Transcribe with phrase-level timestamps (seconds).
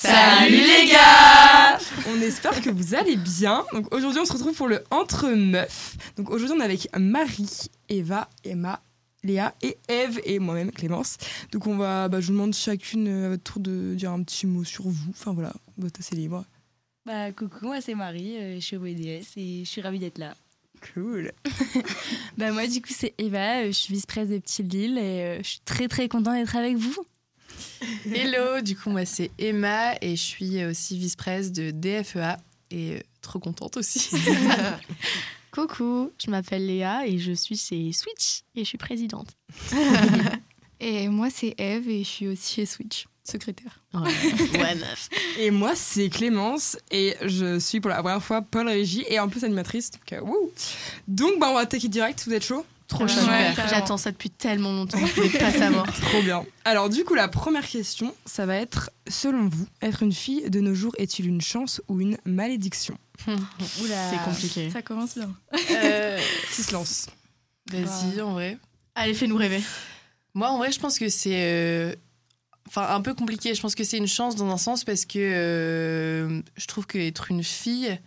[0.00, 1.76] Salut les gars
[2.08, 3.64] On espère que vous allez bien.
[3.72, 5.96] Donc aujourd'hui on se retrouve pour le Entre Meufs.
[6.16, 8.80] Donc aujourd'hui on est avec Marie, Eva, Emma,
[9.24, 11.18] Léa et Eve et moi-même Clémence.
[11.50, 14.22] Donc on va, bah, je vous demande chacune euh, à votre tour de dire un
[14.22, 15.10] petit mot sur vous.
[15.10, 16.44] Enfin voilà, votre assez libre.
[17.04, 20.18] Bah coucou, moi c'est Marie, euh, je suis au BDS et je suis ravie d'être
[20.18, 20.36] là.
[20.94, 21.32] Cool.
[22.38, 25.38] bah moi du coup c'est Eva, euh, je suis vice-presse de Petit Lille et euh,
[25.38, 27.04] je suis très très contente d'être avec vous.
[28.12, 32.36] Hello, du coup moi c'est Emma et je suis aussi vice-presse de DFEA
[32.70, 34.10] et euh, trop contente aussi.
[35.50, 39.28] Coucou, je m'appelle Léa et je suis chez Switch et je suis présidente.
[40.80, 43.80] Et moi, c'est Eve et je suis aussi chez Switch, secrétaire.
[43.94, 45.08] ouais, meuf.
[45.38, 49.28] Et moi c'est Clémence et je suis pour la première fois Paul Régie et en
[49.28, 49.90] plus animatrice.
[49.90, 50.52] Donc, euh, wouh.
[51.08, 52.64] donc bah, on va attaquer direct, vous êtes chaud?
[52.88, 53.68] Trop Ouais, super.
[53.68, 55.86] J'attends ça depuis tellement longtemps, je voulais pas savoir.
[56.00, 56.44] Trop bien.
[56.64, 60.60] Alors du coup, la première question, ça va être, selon vous, être une fille de
[60.60, 62.96] nos jours est-il une chance ou une malédiction?
[63.28, 64.10] Oula.
[64.10, 64.70] C'est compliqué.
[64.70, 65.30] Ça commence bien.
[65.70, 66.18] Euh,
[66.54, 67.08] Qui se lance?
[67.70, 68.56] Vas-y, en vrai.
[68.94, 69.62] Allez, fais-nous rêver.
[70.32, 71.94] Moi, en vrai, je pense que c'est euh,
[72.68, 73.54] enfin un peu compliqué.
[73.54, 77.30] Je pense que c'est une chance dans un sens parce que euh, je trouve qu'être
[77.30, 77.98] une fille,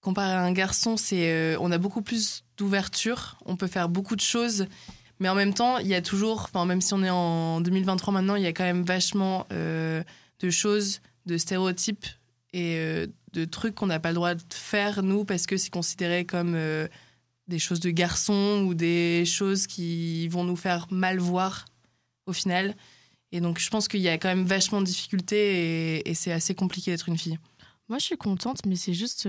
[0.00, 3.36] comparé à un garçon, c'est euh, on a beaucoup plus d'ouverture.
[3.44, 4.66] On peut faire beaucoup de choses.
[5.18, 8.14] Mais en même temps, il y a toujours, enfin, même si on est en 2023
[8.14, 10.02] maintenant, il y a quand même vachement euh,
[10.40, 12.06] de choses, de stéréotypes
[12.52, 15.70] et euh, de trucs qu'on n'a pas le droit de faire, nous, parce que c'est
[15.70, 16.86] considéré comme euh,
[17.48, 21.64] des choses de garçons ou des choses qui vont nous faire mal voir
[22.26, 22.74] au final.
[23.32, 26.32] Et donc, je pense qu'il y a quand même vachement de difficultés et, et c'est
[26.32, 27.38] assez compliqué d'être une fille.
[27.88, 29.28] Moi, je suis contente, mais c'est juste.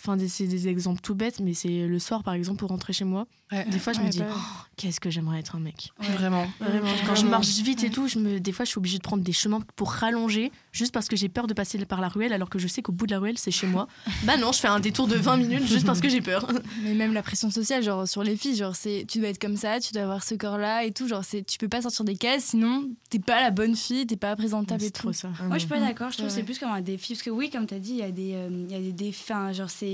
[0.00, 2.92] Enfin, des- c'est des exemples tout bêtes, mais c'est le soir, par exemple, pour rentrer
[2.92, 3.26] chez moi.
[3.50, 3.64] Ouais.
[3.64, 4.38] Des fois, je me dis, bah, Oh,
[4.76, 5.90] qu'est-ce que j'aimerais être un mec.
[5.98, 6.46] Vraiment.
[6.60, 9.02] Vraiment, quand je marche vite et tout, je me, des fois, je suis obligée de
[9.02, 12.32] prendre des chemins pour rallonger, juste parce que j'ai peur de passer par la ruelle,
[12.32, 13.88] alors que je sais qu'au bout de la ruelle, c'est chez moi.
[14.24, 16.46] bah non, je fais un détour de 20 minutes juste parce que j'ai peur.
[16.84, 19.56] Mais même la pression sociale, genre sur les filles, genre c'est tu dois être comme
[19.56, 22.16] ça, tu dois avoir ce corps-là et tout, genre c'est tu peux pas sortir des
[22.16, 25.14] cases, sinon t'es pas la bonne fille, t'es pas présentable et C'est trop tout.
[25.14, 25.30] ça.
[25.46, 27.50] Moi je suis pas d'accord, je trouve c'est plus comme un défi parce que oui,
[27.50, 29.52] comme tu as dit, il y a des euh, il y a des défis, enfin,
[29.52, 29.87] genre c'est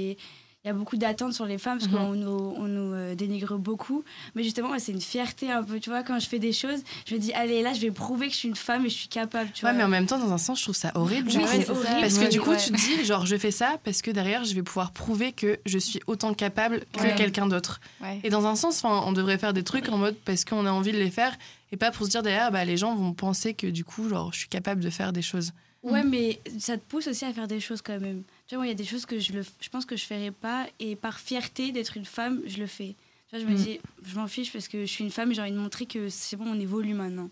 [0.64, 1.98] il y a beaucoup d'attentes sur les femmes parce Mhm.
[1.98, 4.02] qu'on nous, on nous euh, dénigre beaucoup.
[4.34, 5.78] Mais justement, c'est une fierté un peu.
[5.78, 8.28] Tu vois, quand je fais des choses, je me dis, allez, là, je vais prouver
[8.28, 9.50] que je suis une femme et je suis capable.
[9.52, 9.76] Tu Ouais, vois.
[9.78, 11.28] mais en même temps, dans un sens, je trouve ça horrible.
[11.28, 11.50] du Oui, coup.
[11.50, 12.00] c'est horrible.
[12.00, 12.56] Parce que du coup, ouais.
[12.56, 15.58] tu te dis, genre, je fais ça parce que derrière, je vais pouvoir prouver que
[15.66, 17.14] je suis autant capable que Ouais.
[17.14, 17.80] quelqu'un d'autre.
[18.00, 18.20] Ouais.
[18.24, 20.92] Et dans un sens, on devrait faire des trucs en mode parce qu'on a envie
[20.92, 21.36] de les faire
[21.72, 24.32] et pas pour se dire derrière, bah, les gens vont penser que du coup, genre,
[24.32, 25.52] je suis capable de faire des choses.
[25.82, 28.22] Ouais, mais ça te pousse aussi à faire des choses quand même.
[28.54, 30.04] Tu vois, moi, il y a des choses que je, le, je pense que je
[30.04, 32.94] ferais pas et par fierté d'être une femme, je le fais.
[33.28, 33.62] Tu vois, je me Mm.
[33.64, 35.86] dis, je m'en fiche parce que je suis une femme et j'ai envie de montrer
[35.86, 37.30] que c'est bon, on évolue maintenant.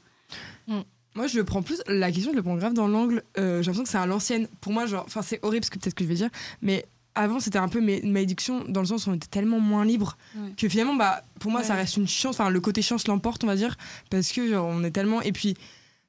[1.14, 1.80] Moi, je le prends plus.
[1.86, 3.22] La question, je le prends grave dans l'angle.
[3.38, 4.48] euh, J'ai l'impression que c'est à l'ancienne.
[4.60, 6.30] Pour moi, genre, enfin, c'est horrible ce que peut-être que je vais dire,
[6.60, 9.60] mais avant, c'était un peu mais- une malédiction dans le sens où on était tellement
[9.60, 10.50] moins libre Ouais.
[10.56, 12.40] que finalement, bah, pour moi, ça reste une chance.
[12.40, 13.76] Enfin, le côté chance l'emporte, on va dire,
[14.10, 15.22] parce que genre, on est tellement.
[15.22, 15.54] Et puis,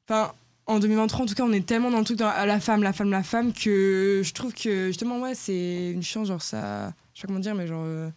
[0.09, 0.34] enfin.
[0.66, 2.84] En 2023, en tout cas, on est tellement dans le truc de ah, la femme,
[2.84, 6.94] la femme, la femme, que je trouve que justement, ouais, c'est une chance, genre ça.
[7.13, 7.84] Je sais pas comment dire, mais genre.
[7.85, 8.09] euh,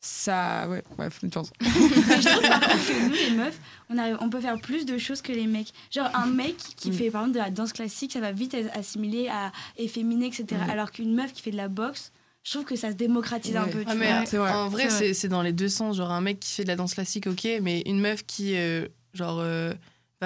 [0.00, 0.66] ça.
[0.68, 1.52] Ouais, bref, une chance.
[1.60, 3.58] Mais je trouve par contre que nous, les meufs,
[3.88, 5.72] on, arrive, on peut faire plus de choses que les mecs.
[5.92, 6.94] Genre, un mec qui Mm.
[6.94, 10.46] fait par exemple de la danse classique, ça va vite être assimilé à efféminé, etc.
[10.66, 10.70] Mm.
[10.70, 12.10] Alors qu'une meuf qui fait de la boxe,
[12.42, 13.80] je trouve que ça se démocratise un peu.
[13.84, 14.50] Tu Ah, mais vrai.
[14.50, 14.98] En vrai, C'est vrai.
[15.08, 15.98] c'est c'est dans les deux sens.
[15.98, 18.88] Genre, un mec qui fait de la danse classique, ok, mais une meuf qui, euh,
[19.14, 19.72] genre, euh,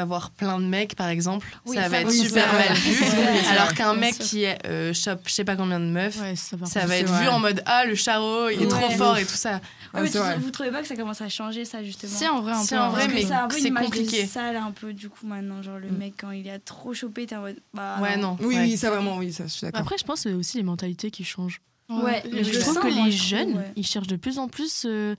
[0.00, 2.72] va voir plein de mecs, par exemple, Oui, ça, ça, va être oui, super mal
[2.74, 3.04] vu.
[3.50, 6.66] Alors qu'un mec qui euh, chope je sais pas combien de meufs, Ouais, ça va.
[6.66, 8.68] ça être vu en mode Ah, le charreau, il est Ouais.
[8.68, 9.60] trop fort et tout ça.
[9.94, 12.40] Ouais, mais tu- vous trouvez pas que ça commence à changer, ça, justement Si, en
[12.42, 12.78] vrai, un Si, peu.
[12.78, 14.24] en vrai, mais c'est un peu c'est une image compliqué.
[14.24, 15.96] de sale un peu du coup maintenant genre le Mm.
[15.96, 18.36] mec quand il a trop chopé t'es en mode bah ouais, non.
[18.40, 18.60] Oui, ouais.
[18.62, 19.80] oui, ça vraiment, oui, ça, je suis d'accord.
[19.80, 21.60] Après, je pense que c'est aussi les mentalités qui changent.
[21.88, 25.14] ouais, je le trouve que les je jeunes, ils cherchent de plus en plus, euh,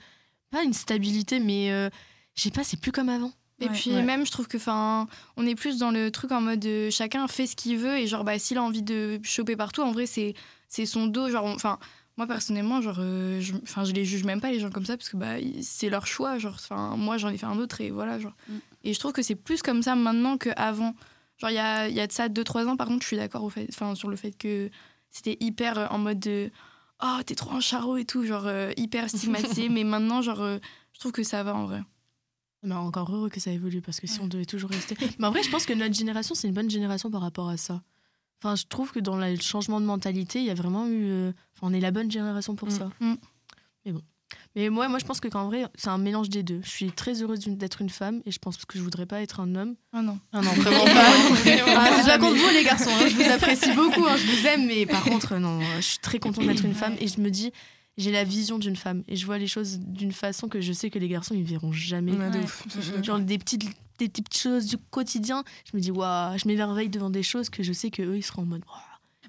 [0.51, 1.89] pas une stabilité, mais euh,
[2.35, 3.31] je sais pas, c'est plus comme avant.
[3.59, 4.03] Et Ouais, puis ouais.
[4.03, 7.27] même, je trouve que, enfin, on est plus dans le truc en mode euh, chacun
[7.27, 10.05] fait ce qu'il veut et genre, bah, s'il a envie de choper partout, en vrai,
[10.05, 10.35] c'est
[10.67, 11.29] c'est son dos.
[11.29, 11.79] Genre, enfin,
[12.17, 14.95] moi personnellement, genre, euh, je, enfin, je les juge même pas les gens comme ça
[14.95, 16.37] parce que bah, c'est leur choix.
[16.37, 18.35] Genre, enfin, moi, j'en ai fait un autre et voilà, genre.
[18.47, 18.53] Mm.
[18.83, 20.93] Et je trouve que c'est plus comme ça maintenant qu'avant.
[21.37, 23.43] Genre, il y a, y a de ça 2-3 ans, par contre, je suis d'accord
[23.43, 24.69] au fait, enfin, sur le fait que
[25.09, 26.51] c'était hyper euh, en mode de
[27.03, 29.69] oh, t'es trop un charreau et tout, genre euh, hyper stigmatisé.
[29.69, 30.43] mais maintenant, genre,
[30.93, 31.81] je trouve que ça va en vrai.
[32.63, 34.25] Mais encore heureux que ça évolue parce que si Ouais.
[34.25, 34.95] on devait toujours rester.
[35.19, 37.57] Mais en vrai, je pense que notre génération, c'est une bonne génération par rapport à
[37.57, 37.81] ça.
[38.41, 41.05] Enfin, je trouve que dans le changement de mentalité, il y a vraiment eu.
[41.05, 42.71] euh, Enfin, on est la bonne génération pour Mm.
[42.71, 42.89] ça.
[42.99, 43.13] Mm.
[43.85, 44.01] Mais bon.
[44.55, 46.59] Mais moi, moi, je pense que qu'en vrai, c'est un mélange des deux.
[46.63, 49.39] Je suis très heureuse d'être une femme et je pense que je voudrais pas être
[49.39, 49.75] un homme.
[49.93, 50.19] Ah non.
[50.33, 50.91] Ah non, vraiment pas.
[51.77, 52.89] Ah, c'est contre vous, les garçons.
[52.91, 53.07] hein.
[53.07, 54.05] Je vous apprécie beaucoup.
[54.05, 54.17] hein.
[54.17, 54.65] Je vous aime.
[54.67, 57.51] Mais par contre, non, je suis très contente d'être une femme et je me dis,
[57.97, 60.89] j'ai la vision d'une femme et je vois les choses d'une façon que je sais
[60.89, 62.11] que les garçons, ils verront jamais.
[62.13, 62.63] Ouais, de ouf.
[62.69, 63.03] Suis d'accord.
[63.03, 63.63] Genre des petites,
[63.97, 65.43] des petites choses du quotidien.
[65.71, 68.23] Je me dis, waouh, je m'émerveille devant des choses que je sais que eux, ils
[68.23, 68.77] seront en mode, waouh.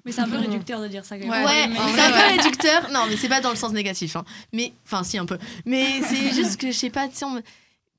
[0.04, 1.18] Mais c'est un peu réducteur de dire ça.
[1.18, 1.44] quand même.
[1.44, 2.90] Ouais, c'est un peu réducteur.
[2.92, 4.16] Non, mais c'est pas dans le sens négatif.
[4.16, 4.24] hein.
[4.52, 5.38] Mais, enfin, si, un peu.
[5.66, 7.42] Mais c'est juste que, je sais pas, tu sais, on-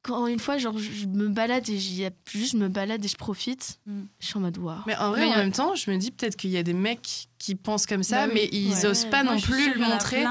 [0.01, 3.07] quand une fois, genre, je me balade et j'y a- juste je me balade et
[3.09, 4.01] je profite, Mm.
[4.19, 4.77] je suis en mode waouh.
[4.87, 6.73] Mais en vrai, Mais en même temps, je me dis peut-être qu'il y a des
[6.73, 8.39] mecs qui pensent comme ça, Bah oui.
[8.51, 8.85] mais ils Ouais.
[8.87, 10.21] osent pas Moi, non plus le montrer.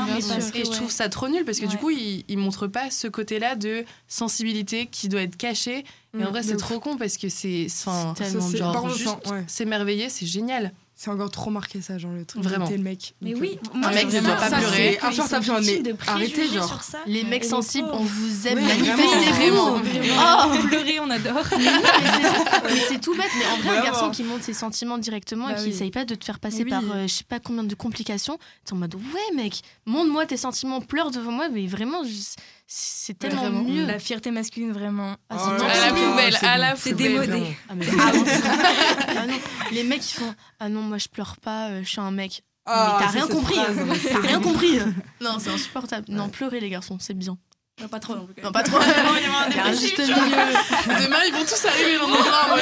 [0.54, 3.08] Et je trouve ça trop nul parce que du coup, ils, ils montrent pas ce
[3.08, 5.84] côté-là de sensibilité qui doit être caché.
[6.18, 7.66] Et en Mm, vrai, c'est trop con parce que c'est.
[8.52, 8.72] Bien.
[8.72, 10.72] par genre, juste s'émerveiller, c'est génial.
[11.00, 12.42] C'est encore trop marqué ça, genre le truc.
[12.42, 12.66] Vraiment.
[12.66, 13.14] T'es le mec.
[13.22, 14.98] Mais oui, euh, moi, mec c'est ne doit pas pleurer.
[15.00, 16.66] Insupportable, genre, mais arrêtez, genre.
[16.66, 16.98] sur ça.
[17.06, 19.56] Les mecs sensibles, on vous aime, Ouais, manifestez-vous.
[19.56, 19.78] vraiment.
[19.78, 21.44] Oh Pleurer, on adore.
[21.56, 23.26] Mais c'est- tout bête.
[23.38, 25.68] Mais en vrai, un garçon qui montre ses sentiments directement Bah et qui oui.
[25.70, 28.72] essaye pas de te faire passer par euh, je sais pas combien de complications, t'es
[28.72, 31.48] en mode ouais, mec, montre-moi tes sentiments, pleure devant moi.
[31.48, 32.10] Mais vraiment, je-
[32.70, 33.64] c'est tellement Vraiment.
[33.64, 33.86] mieux.
[33.86, 35.16] La fierté masculine, vraiment.
[35.30, 37.42] Ah, Oh là, À la poubelle, c'est à la c'est démodé.
[37.68, 38.24] Ah, mais vraiment.
[39.08, 39.34] Ah non,
[39.72, 42.42] les mecs qui font ah non moi je pleure pas euh, je suis un mec
[42.66, 43.56] Ah, mais t'as rien compris.
[43.56, 44.78] t'as rien compris.
[45.20, 46.06] Non c'est insupportable.
[46.10, 47.38] Non pleurez les garçons c'est bien.
[47.80, 48.42] Non, pas trop non plus.
[48.42, 48.78] non pas trop.
[49.50, 52.48] Il y a un juste milieu Demain, ils vont tous arriver dans nos bras.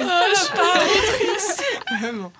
[0.00, 2.32] Ah, je suis pas- Vraiment.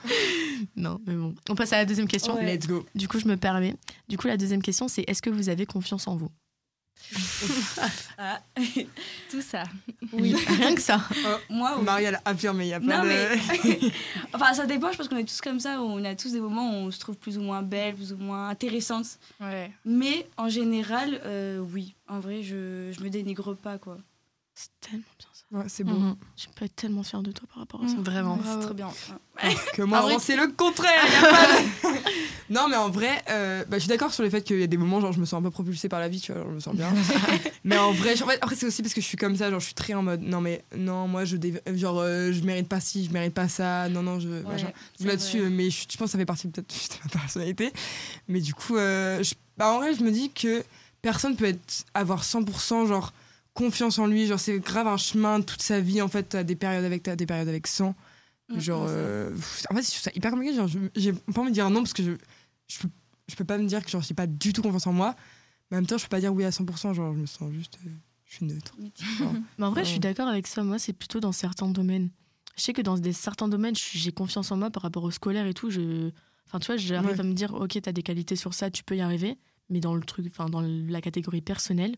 [0.76, 1.34] non mais bon.
[1.50, 2.34] On passe à la deuxième question.
[2.34, 2.56] Ouais.
[2.56, 2.84] Let's go.
[2.94, 3.74] du coup je me permets.
[4.08, 6.30] Du coup la deuxième question c'est est-ce que vous avez confiance en vous?
[8.18, 8.38] Ah.
[9.30, 9.64] Tout ça.
[10.12, 10.34] Oui.
[10.46, 11.00] rien que ça
[11.50, 11.84] Moi, oui.
[11.84, 13.08] Marie, elle a affirmé, il y a pas Non, de.
[13.08, 13.92] mais.
[14.32, 16.40] enfin, ça dépend, je pense qu'on est tous comme ça, où on a tous des
[16.40, 19.06] moments où on se trouve plus ou moins belle, plus ou moins intéressante.
[19.40, 19.72] Ouais.
[19.84, 21.94] Mais en général, euh, oui.
[22.08, 23.98] En vrai, je, je me dénigre pas, quoi.
[24.54, 25.92] C'est tellement bien ça Ouais, c'est bon.
[25.92, 26.16] Mhm.
[26.34, 28.02] je peux être tellement fière de toi par rapport à ça Mm.
[28.02, 28.36] Vraiment.
[28.36, 28.88] Ouais, c'est très bien.
[29.74, 31.04] Que moi, vraiment, c'est le contraire.
[31.20, 31.98] pas de-
[32.54, 34.66] non, mais en vrai, euh, bah, je suis d'accord sur le fait qu'il y a
[34.66, 36.50] des moments, genre, je me sens un peu propulsée par la vie, tu vois, genre,
[36.50, 36.88] je me sens bien.
[37.64, 39.66] mais en vrai, fait, après, c'est aussi parce que je suis comme ça, genre, je
[39.66, 42.80] suis très en mode, non, mais non, moi, je, dév- genre, euh, je mérite pas
[42.80, 44.28] ci, je mérite pas ça, non, non, je.
[44.30, 46.68] Ouais, là-dessus, euh, mais je, je pense que ça fait partie peut-être
[47.04, 47.72] de ma personnalité.
[48.28, 50.64] Mais du coup, euh, je- bah, en vrai, je me dis que
[51.02, 53.12] personne peut être, avoir 100% genre
[53.54, 54.26] confiance en lui.
[54.26, 56.00] Genre, c'est grave un chemin toute sa vie.
[56.02, 57.94] En fait, t'as des périodes avec t'as des périodes avec 100.
[58.48, 58.92] Mm, Genre, ça.
[58.94, 59.30] euh,
[59.70, 60.54] en fait, je trouve ça hyper compliqué.
[60.54, 62.12] Genre, je- j'ai pas envie de dire non parce que je,
[62.68, 62.88] je, peux,
[63.28, 65.14] je peux pas me dire que genre, j'ai pas du tout confiance en moi.
[65.70, 66.92] Mais en même temps, je peux pas dire oui à 100%.
[66.94, 67.78] Genre, je me sens juste.
[67.86, 67.90] euh,
[68.26, 68.74] je suis neutre.
[69.18, 70.62] Genre, Mais en vrai, je suis d'accord avec ça.
[70.62, 72.10] Moi, c'est plutôt dans certains domaines.
[72.56, 75.46] Je sais que dans des, certains domaines, j'ai confiance en moi par rapport au scolaire
[75.46, 75.70] et tout.
[75.70, 76.10] Je...
[76.46, 77.20] Enfin, tu vois, j'arrive Ouais.
[77.20, 79.38] à me dire, ok, t'as des qualités sur ça, tu peux y arriver.
[79.70, 81.96] Mais dans le truc, enfin, dans la catégorie personnelle,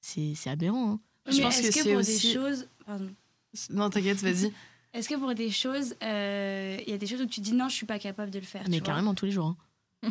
[0.00, 0.92] c'est c'est aberrant.
[0.92, 1.00] hein.
[1.30, 2.66] Je Mais pense est-ce que que, c'est pour aussi- des choses.
[2.86, 3.08] Pardon.
[3.70, 4.52] Non, t'inquiète, vas-y.
[4.94, 7.68] Est-ce que pour des choses, euh, il y a des choses où tu dis non,
[7.68, 9.46] je suis pas capable de le faire Mais tu vois carrément tous les jours.
[9.46, 9.56] hein.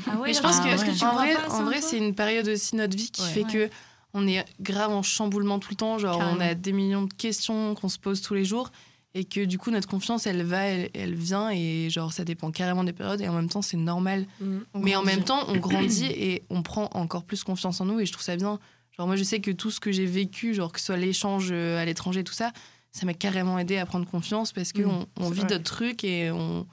[0.05, 2.13] Ah ouais, Mais je pense Ah, que, tu en vrai, pas, en vrai, c'est une
[2.13, 3.29] période aussi de notre vie qui Ouais.
[3.29, 3.51] fait Ouais.
[3.69, 3.69] que
[4.13, 5.97] on est grave en chamboulement tout le temps.
[5.97, 8.71] Genre, on a des millions de questions qu'on se pose tous les jours.
[9.13, 11.49] Et que du coup, notre confiance, elle va, elle, elle vient.
[11.49, 13.21] Et genre, ça dépend carrément des périodes.
[13.21, 14.27] Et en même temps, c'est normal.
[14.41, 14.57] mm.
[14.75, 17.99] Mais en même temps, on grandit et on prend encore plus confiance en nous.
[17.99, 18.59] Et je trouve ça bien.
[18.97, 21.49] Genre, moi, je sais que tout ce que j'ai vécu, genre que ce soit l'échange
[21.51, 22.51] euh, à l'étranger, tout ça,
[22.91, 26.31] ça m'a carrément aidé à prendre confiance parce qu'on Mm, on vit d'autres trucs et
[26.31, 26.65] on,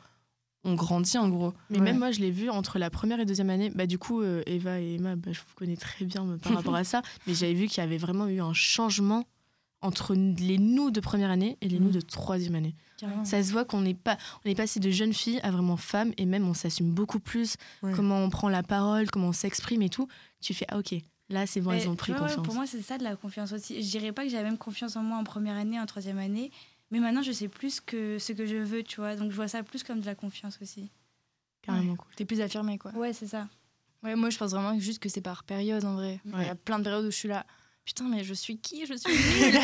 [0.64, 1.52] on grandit en gros.
[1.68, 1.84] Mais Ouais.
[1.84, 3.70] même moi, je l'ai vu entre la première et deuxième année.
[3.74, 6.74] Bah, du coup, euh, Eva et Emma, bah, je vous connais très bien par rapport
[6.76, 7.02] à ça.
[7.26, 9.24] Mais j'avais vu qu'il y avait vraiment eu un changement
[9.82, 12.74] entre les nous de première année et les nous de troisième année.
[12.96, 13.22] Carrément.
[13.26, 14.16] Ça se voit qu'on n'est pas,
[14.46, 17.56] on est passé de jeune fille à vraiment femme et même on s'assume beaucoup plus.
[17.82, 17.92] Ouais.
[17.94, 20.08] Comment on prend la parole, comment on s'exprime et tout.
[20.40, 20.94] Tu fais ah ok,
[21.28, 22.44] là c'est bon, Mais elles ont pris ouais, confiance.
[22.44, 23.82] pour moi, c'est ça de la confiance aussi.
[23.82, 26.50] Je dirais pas que j'avais même confiance en moi en première année, en troisième année,
[26.90, 29.16] mais maintenant je sais plus que ce que je veux, tu vois.
[29.16, 30.90] Donc je vois ça plus comme de la confiance aussi.
[31.62, 32.08] Carrément cool.
[32.16, 32.90] T'es plus affirmé, quoi.
[32.92, 33.48] Ouais, c'est ça.
[34.02, 36.20] Ouais, moi, je pense vraiment juste que c'est par période, en vrai.
[36.26, 36.46] Il Ouais.
[36.46, 37.46] y a plein de périodes où je suis là.
[37.86, 38.84] Putain, mais je suis qui?
[38.84, 39.60] Je suis nulle.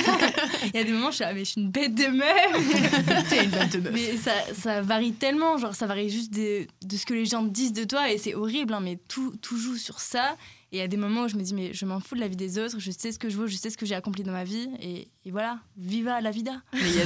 [0.72, 2.06] Il y a des moments où je suis là, mais je suis une bête de
[2.06, 3.28] meuf.
[3.28, 3.92] T'es une bête de meuf.
[3.92, 7.42] Mais ça, ça varie tellement, genre ça varie juste de, de ce que les gens
[7.42, 10.36] disent de toi et c'est horrible, hein, mais tout, tout joue sur ça.
[10.72, 12.20] Et il y a des moments où je me dis, mais je m'en fous de
[12.20, 13.94] la vie des autres, je sais ce que je veux, je sais ce que j'ai
[13.96, 16.62] accompli dans ma vie et, et voilà, viva la vida.
[16.72, 17.00] Mais il y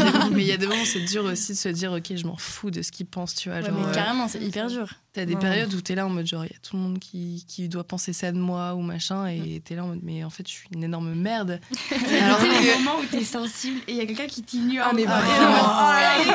[0.53, 2.83] a des moments- où c'est dur aussi de se dire, ok, je m'en fous de
[2.83, 3.61] ce qu'ils pensent, tu vois.
[3.61, 4.93] Ouais, genre, mais euh, carrément, c'est hyper dur.
[5.15, 5.41] T'as des Ouais.
[5.41, 7.69] périodes où t'es là en mode genre, il y a tout le monde qui, qui
[7.69, 10.45] doit penser ça de moi ou machin, et t'es là en mode, mais en fait,
[10.47, 11.61] je suis une énorme merde.
[12.21, 12.79] Alors que.
[12.79, 14.89] moments où t'es sensible et il y a quelqu'un qui t'ignore.
[14.91, 15.57] Ah, mais Ah, vraiment.
[15.65, 16.35] Oh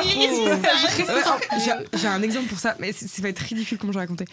[1.08, 1.58] oh,
[1.92, 4.24] j'ai- J'ai un exemple pour ça, mais ça va être ridicule comment je raconter.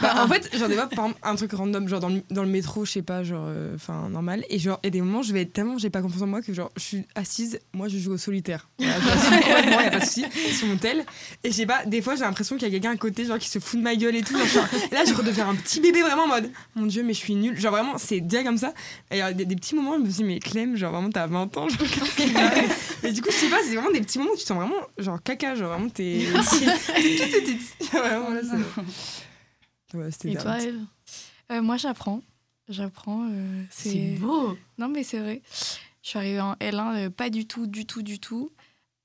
[0.00, 2.42] Bah, en fait, genre des fois, par exemple, un truc random, genre dans le, dans
[2.42, 4.44] le métro, je sais pas, genre, euh, enfin, normal.
[4.50, 6.26] Et genre, il y a des moments, je vais être tellement, j'ai pas confiance en
[6.26, 8.68] moi que genre, je suis assise, moi, je joue au solitaire.
[8.78, 11.04] Voilà, complètement, y a pas de souci, sur mon tel.
[11.44, 13.38] Et je sais pas, des fois, j'ai l'impression qu'il y a quelqu'un à côté, genre,
[13.38, 14.36] qui se fout de ma gueule et tout.
[14.46, 17.34] genre, là, je redeviens un petit bébé vraiment en mode, mon dieu, mais je suis
[17.34, 17.58] nulle.
[17.58, 18.72] Genre, vraiment, c'est direct comme ça.
[19.10, 21.10] Et il y a des, des petits moments, je me dis, mais Clem, genre, vraiment,
[21.10, 21.78] t'as 20 ans, genre,
[23.04, 24.56] Et du coup, je sais pas, c'est vraiment des petits moments où tu te sens
[24.56, 26.26] vraiment, genre, caca, genre, vraiment, t'es.
[26.42, 26.66] C'est-
[29.94, 30.80] Ouais, c'était Et toi, Eve?
[31.50, 32.22] Euh, moi, j'apprends.
[32.68, 33.28] J'apprends.
[33.30, 34.56] euh, C'est beau.
[34.78, 35.42] Non, mais c'est vrai.
[36.02, 38.50] Je suis arrivée en L1, euh, pas du tout, du tout, du tout.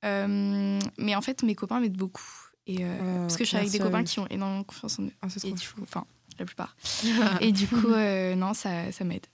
[0.06, 2.24] Euh, mais en fait, mes copains m'aident beaucoup.
[2.68, 5.12] Et, euh, parce que je suis avec des copains qui ont énormément confiance en eux.
[5.22, 6.06] Ah, Et du coup, enfin,
[6.38, 6.76] la plupart.
[7.42, 9.26] et du coup, euh, non, ça, ça m'aide.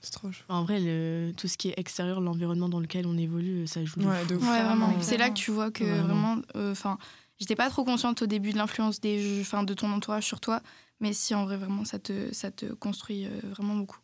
[0.00, 0.42] C'est trop chou.
[0.48, 4.00] En vrai, le- tout ce qui est extérieur, l'environnement dans lequel on évolue, ça joue.
[4.00, 4.34] Ouais, de.
[4.36, 5.00] Ouais, vraiment.
[5.02, 6.04] C'est là que tu vois que Vraiment.
[6.06, 6.96] vraiment, euh, enfin,
[7.38, 10.40] j'étais pas trop consciente au début de l'influence des, jeux- enfin, de ton entourage sur
[10.40, 10.62] toi,
[11.00, 13.98] mais si en vrai vraiment ça te, ça te construit euh, vraiment beaucoup.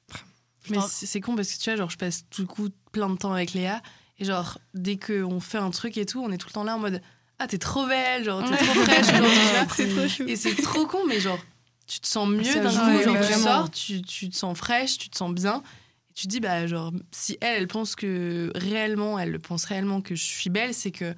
[0.68, 3.32] Mais c'est con parce que tu vois, genre, je passe du coup plein de temps
[3.32, 3.80] avec Léa.
[4.18, 6.76] Et genre, dès qu'on fait un truc et tout, on est tout le temps là
[6.76, 7.00] en mode
[7.42, 9.06] Ah, t'es trop belle, genre, t'es trop fraîche.
[9.76, 10.24] C'est trop chou.
[10.28, 11.38] Et c'est trop con, mais genre,
[11.88, 13.02] tu te sens mieux d'un coup.
[13.02, 15.62] genre, tu sors, tu, tu te sens fraîche, tu te sens bien.
[16.10, 19.64] Et tu te dis, bah, genre, si elle, elle pense que réellement, elle le pense
[19.64, 21.14] réellement que je suis belle, c'est que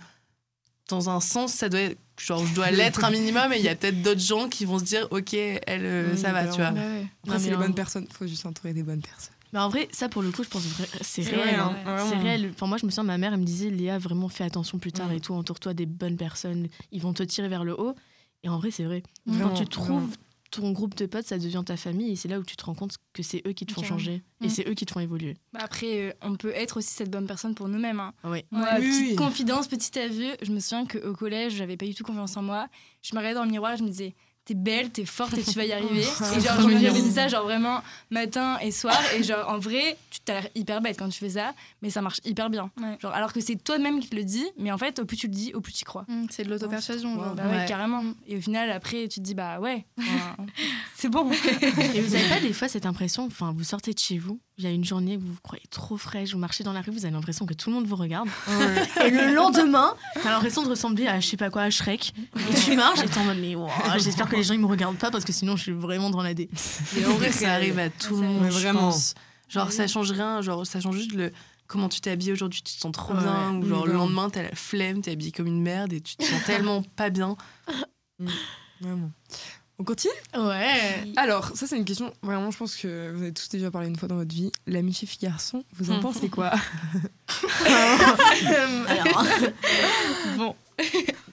[0.88, 1.99] dans un sens, ça doit être.
[2.21, 4.78] Genre, je dois l'être un minimum et il y a peut-être d'autres gens qui vont
[4.78, 6.71] se dire, ok, elle, euh, ça va, tu vois.
[6.71, 7.07] Bah ouais.
[7.26, 8.07] Après, c'est les en- bonnes personnes.
[8.16, 9.35] Faut juste s'entourer des bonnes personnes.
[9.54, 11.54] Mais en vrai, ça pour le coup, je pense que c'est réel.
[11.58, 11.75] hein.
[11.87, 12.04] ouais.
[12.08, 12.50] C'est réel.
[12.52, 14.92] Enfin, moi, je me souviens, ma mère, elle me disait Léa, vraiment fais attention plus
[14.92, 15.12] tard Mm.
[15.12, 17.94] et tout, entoure-toi des bonnes personnes, ils vont te tirer vers le haut.
[18.42, 19.02] Et en vrai, c'est vrai.
[19.25, 20.12] Vraiment, Quand tu trouves vraiment.
[20.50, 22.75] ton groupe de potes, ça devient ta famille et c'est là où tu te rends
[22.75, 24.50] compte que c'est eux qui te font changer et Mm.
[24.50, 25.37] c'est eux qui te font évoluer.
[25.52, 28.00] Bah après, euh, on peut être aussi cette bonne personne pour nous-mêmes.
[28.00, 28.12] hein.
[28.25, 28.44] Ouais.
[28.50, 29.16] Moi, Oui, petite oui.
[29.16, 32.66] confidence, petit aveu, je me souviens qu'au collège, j'avais pas du tout confiance en moi.
[33.02, 35.52] Je me regardais dans le miroir, je me disais, t'es belle, t'es forte et tu
[35.52, 36.00] vas y arriver.
[36.36, 38.98] et genre, je me disais ça, genre vraiment matin et soir.
[39.16, 42.02] Et genre, en vrai, tu t'as l'air hyper bête quand tu fais ça, mais ça
[42.02, 42.70] marche hyper bien.
[42.80, 42.96] Ouais.
[43.00, 45.28] Genre, alors que c'est toi-même qui te le dis, mais en fait, au plus tu
[45.28, 46.04] le dis, au plus tu y crois.
[46.08, 47.14] Mm, c'est de l'auto-persuasion.
[47.16, 47.64] Bah ouais, Ouais.
[47.66, 48.02] carrément.
[48.26, 49.86] Et au final, après, tu te dis, bah ouais,
[50.96, 51.30] c'est bon.
[51.94, 54.64] Et vous avez pas des fois cette impression, enfin, vous sortez de chez vous, il
[54.64, 56.92] y a une journée où vous vous croyez trop fraîche, vous marchez dans la rue,
[56.92, 58.28] vous avez l'impression que tout le monde vous regarde.
[59.04, 62.12] Et le lendemain, t'as l'impression de ressembler à je sais pas quoi, à Shrek.
[62.50, 63.68] Et tu marches et t'es en mode, mais wow,
[63.99, 66.23] j'espère que les gens ils me regardent pas parce que sinon je suis vraiment dans
[66.23, 66.49] la dé.
[66.96, 68.90] Et en vrai, ça arrive à tout le monde, Vraiment.
[68.90, 69.14] pense.
[69.49, 71.32] Genre, ça change rien, genre, ça change juste le
[71.66, 73.20] comment tu t'es habillé aujourd'hui, tu te sens trop Ouais.
[73.23, 76.00] bien, ou Oui, genre, le lendemain, t'as la flemme, t'es habillé comme une merde et
[76.00, 77.37] tu te sens tellement pas bien.
[78.80, 79.11] Vraiment.
[79.78, 80.12] On continue?
[80.37, 81.12] Ouais.
[81.16, 82.12] Alors, ça, c'est une question.
[82.23, 84.52] Vraiment, je pense que vous avez tous déjà parlé une fois dans votre vie.
[84.66, 86.52] L'amitié fille-garçon, vous en pensez quoi?
[87.66, 89.25] Alors,
[90.37, 90.54] Bon.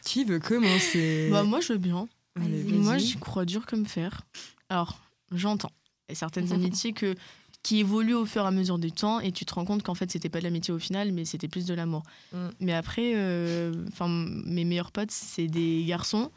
[0.04, 1.30] Qui veut commencer?
[1.32, 2.08] Bah, moi je veux bien.
[2.40, 2.64] Allez.
[2.64, 4.22] Moi j'y crois dur comme fer.
[4.70, 5.00] Alors,
[5.32, 5.72] j'entends.
[6.10, 7.16] Il y a certaines amitiés que,
[7.64, 9.96] qui évoluent au fur et à mesure du temps et tu te rends compte qu'en
[9.96, 12.04] fait c'était pas de l'amitié au final, mais c'était plus de l'amour.
[12.34, 12.48] Mm.
[12.60, 16.32] Mais après, euh, enfin, mes meilleurs potes, c'est des garçons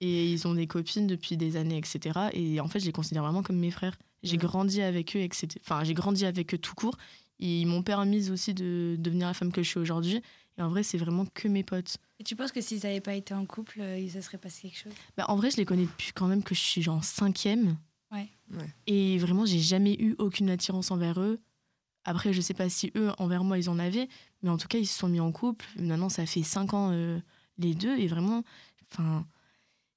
[0.00, 2.30] et ils ont des copines depuis des années, etc.
[2.32, 3.96] Et en fait, je les considère vraiment comme mes frères.
[4.22, 5.48] J'ai grandi avec eux, etc.
[5.60, 6.96] Enfin, j'ai grandi avec eux tout court.
[7.38, 10.22] Et ils m'ont permis aussi de devenir la femme que je suis aujourd'hui.
[10.58, 11.96] Et en vrai, c'est vraiment que mes potes.
[12.18, 14.68] Et tu penses que s'ils n'avaient pas été en couple, euh, il se serait passé
[14.68, 14.92] quelque chose?
[15.16, 17.78] Bah, en vrai, je les connais depuis quand même que je suis genre en cinquième.
[18.12, 18.28] Ouais.
[18.52, 18.68] Ouais.
[18.86, 21.40] Et vraiment, j'ai jamais eu aucune attirance envers eux.
[22.04, 24.08] Après, je sais pas si eux, envers moi, ils en avaient.
[24.42, 25.66] Mais en tout cas, ils se sont mis en couple.
[25.78, 27.18] Maintenant, ça fait cinq ans, euh,
[27.56, 27.98] les deux.
[27.98, 28.42] Et vraiment,
[28.92, 29.26] enfin,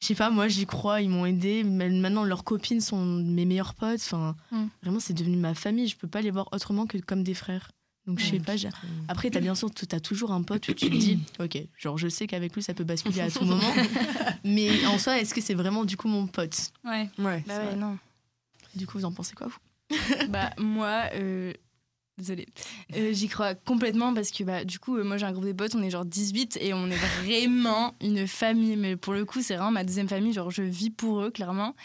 [0.03, 0.99] je sais pas, moi, j'y crois.
[1.01, 1.63] Ils m'ont aidé.
[1.63, 4.01] Maintenant, leurs copines sont mes meilleurs potes.
[4.01, 4.65] Enfin, Mm.
[4.81, 5.87] vraiment, c'est devenu ma famille.
[5.87, 7.71] Je peux pas les voir autrement que comme des frères.
[8.05, 8.57] Donc, je sais pas.
[8.57, 8.67] j'ai-
[9.07, 12.09] Après, t'as bien sûr, t'as toujours un pote où tu te dis, ok, genre, je
[12.09, 13.61] sais qu'avec lui, ça peut basculer à tout moment.
[14.43, 16.71] Mais en soi, est-ce que c'est vraiment du coup mon pote?
[16.83, 17.09] Ouais.
[17.17, 17.41] Ouais.
[17.47, 17.97] Bah ouais, non.
[18.75, 19.57] Du coup, vous en pensez quoi, vous?
[20.29, 21.53] Bah moi euh,
[22.17, 22.47] désolée.
[22.95, 25.53] Euh, j'y crois complètement parce que bah du coup euh, moi j'ai un groupe de
[25.53, 28.75] potes on est genre 18 et on est vraiment une famille.
[28.75, 30.33] Mais pour le coup c'est vraiment ma deuxième famille.
[30.33, 31.75] Genre je vis pour eux clairement.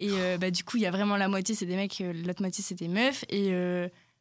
[0.00, 2.42] Et euh, bah du coup il y a vraiment la moitié c'est des mecs l'autre
[2.42, 3.24] moitié c'est des meufs.
[3.28, 3.52] Et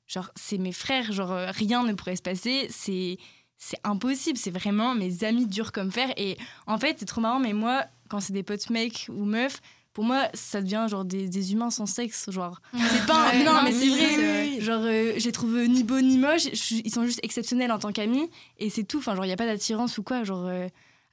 [0.07, 1.11] genre c'est mes frères.
[1.11, 2.67] Genre rien ne pourrait se passer.
[2.69, 3.17] C'est
[3.57, 4.37] c'est impossible.
[4.37, 6.13] C'est vraiment mes amis durs comme fer.
[6.17, 9.61] Et en fait c'est trop marrant mais moi quand c'est des potes mecs ou meufs
[9.95, 12.61] pour moi, ça devient genre des, des humains sans sexe, genre.
[12.73, 13.29] C'est pas.
[13.29, 14.59] un- Ouais, non, mais c'est vrai.
[14.61, 17.79] Genre, euh, je les trouve ni beaux ni je suis- ils sont juste exceptionnels en
[17.79, 18.29] tant qu'amis.
[18.59, 18.99] Et c'est tout.
[18.99, 20.23] Enfin, genre, il n'y a pas d'attirance ou quoi.
[20.23, 20.67] Genre, euh,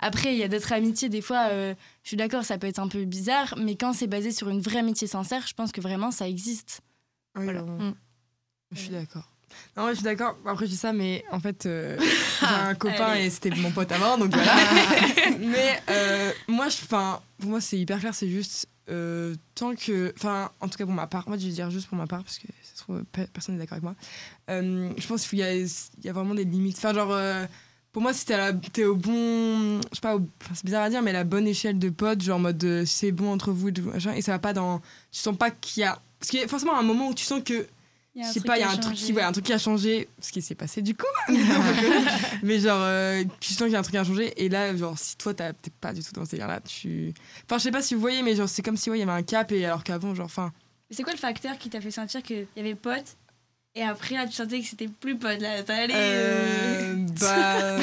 [0.05, 2.81] Après, il y a d'autres amitiés, des fois, euh, je suis d'accord, ça peut être
[2.81, 5.81] un peu bizarre, mais quand c'est basé sur une vraie amitié sincère, je pense que
[5.81, 6.81] vraiment ça existe.
[7.37, 7.63] Oui, Voilà.
[7.63, 7.95] on-
[8.73, 9.32] Je suis d'accord.
[9.77, 10.37] Non, je suis d'accord.
[10.47, 11.99] Après, je dis ça, mais en fait, euh,
[12.41, 13.27] j'ai un copain Allez.
[13.27, 14.53] et c'était mon pote avant, donc voilà.
[15.39, 20.13] mais euh, moi, je, pour moi, c'est hyper clair, c'est juste euh, tant que.
[20.17, 22.23] Enfin, en tout cas, pour ma part, moi, je vais dire juste pour ma part,
[22.25, 23.95] parce que ça se trouve, pe- personne n'est d'accord avec moi.
[24.51, 26.77] Euh, je pense qu'il y y a vraiment des limites.
[26.79, 27.17] Enfin, genre.
[27.93, 29.81] pour moi, si t'es, au bon.
[29.91, 30.17] Je sais pas,
[30.55, 33.33] c'est bizarre à dire, mais la bonne échelle de potes, genre en mode c'est bon
[33.33, 33.75] entre vous et
[34.17, 34.81] et ça va pas dans.
[35.11, 36.01] Tu sens pas qu'il y a.
[36.19, 37.67] Parce qu'il y a forcément un moment où tu sens que
[38.15, 40.09] je sais pas, il y a un truc qui, ouais, un truc qui a changé,
[40.21, 41.07] ce qui s'est passé du coup.
[42.43, 44.77] mais genre, euh, tu sens qu'il y a un truc qui a changé, et là,
[44.77, 47.15] genre, si toi, t'es pas du tout dans ce délire-là, tu.
[47.45, 49.03] Enfin, je sais pas si vous voyez, mais genre, c'est comme si, ouais, il y
[49.03, 50.53] avait un cap, et alors qu'avant, genre, enfin.
[50.91, 53.17] Mais C'est quoi le facteur qui t'a fait sentir qu'il y avait pote
[53.75, 57.79] et après là tu sentais que c'était plus pote là ça allait euh, Euh, bah.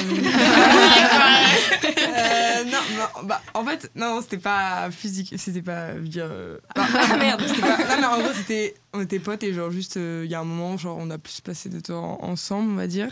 [2.00, 5.92] Euh, non, non, bah, en fait, non, c'était pas physique, c'était pas.
[5.94, 6.86] Dire, euh, bah,
[7.18, 7.78] merde, c'était pas.
[7.78, 8.74] Non, mais en gros, c'était.
[8.92, 11.18] On était potes, et genre, juste, euh, il y a un moment, genre, on a
[11.18, 13.10] plus passé de temps ensemble, on va dire.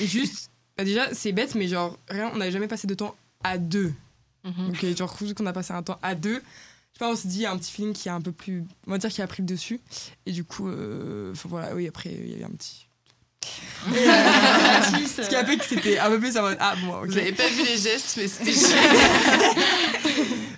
[0.00, 0.50] Et juste.
[0.76, 3.92] Bah, déjà, c'est bête, mais genre, rien, on n'avait jamais passé de temps à deux.
[4.44, 4.66] Mhm.
[4.68, 6.42] Donc, euh, genre, qu'on a passé un temps à deux,
[6.94, 8.20] je sais pas, on s'est dit, il y a un petit feeling qui est un
[8.20, 8.64] peu plus.
[8.86, 9.80] On va dire qui a pris le dessus.
[10.26, 12.86] Et du coup, euh, enfin, voilà, oui, après, il y avait un petit.
[13.88, 16.94] Et, euh, ce qui a fait que c'était un peu plus en mode Ah, bon,
[17.00, 17.06] ok.
[17.06, 18.52] Vous avez pas vu les gestes, mais c'était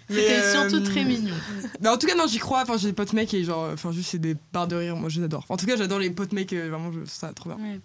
[0.09, 1.35] C'était euh, surtout très mignon.
[1.81, 2.62] Mais en tout cas, non, j'y crois.
[2.62, 4.95] Enfin, j'ai des potes mecs et genre, enfin, juste c'est des barres de rire.
[4.97, 5.45] Moi, je les adore.
[5.49, 6.52] En tout cas, j'adore les potes mecs.
[6.52, 7.59] euh, vraiment, je trouve ça trop bien.
[7.64, 7.81] ouais.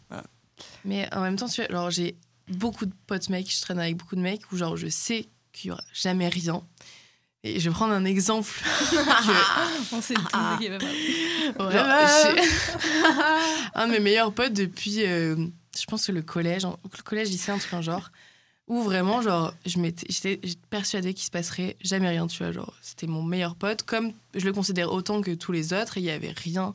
[0.85, 2.15] Mais en même temps, tu vois, alors j'ai
[2.49, 5.69] beaucoup de potes mecs, je traîne avec beaucoup de mecs où genre je sais qu'il
[5.69, 6.61] y aura jamais rien.
[7.43, 8.49] Et je vais prendre un exemple.
[8.91, 11.71] que- On sait tout va pas.
[11.71, 12.41] genre, Ouais.
[13.75, 15.35] un de mes meilleurs potes depuis, euh,
[15.77, 18.11] je pense que le collège, le collège, lycée, un truc en genre,
[18.67, 22.51] où vraiment, genre, je m'étais, j'étais persuadée qu'il se passerait jamais rien, tu vois.
[22.51, 26.01] Genre, c'était mon meilleur pote, comme je le considère autant que tous les autres, et
[26.01, 26.73] il y avait rien.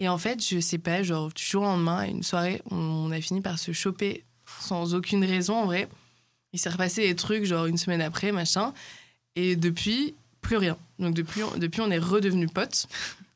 [0.00, 3.10] Et en fait, je sais pas, genre, du jour au lendemain, à une soirée, on
[3.10, 4.24] a fini par se choper
[4.60, 5.88] sans aucune raison, en vrai.
[6.52, 8.74] Il s'est repassé des trucs, genre, une semaine après, machin.
[9.36, 10.76] Et depuis, plus rien.
[10.98, 12.86] Donc, depuis, on- depuis on est redevenus potes.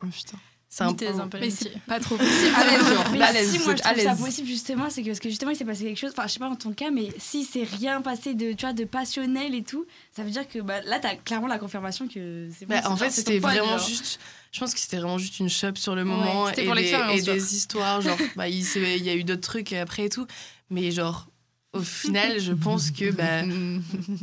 [0.03, 0.39] Oh putain.
[0.71, 3.09] C'est un peu Mais c'est pas trop À l'aise, genre.
[3.11, 5.51] Mais à l'aise, si moi je trouve ça possible justement c'est que parce que justement
[5.51, 7.63] il s'est passé quelque chose enfin je sais pas dans ton cas mais si c'est
[7.65, 10.99] rien passé de tu vois de passionnel et tout ça veut dire que bah, là
[11.01, 13.89] t'as clairement la confirmation que c'est bon, Bah, en fait, c'était vraiment genre.
[13.89, 14.21] juste.
[14.53, 16.95] Je pense que c'était vraiment juste une shop sur le moment c'était et, pour des,
[17.15, 18.03] et des histoires.
[18.03, 20.27] Genre, bah, il y a eu d'autres trucs après et tout.
[20.71, 21.29] Mais genre,
[21.75, 23.43] au final, je pense que bah,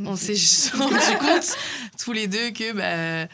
[0.04, 0.34] on s'est
[0.76, 1.56] rendu compte
[1.98, 3.28] tous les deux que bah,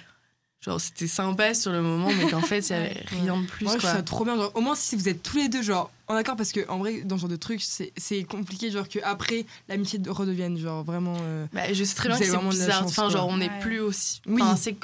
[0.60, 3.64] genre c'était sympa sur le moment, mais qu'en fait, il y avait rien de plus.
[3.64, 3.96] Moi, je trouve quoi.
[3.98, 4.36] ça trop bien.
[4.36, 6.78] Genre, au moins, si vous êtes tous les deux, genre, en accord, parce que en
[6.78, 10.56] vrai, dans ce genre de truc, c'est c'est compliqué, genre, que après l'amitié de- redevienne,
[10.58, 11.16] genre, vraiment.
[11.22, 12.80] euh, Bah, je sais très bien que c'est bizarre.
[12.82, 13.10] chance, Enfin, quoi.
[13.12, 13.60] genre, on n'est Ouais.
[13.60, 14.20] plus aussi.
[14.26, 14.42] Oui.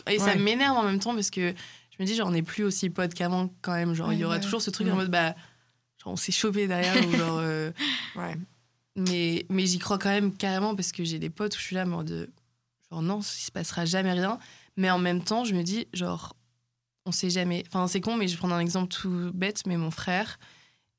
[0.08, 0.36] Et ça Ouais.
[0.36, 3.12] m'énerve en même temps parce que je me dis, genre, on n'est plus aussi potes
[3.14, 3.94] qu'avant quand même.
[3.94, 4.40] Genre, il y aura ouais.
[4.40, 4.92] toujours ce truc Ouais.
[4.92, 5.34] en mode, bah,
[6.02, 7.38] genre, on s'est chopé derrière ou genre.
[7.40, 7.70] euh,
[8.16, 8.34] Ouais.
[8.98, 11.74] Mais, mais j'y crois quand même carrément parce que j'ai des potes où je suis
[11.76, 12.30] là, mais de.
[12.90, 14.38] Genre, non, il se passera jamais rien.
[14.76, 16.34] Mais en même temps, je me dis, genre,
[17.06, 17.64] on sait jamais.
[17.68, 20.38] Enfin, c'est con, mais je vais prendre un exemple tout bête, mais mon frère,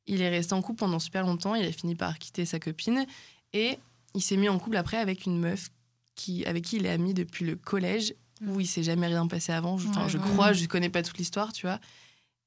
[0.07, 1.55] il est resté en couple pendant super longtemps.
[1.55, 3.05] Il a fini par quitter sa copine.
[3.53, 3.77] Et
[4.15, 5.69] il s'est mis en couple après avec une meuf
[6.15, 8.13] qui, avec qui il est ami depuis le collège,
[8.45, 9.77] où il s'est jamais rien passé avant.
[9.77, 10.23] Je, enfin, Ouais, je ouais.
[10.33, 11.79] crois, je connais pas toute l'histoire, tu vois.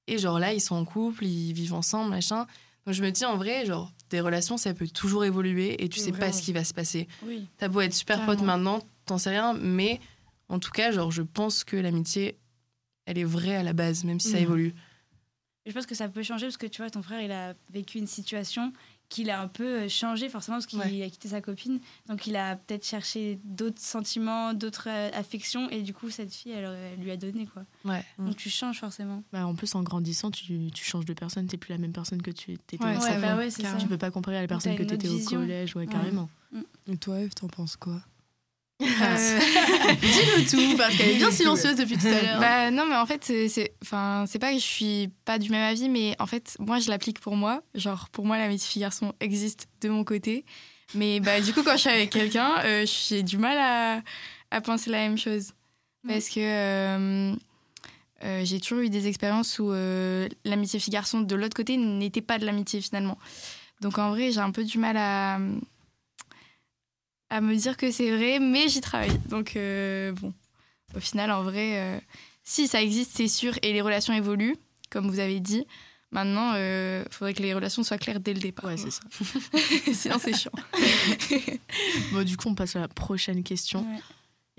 [0.07, 2.47] Et genre là, ils sont en couple, ils vivent ensemble, machin.
[2.87, 6.01] Donc je me dis, en vrai, genre, des relations, ça peut toujours évoluer et tu
[6.01, 7.07] sais pas ce qui va se passer.
[7.23, 10.01] oui T'as beau être super pote maintenant, t'en sais rien, mais
[10.49, 12.37] en tout cas, genre, je pense que l'amitié,
[13.07, 14.42] elle est vraie à la base, même si ça Mhm.
[14.42, 14.75] évolue.
[15.64, 17.99] je pense que ça peut changer parce que tu vois ton frère il a vécu
[17.99, 18.73] une situation
[19.12, 21.03] qu'il a un peu euh, changé forcément parce qu'il Ouais.
[21.05, 21.79] a quitté sa copine.
[22.09, 25.68] Donc il a peut-être cherché d'autres sentiments d'autres euh, affections.
[25.70, 27.64] Et du coup cette fille elle, elle lui a donné quoi.
[27.85, 28.05] Ouais.
[28.18, 29.22] donc tu changes forcément.
[29.33, 32.22] Bah, en plus, en grandissant, tu, tu changes de personne, t'es plus la même personne
[32.22, 33.77] que tu étais Ouais, au ouais, bah.
[33.79, 35.87] Tu peux pas comparer à la personne que autre t'étais au collège, ouais, Ouais.
[35.87, 36.29] carrément.
[36.87, 38.01] Et toi, Eve, t'en penses quoi?
[38.83, 39.38] Euh,
[40.01, 42.40] Dis-nous tout, parce qu'elle est bien silencieuse depuis tout à l'heure.
[42.40, 45.88] Bah non, mais en fait, c'est- enfin, pas que je suis pas du même avis,
[45.88, 47.62] mais en fait, moi, je l'applique pour moi.
[47.75, 50.45] Genre, pour moi, l'amitié fille-garçon existe de mon côté.
[50.95, 54.03] Mais bah, du coup, quand je suis avec quelqu'un, euh, j'ai du mal à,
[54.51, 55.53] à penser la même chose.
[56.07, 57.35] Parce que euh,
[58.25, 59.71] euh, j'ai toujours eu des expériences où
[60.45, 63.16] l'amitié fille-garçon de l'autre côté n'était pas de l'amitié finalement.
[63.81, 65.38] Donc en vrai, j'ai un peu du mal à,
[67.33, 69.18] à me dire que c'est vrai, mais j'y travaille.
[69.29, 70.35] Donc euh, bon,
[70.95, 71.99] au final, en vrai, euh,
[72.45, 74.57] si ça existe, c'est sûr, et les relations évoluent,
[74.90, 75.66] comme vous avez dit.
[76.11, 78.66] Maintenant, il faudrait que les relations soient claires dès le départ.
[78.66, 79.01] Ouais, c'est ça.
[79.95, 80.53] Sinon, c'est chiant.
[82.12, 83.81] Bon, du coup, on passe à la prochaine question.
[83.81, 84.01] Ouais.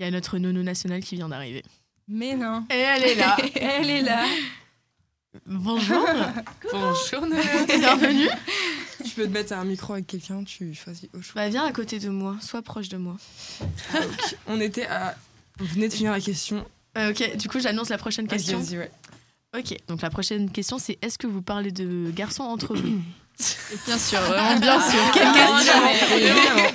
[0.00, 1.62] Il y a notre nono national qui vient d'arriver.
[2.08, 2.66] Mais non.
[2.70, 3.36] Et elle est là.
[3.54, 4.26] Elle est là.
[5.46, 6.08] Bonjour.
[6.72, 7.66] Bonjour, Nono.
[7.66, 8.28] Bienvenue.
[9.04, 11.42] Tu peux te mettre à un micro avec quelqu'un, tu choisis au choix.
[11.42, 12.36] Bah, viens à côté de moi.
[12.40, 13.16] Sois proche de moi.
[14.46, 15.14] On était à.
[15.60, 16.64] On venait de finir la question.
[16.96, 18.60] Euh, ok, du coup, j'annonce la prochaine question.
[18.60, 18.90] Ouais.
[19.56, 23.00] Ok, donc la prochaine question, c'est est-ce que vous parlez de garçons entre vous?
[23.86, 25.00] Bien sûr, vraiment bien sûr.
[25.12, 25.80] Quelle question.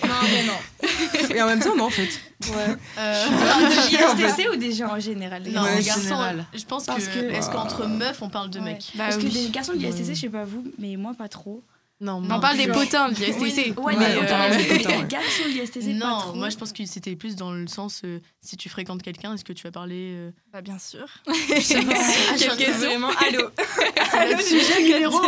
[0.09, 1.33] Non, mais non.
[1.35, 2.09] Et en même temps, non, en fait.
[2.51, 2.75] Euh,
[4.17, 5.83] Des JSTC ou des gens en général Non, Ouais, garçons?
[5.85, 6.01] garçons.
[6.01, 6.45] général.
[6.53, 8.73] Je pense Parce que, que- est-ce qu'entre meufs on parle de Ouais.
[8.73, 8.91] mecs?
[8.95, 9.29] Bah Parce que oui.
[9.45, 10.15] des garçons de l'ISTC, Ouais.
[10.15, 11.63] je sais pas vous, mais moi pas trop.
[12.01, 13.73] Non, On parle des potins, le ISTC.
[13.77, 16.33] Ouais, Ouais, mais on euh, garçons de l'ISTC, pas Non, trop.
[16.33, 19.43] moi je pense que c'était plus dans le sens euh, si tu fréquentes quelqu'un, est-ce
[19.43, 21.05] que tu vas parler euh, Bah, bien sûr.
[21.25, 23.49] Quelle question Vraiment, allô
[24.11, 25.19] C'est le sujet numéro.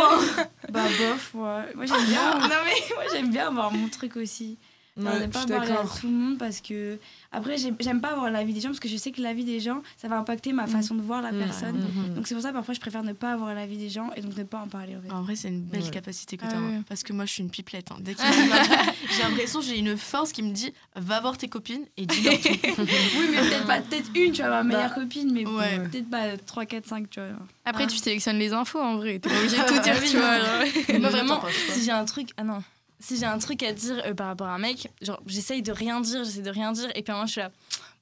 [0.70, 1.74] Bah bof, ouais.
[1.74, 2.38] Moi j'aime bien.
[2.40, 4.56] non mais moi j'aime bien avoir mon truc aussi.
[4.94, 5.98] Genre, Ouais, ne je pas parler à d'accord.
[5.98, 6.98] tout le monde parce que
[7.32, 9.58] après j'ai- j'aime pas avoir l'avis des gens parce que je sais que l'avis des
[9.58, 11.38] gens ça va impacter ma façon de voir la Mm.
[11.38, 11.76] personne.
[11.78, 12.14] Mhm.
[12.16, 14.36] Donc c'est pour ça parfois je préfère ne pas avoir l'avis des gens et donc
[14.36, 15.10] ne pas en parler en fait.
[15.10, 15.88] En vrai, c'est une belle Ouais.
[15.90, 16.60] capacité que Ah tu as.
[16.60, 16.80] ouais.
[16.86, 17.90] Parce que moi, je suis une pipelette.
[17.90, 17.96] hein.
[18.00, 18.14] Dès
[19.16, 22.48] j'ai l'impression j'ai une force qui me dit va voir tes copines et dis-leur tout.
[22.52, 25.78] Oui mais peut-être pas peut-être une tu vois ma meilleure copine mais ouais.
[25.88, 27.30] peut-être pas 3 4 5 tu vois.
[27.64, 27.86] Après, Ah.
[27.86, 29.18] tu sélectionnes les infos en vrai.
[29.20, 30.22] T'es pas obligé de tout dire, tu non.
[30.22, 30.38] vois.
[30.38, 31.00] genre.
[31.00, 32.62] Moi vraiment, si j'ai un truc, ah non,
[33.02, 35.72] si j'ai un truc à dire euh, par rapport à un mec, genre j'essaye de
[35.72, 37.50] rien dire, j'essaie de rien dire, et puis à un moment je suis là,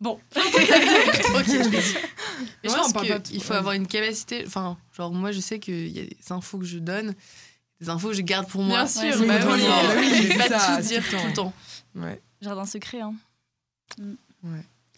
[0.01, 1.71] bon, ok, je me dis.
[2.63, 2.93] Mais je Ouais, pense
[3.25, 3.59] qu'il faut ouais.
[3.59, 4.45] avoir une capacité.
[4.47, 7.15] Enfin, genre, moi, je sais qu'il y a des infos que je donne,
[7.81, 8.85] des infos que je garde pour moi.
[8.85, 9.39] Bien sûr, Ouais, bah
[9.99, 10.23] oui.
[10.23, 11.53] je vais pas ça, tout dire tout le temps.
[11.95, 12.21] Ouais.
[12.41, 13.15] jardin secret, hein.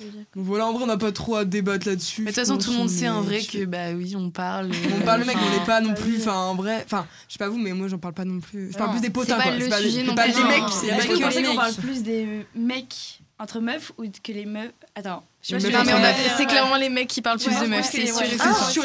[0.00, 2.22] Donc voilà, en vrai, on n'a pas trop à débattre là-dessus.
[2.22, 4.30] Mais de toute façon, tout le monde on sait en vrai que, bah oui, on
[4.30, 4.70] parle.
[5.00, 6.18] On parle le mec, on n'est pas non plus.
[6.20, 6.82] Enfin, en vrai.
[6.84, 8.72] Enfin, je sais pas vous, mais moi, j'en parle pas non plus.
[8.72, 9.52] Je parle plus des potins, quoi.
[9.58, 10.32] C'est pas sujet les- non pas plus.
[10.34, 13.60] des mecs, c'est Est-ce pas que vous les pensez qu'on parle plus des mecs entre
[13.60, 14.72] meufs ou que les meufs?
[14.94, 17.54] Attends, je Les sais pas mais on a- c'est clairement les mecs qui parlent plus
[17.60, 18.36] de meufs, c'est que- sûr je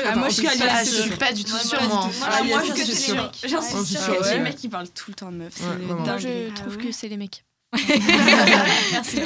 [0.05, 2.03] Ah, moi, je suis Ah, suis pas du tout sûre, moi.
[2.03, 2.09] tout.
[2.23, 3.15] Ah, Voilà, moi, je c'est sais que sûr.
[3.15, 3.31] les mecs.
[3.47, 4.03] J'en suis suis sûre.
[4.25, 5.61] sûre, Les mecs qui parlent tout le temps de meufs.
[5.87, 7.43] Moi, je Ah trouve que c'est les mecs.
[8.91, 9.17] Merci.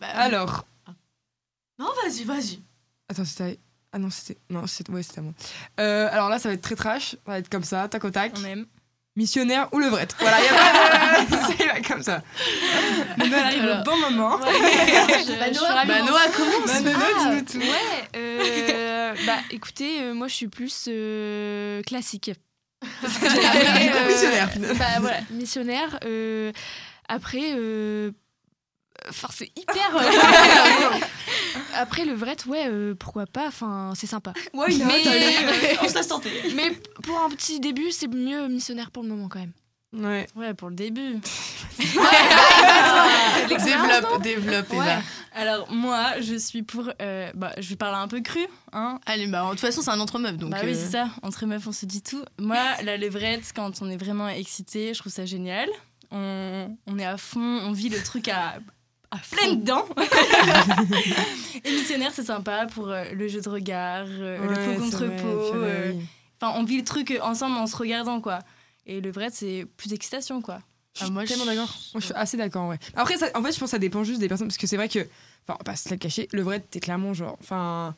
[0.00, 0.06] Ouais.
[0.06, 0.66] Bah, Alors.
[1.78, 2.60] Non, vas-y, vas-y.
[3.08, 3.58] Attends, c'était.
[3.92, 4.38] Ah non, c'était.
[4.50, 5.32] Non, c'était ouais, c'était à moi.
[5.80, 7.10] Euh, alors là, ça va être très trash.
[7.12, 8.32] Ça va être comme ça, tac au tac.
[8.36, 8.66] On aime.
[9.16, 10.14] Missionnaire ou levrette.
[10.20, 11.58] Voilà, y a pas de.
[11.88, 12.22] Comme ça.
[13.20, 14.38] Elle arrive au bon moment.
[14.38, 17.58] Bah, Noah, Bah, Noah, comment Bah, Nono, Ah, dis-nous tout.
[17.66, 22.30] Ouais, euh, bah écoutez, euh, moi je suis plus euh, classique.
[22.84, 24.78] Euh, Missionnaire, finalement.
[24.78, 25.98] Bah voilà, missionnaire.
[26.04, 26.52] euh,
[27.08, 28.10] après, euh,
[29.08, 29.96] enfin c'est hyper.
[29.96, 30.98] euh,
[31.74, 33.46] après le vrai, ouais, euh, pourquoi pas.
[33.48, 34.32] Enfin, c'est sympa.
[34.54, 36.30] Ouais, il Mais- On se laisse tenter.
[36.54, 36.70] Mais
[37.02, 39.52] pour un petit début, c'est mieux missionnaire pour le moment quand même.
[39.94, 40.26] Ouais.
[40.36, 41.16] Ouais, pour le début.
[43.48, 44.84] Développe, développe, Eva.
[44.84, 44.98] Ouais.
[45.34, 48.40] Alors moi, je suis pour, euh, bah, je vais parler un peu cru,
[48.72, 48.98] hein.
[49.06, 50.36] Allez, bah, de toute façon, c'est un entre meufs.
[50.36, 51.08] Donc, bah oui, euh, c'est ça.
[51.22, 52.22] Entre meufs, on se dit tout.
[52.38, 55.68] Moi, la levrette, quand on est vraiment excité, je trouve ça génial.
[56.10, 58.58] On, on est à fond, on vit le truc à,
[59.10, 59.84] à plein dedans.
[61.64, 65.16] Et missionnaire, c'est sympa pour euh, le jeu de regard, euh, le pot contre vrai,
[65.16, 65.54] pot.
[65.54, 66.04] euh, oui.
[66.40, 68.38] Enfin, on vit le truc ensemble en se regardant, quoi.
[68.86, 70.60] Et le vrai, c'est plus d'excitation, quoi.
[70.94, 71.68] Je suis Ah, moi, tellement je- d'accord.
[71.94, 72.78] Moi, je suis assez d'accord, ouais.
[72.94, 74.48] Après, ça, en fait, je pense que ça dépend juste des personnes.
[74.48, 75.00] Parce que c'est vrai que,
[75.46, 77.36] enfin, pas se la cacher, le vrai, t'es clairement genre.
[77.40, 77.94] Enfin,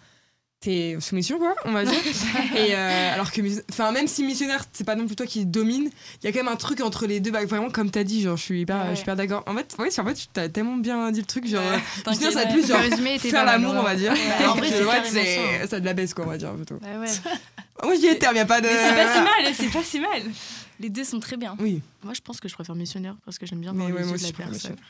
[0.60, 1.94] t'es soumission, quoi, on va dire.
[2.56, 5.90] Et euh, alors que, enfin, même si missionnaire, c'est pas non plus toi qui domine,
[6.22, 7.30] il y a quand même un truc entre les deux.
[7.30, 8.90] Bah, vraiment, comme t'as dit, genre, je suis hyper, Ouais.
[8.90, 9.42] je suis hyper d'accord.
[9.46, 11.62] En fait, ouais, en fait, tu as tellement bien dit le truc, genre.
[12.04, 12.52] T'inquiète, Missionnaire, ça va ouais.
[12.52, 12.80] plus genre.
[12.80, 14.12] Résumé Faire l'amour, on va dire.
[14.12, 15.80] Ouais, en vrai, c'est ça.
[15.80, 16.76] de la baisse, quoi, on va dire, plutôt.
[16.80, 17.06] Bah ouais.
[17.82, 18.68] Moi, j'y étais, y a pas de.
[18.68, 20.22] C'est pas si mal, c'est pas si mal.
[20.80, 21.54] Les deux sont très bien.
[21.60, 24.00] Oui, Moi, je pense que je préfère missionnaire parce que j'aime bien mais voir ouais,
[24.00, 24.76] les moi yeux de la personne.
[24.76, 24.84] missionnaire.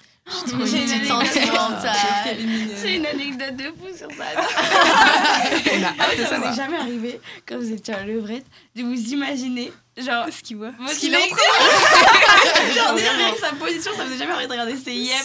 [2.83, 4.25] J'ai une anecdote de fou sur ça.
[4.37, 6.55] On a hâte de Ça m'est savoir.
[6.55, 10.71] jamais arrivé quand vous étiez à levrette de vous imaginer genre Ce qu'il voit.
[10.89, 11.21] ce qu'il est en
[12.75, 15.17] genre déjà avec sa position ça vous jamais arrivé de regarder ses yep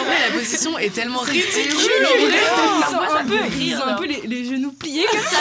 [0.00, 1.62] En vrai, la position est tellement ridicule.
[1.66, 5.20] Ils sont Parfois, ça un peu, ils ont un peu les, les genoux pliés comme
[5.20, 5.38] ça.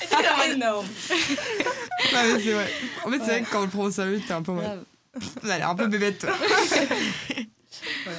[0.46, 0.86] c'est énorme
[2.12, 2.70] mais c'est vrai.
[3.04, 4.78] En fait, c'est vrai que quand on le prend au sérieux, t'es un peu en.
[5.44, 6.30] Elle a l'air un peu bébête, toi.
[8.04, 8.18] voilà.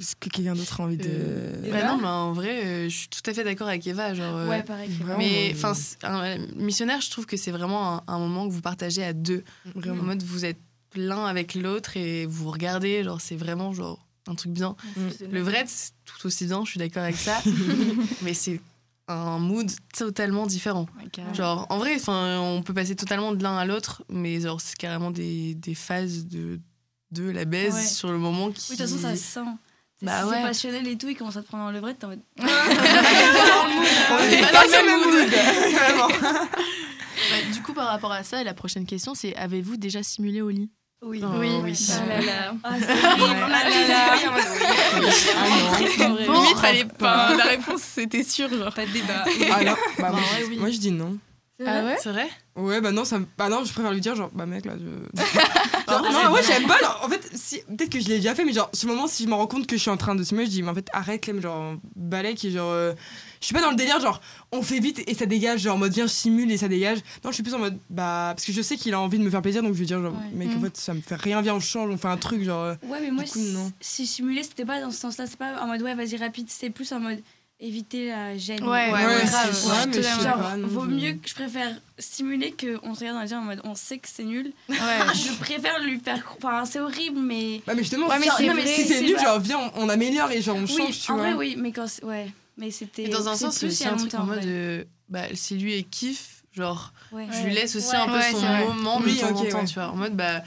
[0.00, 1.08] Est-ce que quelqu'un d'autre a envie de.
[1.08, 4.14] Euh, Bah non, mais en vrai, euh, je suis tout à fait d'accord avec Eva.
[4.14, 5.74] Genre, euh, ouais pareil Vraiment, mais euh, enfin,
[6.56, 9.44] missionnaire, je trouve que c'est vraiment un, un moment que vous partagez à deux.
[9.76, 10.02] En Vraiment.
[10.02, 10.58] mode, vous êtes
[10.96, 13.04] l'un avec l'autre et vous vous regardez.
[13.04, 14.76] Genre, c'est vraiment genre un truc bien.
[15.30, 16.64] Le vrai, c'est tout aussi bien.
[16.64, 17.40] Je suis d'accord avec ça.
[18.22, 18.60] mais c'est
[19.08, 20.86] un mood totalement différent.
[21.34, 24.76] Genre, en vrai, enfin, on peut passer totalement de l'un à l'autre, mais genre, c'est
[24.76, 26.60] carrément des, des phases de,
[27.10, 27.84] de la baise Ouais.
[27.86, 28.70] sur le moment qui.
[28.70, 29.40] Oui, de toute façon, ça se sent.
[30.02, 30.36] Bah si ouais.
[30.36, 32.20] c'est passionnel et tout, il commence à te prendre dans le vrai, t'es en mode.
[32.38, 35.30] On est pas dans le même mood.
[35.74, 36.08] Vraiment.
[37.30, 40.48] Bah, du coup, par rapport à ça, la prochaine question, c'est avez-vous déjà simulé au
[40.50, 40.70] lit?
[41.04, 41.20] Oui.
[41.24, 41.88] Oh, Oui, oui.
[41.90, 42.54] Ah là là.
[42.62, 42.86] Ah, c'est.
[45.36, 47.34] Ah Limite, fallait pas.
[47.36, 48.72] La réponse, c'était sûr, genre.
[48.72, 49.24] Pas de débat.
[49.52, 50.58] Ah non, bah, moi, ouais, je- oui.
[50.58, 51.18] moi je dis non.
[51.66, 52.28] Ah ouais C'est vrai?
[52.54, 55.22] Ouais, bah non, ça, bah non, je préfère lui dire genre, bah mec là, je.
[55.88, 56.58] En vrai, non, c'est bien.
[56.58, 56.78] j'aime pas.
[56.78, 59.24] genre, en fait, si, peut-être que je l'ai déjà fait, mais genre, ce moment, si
[59.24, 60.74] je me rends compte que je suis en train de simuler, je dis, mais en
[60.74, 62.70] fait, arrête, Clem, genre, balèque et genre.
[62.70, 62.92] euh,
[63.40, 64.20] je suis pas dans le délire, genre,
[64.52, 66.98] on fait vite et ça dégage, genre, en mode, viens, je simule et ça dégage.
[67.24, 69.24] Non, je suis plus en mode, bah, parce que je sais qu'il a envie de
[69.24, 70.36] me faire plaisir, donc je vais dire, genre, Ouais.
[70.36, 70.64] mec, en Mm.
[70.64, 72.62] fait, ça me fait rien, viens, on change, on fait un truc, genre.
[72.62, 75.26] euh, Ouais, mais moi, coup, si- si simuler, c'était pas dans ce sens-là.
[75.26, 76.46] C'est pas en mode, ouais, vas-y, rapide.
[76.50, 77.20] C'était plus en mode
[77.64, 78.62] éviter la gêne.
[78.64, 79.52] Ouais, Ouais, ouais, grave.
[79.54, 83.16] c'est- Ouais, mais Genre, pas, non, vaut mieux que je préfère simuler qu'on se regarde
[83.18, 84.52] dans les yeux en mode on sait que c'est nul.
[84.68, 84.76] Ouais.
[85.14, 86.22] Je préfère lui faire.
[86.36, 87.62] Enfin, c'est horrible, mais.
[87.66, 89.58] Bah, mais justement, Ouais, mais si- c'est non, mais si c'est c'est nul, genre, viens,
[89.76, 91.24] on, on améliore et genre, on change, tu en vois.
[91.26, 91.86] vrai, oui, mais quand.
[91.86, 93.04] c'est- Ouais, mais c'était.
[93.04, 94.44] Et dans un c'est sens, c'est plus aussi il y a un truc en mode.
[94.44, 97.26] euh, bah, si lui est kiff, genre, Ouais.
[97.30, 99.16] je lui laisse aussi un peu son c'est moment de Oui,
[99.50, 99.88] temps tu vois.
[99.90, 100.42] En mode, bah,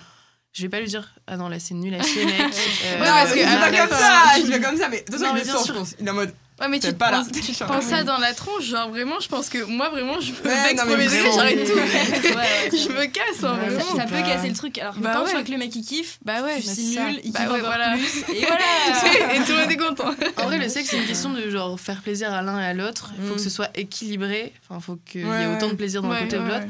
[0.51, 2.36] je vais pas lui dire, ah non, là, c'est nul à chier, mec.
[2.86, 5.06] Euh, Ouais, parce que, on ah, pas comme ça, je vais comme ça, mais de
[5.06, 5.95] toute façon, Non, il mais sent, je pense.
[5.99, 6.94] Il est en mode, Ouais, mais tu là.
[6.94, 10.32] penses, tu penses ça dans la tronche, genre vraiment, je pense que moi, vraiment, je
[10.32, 11.74] me Ouais, premier degré, j'arrête tout.
[11.74, 11.84] Ouais,
[12.34, 13.80] ouais, Je me casse, hein, Ouais, vraiment.
[13.80, 14.22] je sais Ça peut pas.
[14.22, 14.78] casser le truc.
[14.78, 15.28] Alors que Bah quand ouais.
[15.28, 17.50] je vois que le mec il kiffe, Bah ouais, tu mais simules, il Bah kiffe
[17.50, 17.94] ouais, encore voilà.
[17.98, 18.36] plus.
[18.36, 19.36] Et voilà.
[19.36, 20.15] Et tout le monde est content.
[20.38, 22.74] En vrai, le sexe, c'est une question de genre faire plaisir à l'un et à
[22.74, 23.12] l'autre.
[23.20, 23.36] Il faut Mm.
[23.36, 24.54] que ce soit équilibré.
[24.63, 26.65] Enfin, il faut qu'il y ait autant de plaisir d'un Ouais, côté ou de l'autre.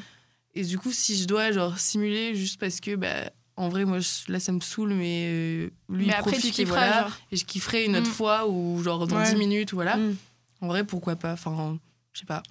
[0.55, 3.99] Et du coup, si je dois genre simuler juste parce que, bah, en vrai, moi,
[3.99, 7.01] je- là, ça me saoule, mais euh, lui, Mais il après, tu profite et voilà.
[7.03, 7.11] genre.
[7.31, 8.13] Et je kifferai une autre Mm.
[8.13, 9.29] fois ou genre dans Ouais.
[9.29, 9.95] 10 minutes ou voilà.
[9.97, 10.15] Mm.
[10.61, 11.77] En vrai, pourquoi pas Enfin,
[12.13, 12.43] je sais pas.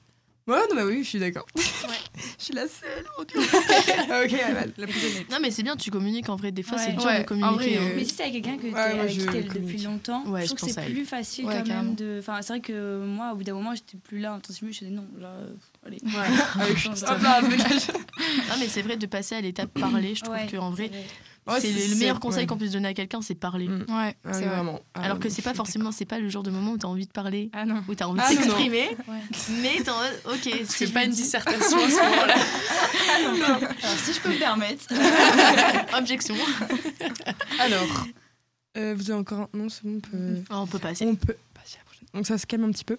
[0.47, 1.47] Ouais, non, mais oui, je suis d'accord.
[1.57, 1.63] je
[2.45, 3.41] suis la seule, mon dieu.
[3.43, 5.31] ok, ouais, la plus honnête.
[5.31, 6.53] Non, mais c'est bien, tu communiques en vrai.
[6.53, 6.85] Des fois, Ouais.
[6.87, 7.55] c'est dur Ouais, de en communiquer.
[7.55, 7.91] vrai, hein.
[7.91, 9.53] euh, Mais si avec quelqu'un que Ouais, t'es- moi, avec qui je t'es communique.
[9.73, 10.93] depuis longtemps, Ouais, je je trouve que pense c'est elle.
[10.93, 11.83] plus facile Ouais, quand carrément.
[11.85, 12.17] même de.
[12.19, 14.75] Enfin, c'est vrai que moi, au bout d'un moment, j'étais plus là en temps simulé,
[14.75, 15.55] je disais non, là, euh,
[15.87, 15.97] allez.
[16.03, 17.87] Dégage.
[18.49, 20.15] Non, mais c'est vrai de passer à l'étape parler.
[20.15, 21.07] Je trouve Ouais, que en vrai, c'est vrai.
[21.47, 22.47] Ouais, c'est le meilleur conseil ouais.
[22.47, 23.69] qu'on puisse donner à quelqu'un, c'est parler.
[23.69, 23.85] Mm.
[23.91, 24.81] Ouais, Ah, oui, vraiment.
[24.95, 27.07] Ah, Alors que c'est pas forcément, c'est pas le genre de moment où t'as envie
[27.07, 27.83] de parler, Ah non.
[27.87, 28.97] où t'as envie Ah, de s'exprimer,
[29.63, 32.35] mais t'es en ok, C'est pas une dis- dissertation à ce moment-là.
[33.15, 34.87] Alors, si je peux me permettre.
[35.99, 36.35] Objection.
[37.61, 38.07] Alors,
[38.79, 39.49] euh, vous avez encore un.
[39.55, 40.37] Non, c'est bon, on peut.
[40.51, 41.05] Ah, on peut passer.
[41.07, 42.09] On peut passer à la prochaine.
[42.15, 42.99] Donc ça se calme un petit peu.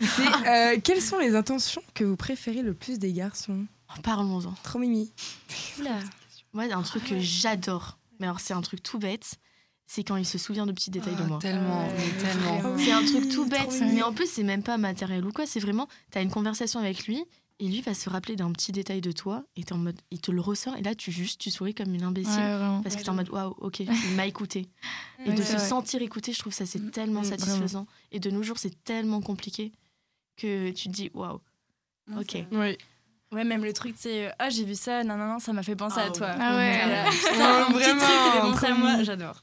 [0.00, 3.64] C'est euh, quelles sont les intentions que vous préférez le plus des garçons?
[4.02, 4.52] Parlons-en.
[4.62, 5.10] Trop mimi.
[6.56, 9.34] Moi, un truc que j'adore, mais alors c'est un truc tout bête,
[9.86, 11.38] c'est quand il se souvient de petits détails de moi.
[11.38, 12.78] Tellement, mais tellement.
[12.78, 15.44] C'est un truc tout bête, mais en plus, c'est même pas matériel ou quoi.
[15.44, 17.22] C'est vraiment, t'as une conversation avec lui
[17.58, 20.18] et lui va se rappeler d'un petit détail de toi et t'es en mode, il
[20.22, 22.32] te le ressort et là, tu juste, tu souris comme une imbécile.
[22.32, 22.82] Ouais, vraiment.
[22.82, 24.66] Parce que t'es en mode, waouh, ok, il m'a écouté.
[25.26, 25.68] Et Ouais, de se vrai.
[25.68, 27.86] sentir écouté, je trouve ça c'est tellement Mm, satisfaisant.
[28.12, 29.72] Et de nos jours, c'est tellement compliqué
[30.36, 31.40] que tu te dis, waouh,
[32.16, 32.38] ok.
[32.52, 32.78] Oui.
[33.36, 35.76] Ouais, même le truc, c'est ah, j'ai vu ça, non, non, non, ça m'a fait
[35.76, 36.26] penser Ah à toi.
[36.28, 36.34] ouais.
[36.40, 36.80] Ah ouais.
[36.84, 37.04] Voilà.
[37.10, 39.40] Putain, un petit vraiment, truc qui fait penser à moi, j'adore.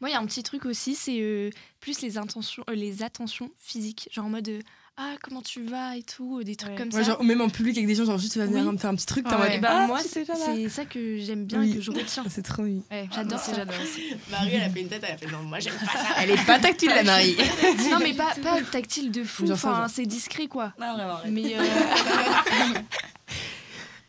[0.00, 3.02] Moi, il y a un petit truc aussi, c'est euh, plus les intentions, euh, les
[3.02, 4.60] attentions physiques, genre en mode euh,
[5.02, 6.76] ah comment tu vas et tout, euh, des trucs Ouais.
[6.76, 7.12] comme Ouais, ça.
[7.12, 8.72] genre, même en public avec des gens, genre juste tu vas venir Oui.
[8.72, 9.58] me faire un petit truc, Ouais.
[9.58, 11.72] bah Ah, moi, c'est c'est ça que j'aime bien Oui.
[11.72, 12.24] et que je retiens.
[12.28, 12.82] C'est trop mignon.
[12.90, 13.52] Ouais, Moi j'adore ça.
[13.54, 13.74] j'adore.
[14.30, 16.08] Marie, elle a fait une tête, elle a fait non, moi j'aime pas ça.
[16.18, 17.36] Elle est pas tactile, la Marie.
[17.90, 20.72] non mais pas, pas tactile de fou, enfin c'est discret quoi.
[20.78, 21.14] Non, vraiment.
[21.14, 21.30] arrête.
[21.32, 21.62] Mais euh,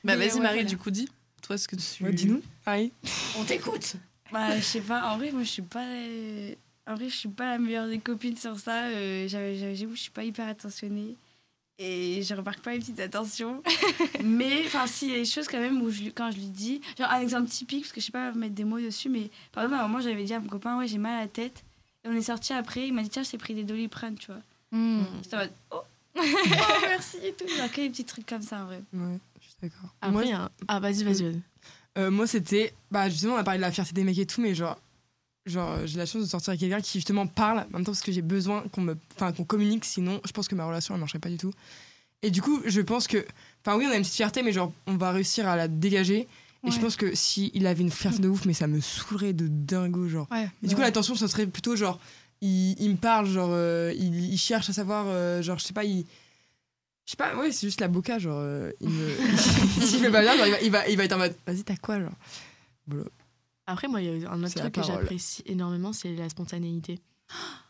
[0.03, 0.63] Bah, vas-y, ouais, Marie, voilà.
[0.63, 1.07] du coup, dis.
[1.43, 2.03] Toi, ce que tu.
[2.03, 2.41] Ouais, Dis-nous.
[2.65, 2.91] Marie.
[3.37, 3.95] On t'écoute.
[4.31, 5.03] Bah, je sais pas.
[5.11, 5.85] En vrai, moi, je suis pas.
[6.87, 8.85] En vrai, je suis pas la meilleure des copines sur ça.
[8.85, 11.15] Euh, J'avoue, je suis pas hyper attentionnée.
[11.79, 13.63] Et je remarque pas les petites attentions.
[14.23, 16.37] mais, enfin, si, il y a des choses quand même où, je, lui- quand je
[16.37, 16.81] lui dis.
[16.97, 19.63] Genre, un exemple typique, parce que je sais pas mettre des mots dessus, mais par
[19.63, 21.63] exemple, à un moment, j'avais dit à mon copain, ouais, j'ai mal à la tête.
[22.03, 24.27] Et on est sorti après, il m'a dit, tiens, je t'ai pris des doliprane, tu
[24.27, 24.41] vois.
[24.71, 25.03] Hmm.
[25.23, 25.81] J'étais en mode, oh,
[26.17, 26.21] oh,
[26.83, 27.47] merci et tout.
[27.47, 28.81] Genre, que des petits trucs comme ça, en vrai.
[28.93, 29.89] Ouais, je suis d'accord.
[30.01, 31.41] Après, Moi, il y a un- ah, vas-y, vas-y, vas-y.
[31.97, 32.73] Euh, moi, c'était.
[32.91, 34.79] Bah, justement, on a parlé de la fierté des mecs et tout, mais genre.
[35.45, 37.91] Genre, euh, j'ai la chance de sortir avec quelqu'un qui, justement, parle en même temps
[37.91, 38.97] parce que j'ai besoin qu'on me.
[39.15, 41.51] Enfin, qu'on communique, sinon, je pense que ma relation, elle marcherait pas du tout.
[42.21, 43.25] Et du coup, je pense que.
[43.65, 46.27] Enfin, oui, on a une petite fierté, mais genre, on va réussir à la dégager.
[46.63, 49.33] Et je pense que s'il il avait une fierté de ouf, mais ça me saoulerait
[49.33, 50.27] de dingo, genre.
[50.29, 50.47] Ouais.
[50.61, 51.99] Et du coup, l'attention, ça serait plutôt genre,
[52.41, 55.73] il, il me parle, genre, euh, il, il cherche à savoir, euh, genre, je sais
[55.73, 56.05] pas, il.
[57.07, 59.09] Je sais pas, ouais, c'est juste la boca, genre, euh, il me.
[59.81, 61.63] S'il fait pas bien, genre, il va, il, va, il va être en mode, vas-y,
[61.63, 62.13] t'as quoi, genre?
[63.67, 66.99] Après, moi, il y a un autre truc que j'apprécie énormément, c'est la spontanéité.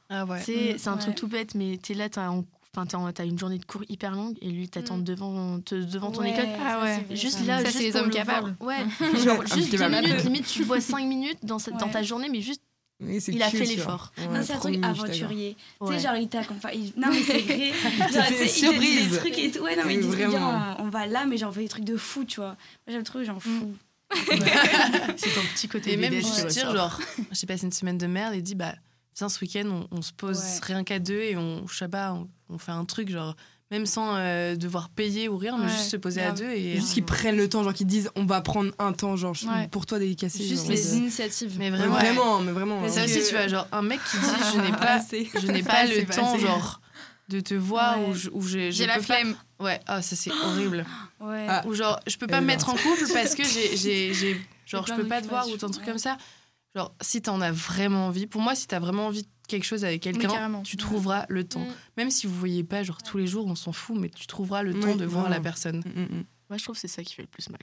[0.09, 0.41] Ah ouais.
[0.43, 0.99] C'est Mm, c'est un ouais.
[0.99, 4.11] truc tout bête, mais t'es là, t'as en- enfin, t'as une journée de cours hyper
[4.11, 5.03] longue et lui t'attend Mm.
[5.03, 6.47] devant, te- devant ton Ouais, école.
[6.65, 7.05] Ah ouais.
[7.15, 7.43] Juste ça.
[7.45, 8.25] là, Ça, juste c'est les hommes le voir.
[8.25, 8.55] capables.
[8.61, 8.77] Ouais,
[9.25, 9.89] genre juste deux peu.
[9.89, 12.61] minutes, limite tu vois cinq minutes dans, cette- dans ta journée, mais juste
[12.99, 13.75] Il a cute, fait genre.
[13.75, 14.11] l'effort.
[14.17, 15.55] Ouais, Non, c'est un truc aventurier.
[15.81, 16.79] Tu sais, genre, il t'accompagne.
[16.95, 17.71] il- Non, mais c'est vrai.
[18.13, 19.17] Genre, fait sais, il des surprise.
[19.17, 19.59] trucs et tout.
[19.63, 20.29] Ouais, non, mais il dit vraiment.
[20.51, 22.49] bien, on va là, mais genre, on fait des trucs de fou, tu vois.
[22.49, 22.57] Moi,
[22.89, 23.73] j'aime trop, j'en fous.
[25.17, 26.99] c'est ton petit côté Et même juste dire, genre,
[27.31, 28.73] j'ai passé une semaine de merde et dit, bah,
[29.17, 30.59] viens ce week-end, on, on se pose Ouais.
[30.63, 33.35] rien qu'à deux et on, je sais pas, on, on fait un truc, genre,
[33.69, 36.75] même sans euh, devoir payer ou rien, mais Ouais, juste se poser à deux et.
[36.75, 39.67] Juste qu'ils prennent le temps, genre qu'ils disent on va prendre un temps, genre Ouais.
[39.69, 40.43] pour toi dédicacé.
[40.43, 41.55] Juste genre, les euh, initiatives.
[41.57, 41.95] Mais ouais, vraiment.
[41.95, 42.81] vraiment, mais vraiment.
[42.81, 43.05] Mais ça hein.
[43.05, 44.99] aussi, que- tu vois, genre, un mec qui dit, je n'ai pas,
[45.41, 46.81] je n'ai Pas le temps, genre,
[47.29, 49.35] de te voir ou je, ou J'ai la flemme.
[49.61, 50.85] Ouais, ah, ça c'est horrible.
[51.19, 51.45] Ouais.
[51.47, 51.63] Ah.
[51.67, 54.93] Ou genre, je peux pas Euh, me mettre en couple parce que j'ai, genre, je
[54.95, 55.85] peux pas te voir ou un truc ouais.
[55.85, 56.17] comme ça.
[56.75, 59.85] Genre, si t'en as vraiment envie, pour moi, si t'as vraiment envie de quelque chose
[59.85, 61.59] avec quelqu'un, tu trouveras le temps.
[61.59, 61.73] Mm.
[61.97, 64.63] Même si vous voyez pas, genre, tous les jours, on s'en fout, mais tu trouveras
[64.63, 65.83] le temps de voir la personne.
[65.85, 66.23] Mm, mm.
[66.49, 67.61] Moi, je trouve que c'est ça qui fait le plus mal.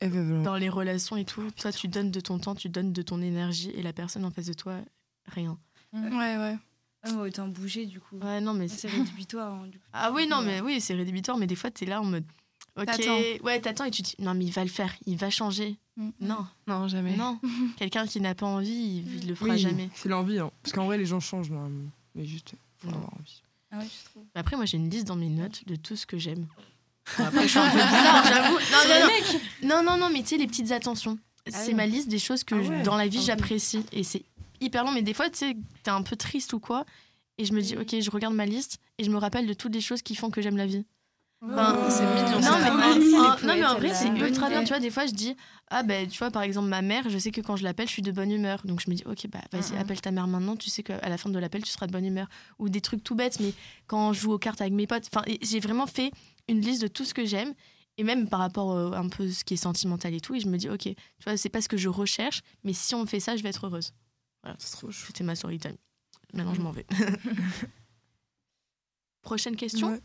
[0.00, 0.42] Eh ben, voilà.
[0.42, 3.22] Dans les relations et tout, toi, tu donnes de ton temps, tu donnes de ton
[3.22, 4.80] énergie et la personne en face de toi,
[5.26, 5.58] rien.
[5.92, 6.58] Ouais, ouais.
[7.08, 8.16] Ah, mais autant bouger, du coup.
[8.18, 9.54] Ouais, non, mais C'est rédhibitoire.
[9.54, 9.84] hein, du coup.
[9.92, 12.24] Ah oui, non, mais oui, c'est rédhibitoire, mais des fois, t'es là en mode.
[12.78, 12.88] Ok,
[13.42, 15.76] ouais, t'attends et tu te dis, non, mais il va le faire, il va changer.
[15.96, 16.10] Mm.
[16.20, 17.16] Non, Non, jamais.
[17.16, 17.38] non.
[17.78, 18.68] Quelqu'un qui n'a pas envie,
[19.06, 19.88] il, il le fera Oui, jamais.
[19.94, 20.50] C'est l'envie, hein.
[20.62, 21.50] parce qu'en vrai les gens changent
[22.14, 23.42] mais juste faut avoir envie.
[23.72, 24.24] Ah ouais, je trouve.
[24.34, 26.46] Mais Après, moi, j'ai une liste dans mes notes de tout ce que j'aime.
[27.16, 28.58] Bon, après, je suis un peu bizarre, j'avoue.
[28.58, 29.68] Non, non, non.
[29.68, 31.18] non, non, non, mais tu sais, les petites attentions.
[31.48, 31.74] c'est oui.
[31.74, 33.84] ma liste des choses que Ah je- dans la vie, Ah j'apprécie.
[33.92, 34.22] Et c'est
[34.60, 36.84] hyper long, mais des fois, tu sais, t'es un peu triste ou quoi.
[37.38, 39.74] Et je me dis, ok, je regarde ma liste et je me rappelle de toutes
[39.74, 40.86] les choses qui font que j'aime la vie.
[41.42, 44.62] Ben, c'est mignon, Non, mais, Les non, mais en vrai, c'est ultra bien.
[44.64, 45.36] Tu vois, des fois, je dis,
[45.68, 47.92] ah ben, tu vois, par exemple, ma mère, je sais que quand je l'appelle, je
[47.92, 48.62] suis de bonne humeur.
[48.64, 49.78] Donc je me dis, ok, bah vas-y, Mhm.
[49.80, 50.56] appelle ta mère maintenant.
[50.56, 52.26] Tu sais qu'à la fin de l'appel, tu seras de bonne humeur.
[52.58, 53.52] Ou des trucs tout bêtes, mais
[53.86, 56.10] quand je joue aux cartes avec mes potes, enfin, j'ai vraiment fait
[56.48, 57.52] une liste de tout ce que j'aime.
[57.98, 60.48] Et même par rapport euh, un peu ce qui est sentimental et tout, et je
[60.48, 63.20] me dis, ok, tu vois, c'est pas ce que je recherche, mais si on fait
[63.20, 63.92] ça, je vais être heureuse.
[64.46, 65.06] Voilà, C'est trop chou.
[65.08, 65.74] c'était ma story time.
[66.32, 66.86] Maintenant, je m'en vais.
[69.22, 69.90] Prochaine question.
[69.90, 70.00] Ouais.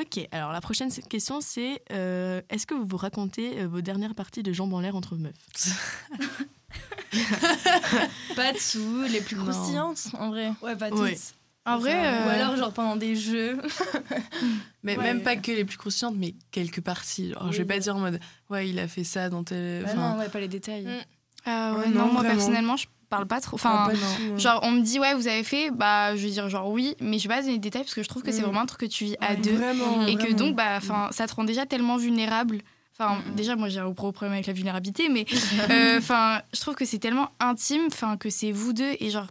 [0.00, 4.16] Ok, alors la prochaine question c'est euh, est-ce que vous vous racontez euh, vos dernières
[4.16, 5.32] parties de jambes en l'air entre meufs?
[8.34, 10.52] Pas toutes, les plus croustillantes, en vrai.
[10.62, 11.12] Ouais, pas Ouais.
[11.14, 11.34] toutes.
[11.64, 13.62] En vrai, Ça- ou euh, alors genre pendant des jeux.
[14.82, 15.04] Mais Ouais.
[15.04, 17.32] même pas que les plus croustillantes, mais quelques parties.
[17.32, 17.68] Genre, Je vais Oui.
[17.68, 18.18] pas dire en mode,
[18.50, 19.84] ouais, il a fait ça dans tel.
[19.84, 20.84] Bah enfin, non, ouais, pas les détails.
[20.86, 21.00] Mm.
[21.46, 22.34] Ah ouais, Ouais, non, non, moi vraiment.
[22.34, 23.54] personnellement, je parle pas trop.
[23.56, 23.88] Enfin,
[24.36, 27.18] genre on me dit ouais, vous avez fait, bah je vais dire genre oui, mais
[27.18, 28.44] je vais pas donner de détails parce que je trouve que c'est Mm.
[28.46, 29.36] vraiment un truc que tu vis à Ouais.
[29.36, 32.58] deux Vraiment, et que donc bah enfin ça te rend déjà tellement vulnérable.
[32.96, 33.34] Enfin, Mm.
[33.34, 35.24] déjà, moi, j'ai un gros problème avec la vulnérabilité, mais
[35.70, 39.26] euh, enfin, je trouve que c'est tellement intime, enfin, que c'est vous deux et genre,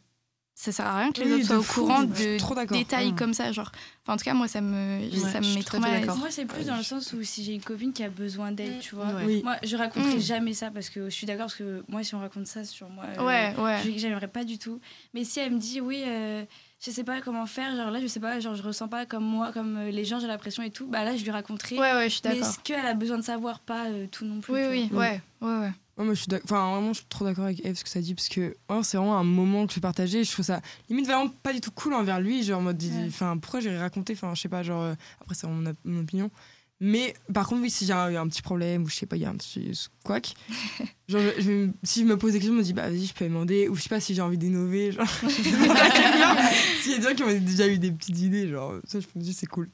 [0.56, 3.16] ça sert à rien que les Oui, autres soient au fou, courant de détails Mm.
[3.16, 3.72] comme ça, genre.
[4.04, 5.00] Enfin, en tout cas, moi, ça me,
[5.32, 6.02] ça me met trop mal à l'aise.
[6.02, 6.18] d'accord.
[6.20, 8.80] Moi, c'est plus dans le sens où si j'ai une copine qui a besoin d'aide,
[8.80, 9.08] tu vois.
[9.08, 9.24] Ouais.
[9.26, 9.42] Oui.
[9.44, 10.22] Moi, je raconterai Mm.
[10.22, 12.88] jamais ça parce que je suis d'accord parce que moi, si on raconte ça sur
[12.90, 14.80] moi, euh, Ouais, j'aimerais pas du tout.
[15.14, 16.44] Mais si elle me dit oui, euh,
[16.86, 19.24] je sais pas comment faire, genre là, je sais pas, genre je ressens pas comme
[19.26, 21.80] moi, comme euh, les gens, j'ai l'impression et tout, bah là, je lui raconterai.
[21.80, 22.54] Ouais, ouais, je suis mais d'accord.
[22.54, 24.54] ce qu'elle a besoin de savoir, pas euh, tout non plus.
[24.54, 25.02] Oui, oui, vois.
[25.02, 25.72] ouais, ouais, ouais.
[25.98, 28.02] Ouais, moi, je suis enfin, vraiment, je suis trop d'accord avec Eve ce que ça
[28.02, 30.24] dit parce que c'est vraiment un moment que j'ai partagé.
[30.24, 32.42] Je trouve ça limite vraiment pas du tout cool envers lui.
[32.44, 33.06] Genre, en mode, Ouais.
[33.08, 36.32] enfin, pourquoi j'ai raconté Enfin, je sais pas, genre, euh, après, c'est mon, mon opinion.
[36.80, 39.22] Mais par contre, oui, si j'ai un, un petit problème ou je sais pas, il
[39.22, 39.72] y a un petit
[40.04, 40.34] couac,
[41.08, 43.14] genre, je, je si je me pose des questions, je me dis, bah vas-y, je
[43.14, 43.70] peux demander.
[43.70, 44.92] Ou je sais pas si j'ai envie d'innover.
[44.92, 45.08] Genre.
[46.82, 49.08] S'il y a des gens qui ont déjà eu des petites idées, genre, ça, je
[49.16, 49.70] me dis, c'est cool.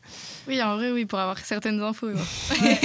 [0.48, 2.08] Oui, en vrai, oui, pour avoir certaines infos.
[2.08, 2.14] ouais.
[2.62, 2.80] ouais.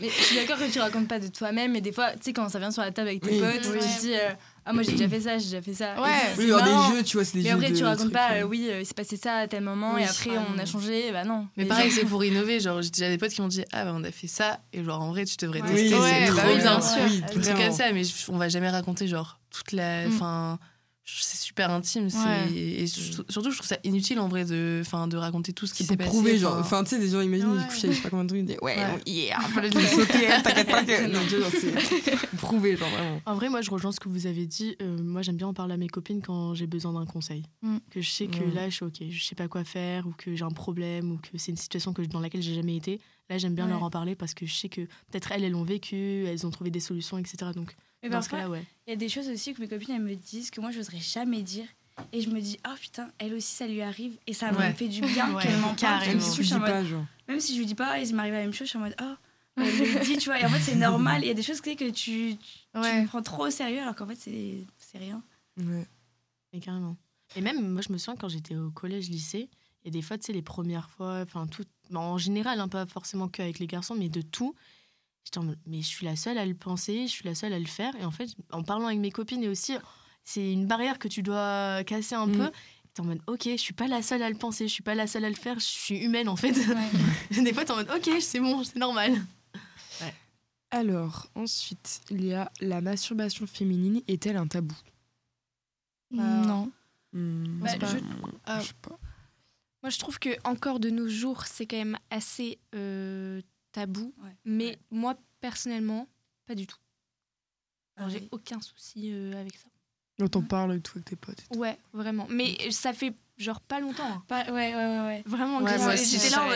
[0.00, 2.32] Mais je suis d'accord que tu racontes pas de toi-même, mais des fois, tu sais,
[2.32, 3.38] quand ça vient sur la table avec tes Oui.
[3.40, 3.78] potes, Oui.
[3.80, 4.30] tu te dis euh,
[4.66, 6.00] Ah, moi j'ai déjà fait ça, j'ai déjà fait ça.
[6.00, 6.08] Ouais.
[6.36, 6.90] C'est Oui, marrant.
[6.90, 7.54] des jeux, tu vois, c'est des Mais jeux.
[7.56, 8.40] après, de tu racontes trucs, pas, euh.
[8.42, 10.36] euh, oui, euh, il s'est passé ça à tel moment, Oui, et après ouais.
[10.54, 11.10] on a changé.
[11.12, 11.46] Bah non.
[11.56, 12.60] Mais pareil, c'est pour innover.
[12.60, 14.60] Genre, j'ai déjà des potes qui m'ont dit, ah, bah, on a fait ça.
[14.72, 15.68] Et genre, en vrai, tu devrais Ouais.
[15.72, 15.94] tester.
[15.94, 16.62] Oui, c'est ouais, trop bah oui, bien.
[16.78, 16.98] bien sûr.
[17.08, 17.60] Oui, Un truc vraiment.
[17.66, 20.06] comme ça, mais on va jamais raconter, genre, toute la.
[20.08, 20.12] Mm.
[21.18, 22.08] C'est super intime.
[22.10, 22.52] c'est- Ouais.
[22.52, 25.74] Et surtout, surtout, je trouve ça inutile en vrai de, enfin, de raconter tout ce
[25.74, 26.08] qui s'est passé.
[26.10, 26.84] prouver, genre, enfin.
[26.84, 27.64] tu sais, des gens imaginent, ils Ouais.
[27.68, 29.00] couchent avec je sais pas combien de trucs, ils disent, ouais, Ouais.
[29.06, 31.06] hier, je vais sauter, hein, t'inquiète pas que.
[31.10, 31.20] Non,
[31.50, 31.72] c'est
[32.38, 33.20] prouver, genre, vraiment.
[33.26, 34.76] En vrai, moi, je rejoins ce que vous avez dit.
[34.82, 37.44] Euh, moi, j'aime bien en parler à mes copines quand j'ai besoin d'un conseil.
[37.62, 37.78] Mm.
[37.90, 38.54] Que je sais que Mm.
[38.54, 41.16] là, je suis OK, je sais pas quoi faire, ou que j'ai un problème, ou
[41.18, 43.00] que c'est une situation que, dans laquelle j'ai jamais été.
[43.28, 43.70] Là, j'aime bien Ouais.
[43.70, 46.50] leur en parler parce que je sais que peut-être elles, elles l'ont vécu, elles ont
[46.50, 47.52] trouvé des solutions, etc.
[47.54, 48.64] Donc, Mais dans parfois, ouais.
[48.86, 50.78] il y a des choses aussi que mes copines elles me disent que moi, je
[50.78, 51.66] n'oserais jamais dire.
[52.12, 54.16] Et je me dis, oh putain, elle aussi, ça lui arrive.
[54.26, 54.70] Et ça Ouais.
[54.70, 56.00] me fait du bien Ouais, qu'elle m'en parle.
[56.06, 57.04] Même Même si, je dis pas, genre.
[57.28, 58.96] même si je lui dis pas, il m'arrive la même chose, je suis en mode,
[59.02, 59.14] oh,
[59.58, 60.40] elle me le dit, tu vois.
[60.40, 61.22] Et en fait, c'est normal.
[61.22, 62.38] Il y a des choses que tu, tu
[62.74, 63.04] Ouais.
[63.06, 65.22] prends trop au sérieux alors qu'en fait, c'est c'est rien.
[65.58, 65.86] Ouais.
[66.54, 66.96] Mais carrément.
[67.36, 69.48] Et même, moi, je me souviens quand j'étais au collège-lycée,
[69.82, 72.68] Il y a des fois, tu sais, les premières fois, enfin, tout, en général, hein,
[72.68, 74.54] pas forcément qu'avec les garçons, mais de tout.
[75.24, 77.52] J'étais en mode, mais je suis la seule à le penser, je suis la seule
[77.52, 77.94] à le faire.
[77.96, 79.74] Et en fait, en parlant avec mes copines et aussi,
[80.24, 82.36] c'est une barrière que tu dois casser un Mm.
[82.36, 82.50] peu.
[82.94, 84.94] T'es en mode, ok, je suis pas la seule à le penser, je suis pas
[84.96, 86.52] la seule à le faire, je suis humaine en fait.
[86.52, 86.90] Ouais.
[87.44, 89.14] des fois, t'es en mode, ok, c'est bon, c'est normal.
[90.72, 94.74] Alors, ensuite, il y a la masturbation féminine est-elle un tabou?
[96.12, 96.70] Non.
[97.12, 97.98] Bah, c'est pas- je-
[98.60, 98.96] je sais pas.
[99.82, 103.40] Moi, je trouve que encore de nos jours, c'est quand même assez euh,
[103.72, 104.12] tabou.
[104.22, 104.36] Ouais.
[104.44, 106.08] Mais moi, personnellement,
[106.46, 106.78] pas du tout.
[107.96, 108.18] Alors, Ouais.
[108.20, 109.68] j'ai aucun souci euh, avec ça.
[110.18, 111.40] Quand on parle et tout avec tes potes.
[111.40, 111.58] et tout.
[111.58, 112.26] Ouais, vraiment.
[112.28, 114.04] Mais ça fait genre pas longtemps.
[114.06, 114.22] hein.
[114.28, 115.22] Pas- ouais, ouais, ouais, ouais.
[115.26, 116.46] Vraiment, que j'étais là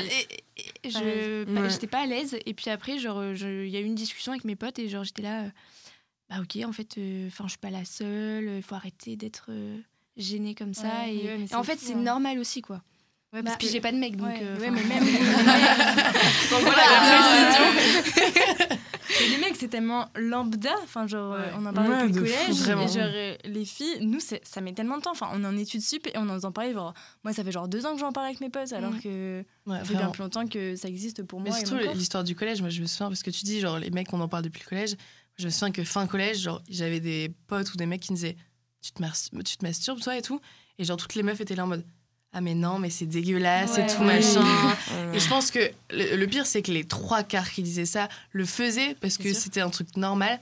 [1.47, 1.71] bah, Ouais.
[1.71, 2.37] j'étais pas à l'aise.
[2.47, 4.89] Et puis après, genre, euh, il y a eu une discussion avec mes potes et
[4.89, 5.51] genre, j'étais là, euh,
[6.29, 8.57] bah ok, en fait, enfin, je suis pas la seule.
[8.57, 9.79] Il faut arrêter d'être euh,
[10.17, 10.89] gênée comme ça.
[11.05, 12.01] Ouais, et, ouais, mais et en fait, c'est hein.
[12.03, 12.83] normal aussi, quoi.
[13.35, 14.29] Ouais, Parce que j'ai pas de mec, donc.
[14.29, 15.03] Ouais, euh, Ouais, mais même.
[15.05, 17.71] Donc voilà, voilà,
[19.21, 20.73] Mais les mecs, c'est tellement lambda.
[20.83, 21.53] Enfin, genre, euh, Ouais.
[21.59, 22.61] on en parle Ouais, depuis le fou, collège.
[22.63, 22.85] vraiment.
[22.85, 25.11] Et genre, euh, les filles, nous, ça met tellement de temps.
[25.13, 26.73] Enfin, on est en études sup et on en parle.
[26.73, 29.01] Genre, moi, ça fait genre deux ans que j'en parle avec mes potes, alors Mm.
[29.01, 31.61] que Ouais, ça fait bien plus longtemps que ça existe pour Mais moi.
[31.61, 33.91] et surtout l'histoire du collège, moi je me souviens, parce que tu dis, genre, les
[33.91, 34.95] mecs, on en parle depuis le collège.
[35.37, 38.17] Je me souviens que fin collège, genre, j'avais des potes ou des mecs qui me
[38.17, 38.37] disaient
[38.83, 39.03] Tu te,
[39.43, 40.41] tu te masturbes, toi et tout
[40.79, 41.85] Et genre, toutes les meufs étaient là en mode
[42.37, 43.85] Ah, mais non, mais c'est dégueulasse Ouais.
[43.85, 44.45] et tout, machin.
[45.13, 45.61] Et je pense que
[45.91, 49.23] le, le pire, c'est que les trois quarts qui disaient ça le faisaient parce que
[49.25, 50.41] Bien c'était un truc normal.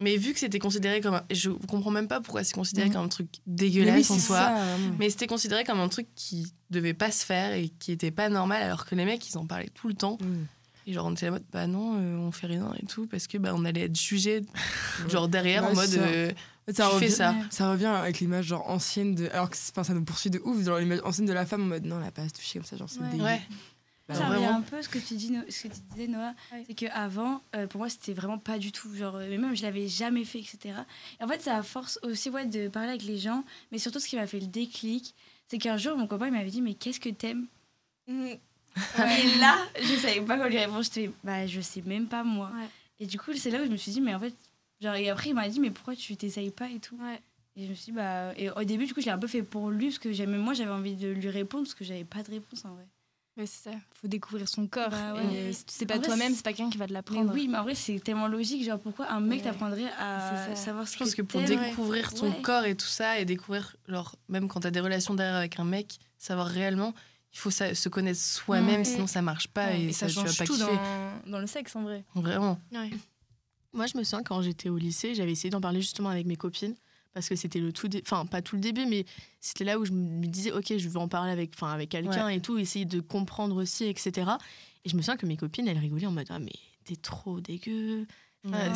[0.00, 1.22] Mais vu que c'était considéré comme un.
[1.30, 2.92] Je comprends même pas pourquoi c'est considéré Mhm.
[2.94, 4.36] comme un truc dégueulasse oui, en soi.
[4.36, 4.56] ça.
[4.98, 8.28] Mais c'était considéré comme un truc qui devait pas se faire et qui était pas
[8.28, 10.18] normal, alors que les mecs, ils en parlaient tout le temps.
[10.20, 10.46] Mm.
[10.88, 13.28] Et genre, on était en mode, bah non, euh, on fait rien et tout, parce
[13.28, 14.42] que bah, on allait être jugé,
[15.08, 16.32] genre derrière, en mode, euh,
[16.68, 17.34] Ça tu revient, fais ça.
[17.50, 19.28] ça revient avec l'image genre ancienne de.
[19.32, 21.84] Alors que ça nous poursuit de ouf, genre l'image ancienne de la femme en mode
[21.84, 23.10] non, elle a pas à se toucher comme ça, genre c'est Ouais.
[23.10, 23.24] dégueu.
[23.24, 23.42] Ouais.
[24.08, 24.34] Bah, ça vraiment.
[24.46, 26.34] revient un peu à ce que tu dis, ce que tu disais Noah,
[26.66, 29.54] c'est que avant, euh, pour moi, c'était vraiment pas du tout genre, euh, mais même
[29.56, 30.74] je l'avais jamais fait, etc.
[31.20, 34.00] Et en fait, ça à force aussi ouais de parler avec les gens, mais surtout
[34.00, 35.14] ce qui m'a fait le déclic,
[35.48, 37.46] c'est qu'un jour mon copain il m'avait dit mais qu'est-ce que t'aimes?
[38.08, 40.82] Et là, je savais pas quoi lui répondre.
[40.82, 42.50] J'étais bah je sais même pas moi.
[42.58, 42.68] Ouais.
[43.00, 44.34] Et du coup, c'est là où je me suis dit mais en fait,
[44.82, 46.96] genre et après il m'a dit mais pourquoi tu t'essayes pas et tout.
[46.96, 47.20] Ouais.
[47.56, 49.26] Et je me suis dit, bah et au début du coup je l'ai un peu
[49.26, 52.04] fait pour lui parce que j'aimais moi j'avais envie de lui répondre parce que j'avais
[52.04, 52.86] pas de réponse en vrai.
[53.38, 53.76] Ouais, c'est ça.
[53.94, 54.90] Faut découvrir son corps.
[54.90, 55.34] Bah ouais.
[55.48, 57.32] Et si tu sais pas toi-même, c'est- pas quelqu'un qui va te l'apprendre.
[57.32, 58.62] oui, mais en vrai, c'est tellement logique.
[58.62, 59.44] Genre, pourquoi un mec Ouais.
[59.44, 62.42] t'apprendrait à savoir ce Je pense que pour t'aimes découvrir ton Ouais.
[62.42, 65.64] corps et tout ça, et découvrir, genre, même quand t'as des relations derrière avec un
[65.64, 66.92] mec, savoir réellement,
[67.32, 70.12] il faut ça- se connaître soi-même, sinon ça marche pas Ouais, et, Et ça ça,
[70.12, 72.04] tu vas change pas tout dans, dans le sexe, en vrai.
[72.14, 72.60] Vraiment.
[73.72, 76.36] Moi, je me souviens quand j'étais au lycée, j'avais essayé d'en parler justement avec mes
[76.36, 76.74] copines
[77.14, 79.04] parce que c'était le tout, dé- enfin pas tout le début, mais
[79.40, 82.28] c'était là où je me disais ok, je veux en parler avec, enfin avec quelqu'un
[82.28, 84.30] et tout, essayer de comprendre aussi, etc.
[84.84, 86.52] Et je me souviens que mes copines, elles rigolaient en mode ah mais
[86.84, 88.06] t'es trop dégueu.
[88.44, 88.70] Ouais,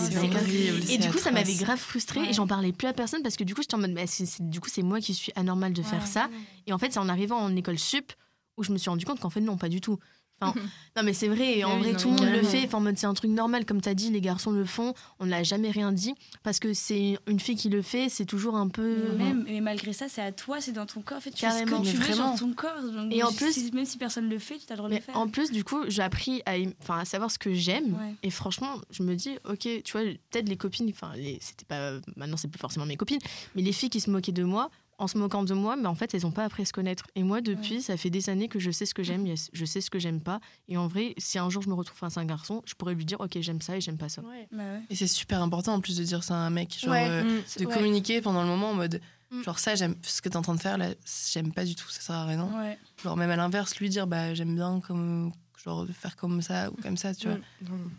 [0.94, 2.30] Et du coup, ça m'avait grave frustrée Ouais.
[2.30, 4.24] et j'en parlais plus à personne parce que du coup, j'étais en mode, mais c'est-
[4.26, 6.28] c'est- du coup, c'est moi qui suis anormale de faire ça.
[6.68, 8.12] Et en fait, c'est en arrivant en école sup
[8.57, 9.99] où je me suis rendu compte qu'en fait, non, pas du tout.
[10.41, 10.55] Enfin,
[10.97, 12.64] non, mais c'est vrai, en Oui, vrai, non, tout le monde le fait.
[12.66, 14.93] Enfin, en mode, c'est un truc normal, comme tu as dit, les garçons le font.
[15.18, 18.57] On n'a jamais rien dit parce que c'est une fille qui le fait, c'est toujours
[18.57, 18.97] un peu.
[19.16, 21.18] Mais Même, mais malgré ça, c'est à toi, c'est dans ton corps.
[21.18, 21.82] En fait, tu fais Carrément.
[21.82, 22.82] ce que tu veux sur ton corps.
[22.82, 24.95] donc Et en si- plus- même si personne le fait, tu as le droit de
[24.97, 25.16] le faire.
[25.16, 27.95] en plus, du coup, j'ai appris à, aim- enfin, à savoir ce que j'aime.
[27.95, 28.14] Ouais.
[28.22, 31.93] Et franchement, je me dis, ok, tu vois, peut-être les copines, enfin, les- c'était pas,
[32.16, 33.20] maintenant c'est plus forcément mes copines,
[33.55, 35.94] mais les filles qui se moquaient de moi, en se moquant de moi, mais en
[35.94, 37.07] fait, elles n'ont pas appris à se connaître.
[37.14, 39.64] Et moi, depuis, ça fait des années que je sais ce que j'aime, yes, je
[39.66, 40.40] sais ce que j'aime pas.
[40.68, 42.94] Et en vrai, si un jour je me retrouve face à un garçon, je pourrais
[42.94, 44.22] lui dire, ok, j'aime ça et j'aime pas ça.
[44.22, 44.80] Bah ouais.
[44.88, 47.07] Et c'est super important en plus de dire ça à un mec, genre Ouais.
[47.09, 47.61] euh, Mm.
[47.61, 47.74] de Ouais.
[47.74, 49.42] communiquer pendant le moment en mode, Mm.
[49.42, 50.88] genre ça, j'aime ce que t'es en train de faire là,
[51.32, 52.44] j'aime pas du tout, ça sert à rien.
[52.59, 52.78] Ouais.
[53.03, 55.32] Genre même à l'inverse, lui dire, bah j'aime bien comme,
[55.62, 57.36] genre faire comme ça ou comme ça, tu vois.
[57.36, 57.42] Mm.
[57.62, 57.90] Vraiment.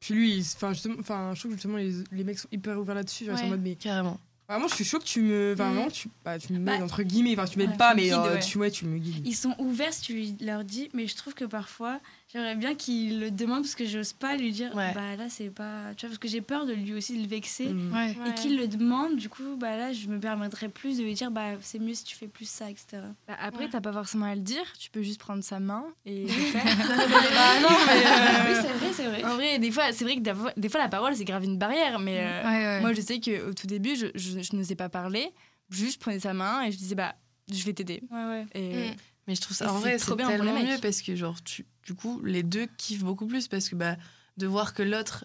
[0.00, 2.94] Puis lui, enfin justement, enfin je trouve que justement les, les mecs sont hyper ouverts
[2.94, 4.18] là-dessus, genre ils sont en mode mais Carrément.
[4.50, 5.74] Vraiment je suis chaud que tu me, enfin, Mm.
[5.74, 8.12] vraiment tu, bah, tu me Bah, mets entre guillemets, enfin tu m'aides ouais, pas mais
[8.12, 8.40] euh, ouais.
[8.40, 9.26] tu ouais tu me guides.
[9.26, 12.00] Ils sont ouverts si tu leur dis, mais je trouve que parfois,
[12.32, 14.92] j'aimerais bien qu'ils le demandent parce que j'ose pas lui dire, Ouais.
[14.94, 15.94] bah là, c'est pas.
[15.96, 17.68] Tu vois, parce que j'ai peur de lui aussi le vexer.
[17.68, 17.92] Mm.
[17.92, 18.16] Ouais.
[18.28, 21.30] Et qu'il le demande, du coup, bah là, je me permettrais plus de lui dire,
[21.30, 23.02] bah c'est mieux si tu fais plus ça, etc.
[23.28, 23.70] Bah, après, Ouais.
[23.70, 24.64] t'as pas forcément à le dire.
[24.78, 26.64] Tu peux juste prendre sa main et le faire.
[26.64, 28.50] bah non, mais.
[28.50, 29.24] oui, c'est vrai, c'est vrai.
[29.24, 31.44] En vrai, des fois, c'est vrai que des fois, des fois, la parole, c'est grave
[31.44, 31.98] une barrière.
[31.98, 32.80] Mais euh, Ouais, ouais.
[32.80, 35.30] moi, je sais qu'au tout début, je, je, je n'osais pas parler.
[35.70, 37.14] Juste, je prenais sa main et je disais, bah,
[37.52, 38.02] je vais t'aider.
[38.10, 38.46] Ouais, ouais.
[38.54, 38.94] Et Mm.
[39.30, 41.40] Mais je trouve Et ça, en c'est vrai, trop c'est tellement mieux parce que, genre,
[41.44, 43.94] tu, du coup, les deux kiffent beaucoup plus parce que, bah,
[44.38, 45.24] de voir que l'autre,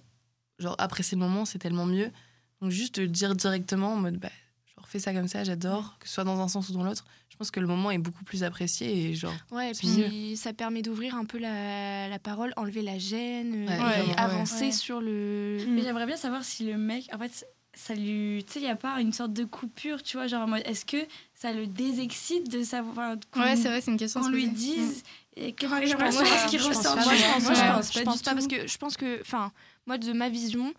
[0.59, 2.11] genre, apprécie le moment, c'est tellement mieux.
[2.61, 4.29] Donc, juste de le dire directement en mode, bah,
[4.75, 7.03] genre, fais ça comme ça, j'adore, que ce soit dans un sens ou dans l'autre,
[7.29, 9.33] je pense que le moment est beaucoup plus apprécié et genre.
[9.49, 13.75] Ouais, C'est puis ça permet d'ouvrir un peu la, la parole, enlever la gêne, Ouais,
[14.05, 14.15] et ouais.
[14.17, 14.71] avancer Ouais.
[14.71, 15.65] sur le.
[15.67, 18.43] Mais j'aimerais bien savoir si le mec, en fait, ça lui.
[18.47, 20.63] Tu sais, il n'y a pas une sorte de coupure, tu vois, genre en mode,
[20.65, 20.97] est-ce que
[21.33, 23.15] ça le désexcite de savoir.
[23.31, 24.21] qu'on- Ouais, c'est vrai, c'est une question.
[24.21, 25.03] Qu'on lui dise.
[25.35, 26.25] Et que, enfin, Je pense pas.
[26.25, 26.95] ce qu'il ressent.
[26.95, 28.33] Moi, je pense pas.
[28.33, 29.51] parce que je pense que, enfin,
[29.85, 30.73] moi de ma vision,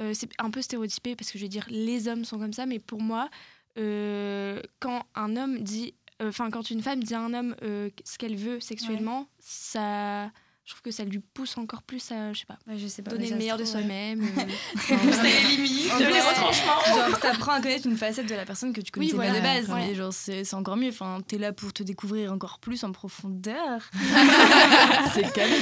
[0.00, 2.66] euh, c'est un peu stéréotypé parce que je vais dire les hommes sont comme ça,
[2.66, 3.30] mais pour moi,
[3.78, 7.88] euh, quand un homme dit, euh, enfin quand une femme dit à un homme euh,
[8.04, 10.30] ce qu'elle veut sexuellement, ça,
[10.64, 13.02] je trouve que ça lui pousse encore plus à, je sais pas, Ouais, je sais
[13.02, 13.10] pas.
[13.10, 13.82] donner mais le meilleur de trouve, ouais.
[13.82, 14.22] soi-même.
[14.90, 15.90] euh, les limites.
[15.92, 16.80] En les vrai, retranchements.
[17.08, 19.42] Genre, t'apprends à connaître une facette de la personne que tu connaissais voilà, pas de
[19.66, 19.70] base.
[19.70, 20.90] Ouais, genre, c'est c'est encore mieux.
[20.90, 23.82] Enfin, t'es là pour te découvrir encore plus en profondeur.
[25.14, 25.56] C'est calé.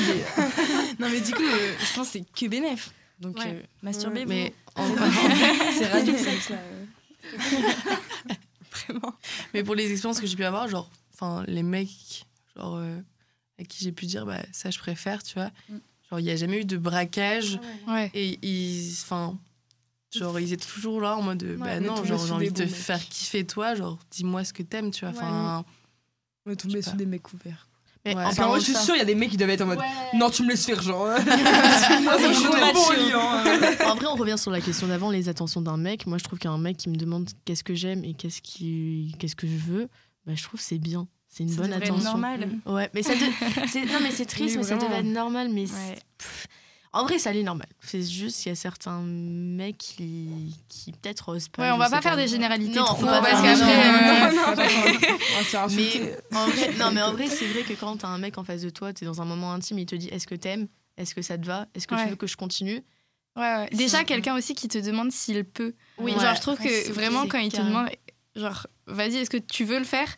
[0.99, 2.91] Non, mais du coup, euh, je pense que c'est que bénéf.
[3.21, 3.55] Donc, Ouais.
[3.55, 4.29] euh, masturbez-vous.
[4.29, 4.87] Mais, en-
[5.79, 6.57] C'est radio sexe là.
[8.71, 9.15] vraiment.
[9.55, 12.25] mais pour les expériences que j'ai pu avoir, genre, enfin, les mecs,
[12.57, 12.99] genre, euh,
[13.61, 15.51] à qui j'ai pu dire, bah, ça, je préfère, tu vois.
[15.69, 15.77] Mm.
[16.11, 18.11] Genre, il n'y a jamais eu de braquage Ouais.
[18.15, 19.39] et ils, enfin,
[20.13, 22.69] genre, ils étaient toujours là en mode, bah non, genre, j'ai envie de te bons
[22.69, 22.75] mecs.
[22.75, 25.15] faire kiffer toi, genre, dis-moi ce que t'aimes, tu vois.
[25.17, 25.65] Enfin,
[26.47, 26.91] On est tombé pas.
[26.93, 27.67] des mecs ouverts.
[28.05, 28.25] Mais Ouais.
[28.25, 29.79] Enfin, moi, je suis sûre, il y a des mecs qui doivent être en mode
[30.15, 31.05] Non, tu me laisses faire, genre.
[31.07, 31.19] Moi,
[32.19, 33.77] c'est je suis hein.
[33.87, 36.07] En vrai, on revient sur la question d'avant, les attentions d'un mec.
[36.07, 39.37] Moi, je trouve qu'un mec qui me demande qu'est-ce que j'aime et qu'est-ce qui, qu'est-ce
[39.37, 39.89] que je veux,
[40.27, 41.07] bah, je trouve que c'est bien.
[41.33, 42.03] C'est une Ça bonne attention.
[42.11, 42.49] normal.
[42.67, 43.21] Ouais, mais ça, de-
[43.69, 45.49] c'est- non, mais c'est triste, Oui, mais ça devrait être normal.
[45.49, 45.99] Mais c'est- Ouais.
[46.93, 47.69] en vrai, ça l'est normal.
[47.81, 51.63] C'est juste qu'il y a certains mecs qui, qui peut-être osent pas.
[51.63, 53.65] Ouais, on va pas faire des généralités Non, trop, faut pas parce qu'après,
[55.65, 55.69] On.
[55.69, 58.45] Mais en vrai, non, mais en vrai, c'est vrai que quand t'as un mec en
[58.45, 60.67] face de toi, t'es dans un moment intime, il te dit est-ce que t'aimes?
[60.97, 61.67] Est-ce que ça te va?
[61.75, 62.05] Est-ce que Ouais.
[62.05, 62.83] tu veux que je continue?
[63.37, 63.69] Ouais, ouais.
[63.73, 65.75] Déjà, quelqu'un aussi qui te demande s'il peut.
[65.99, 67.89] Oui, genre, je trouve Ouais, que c'est- vraiment, c'est quand il te demande,
[68.35, 70.09] genre, vas-y, est-ce que tu veux le faire?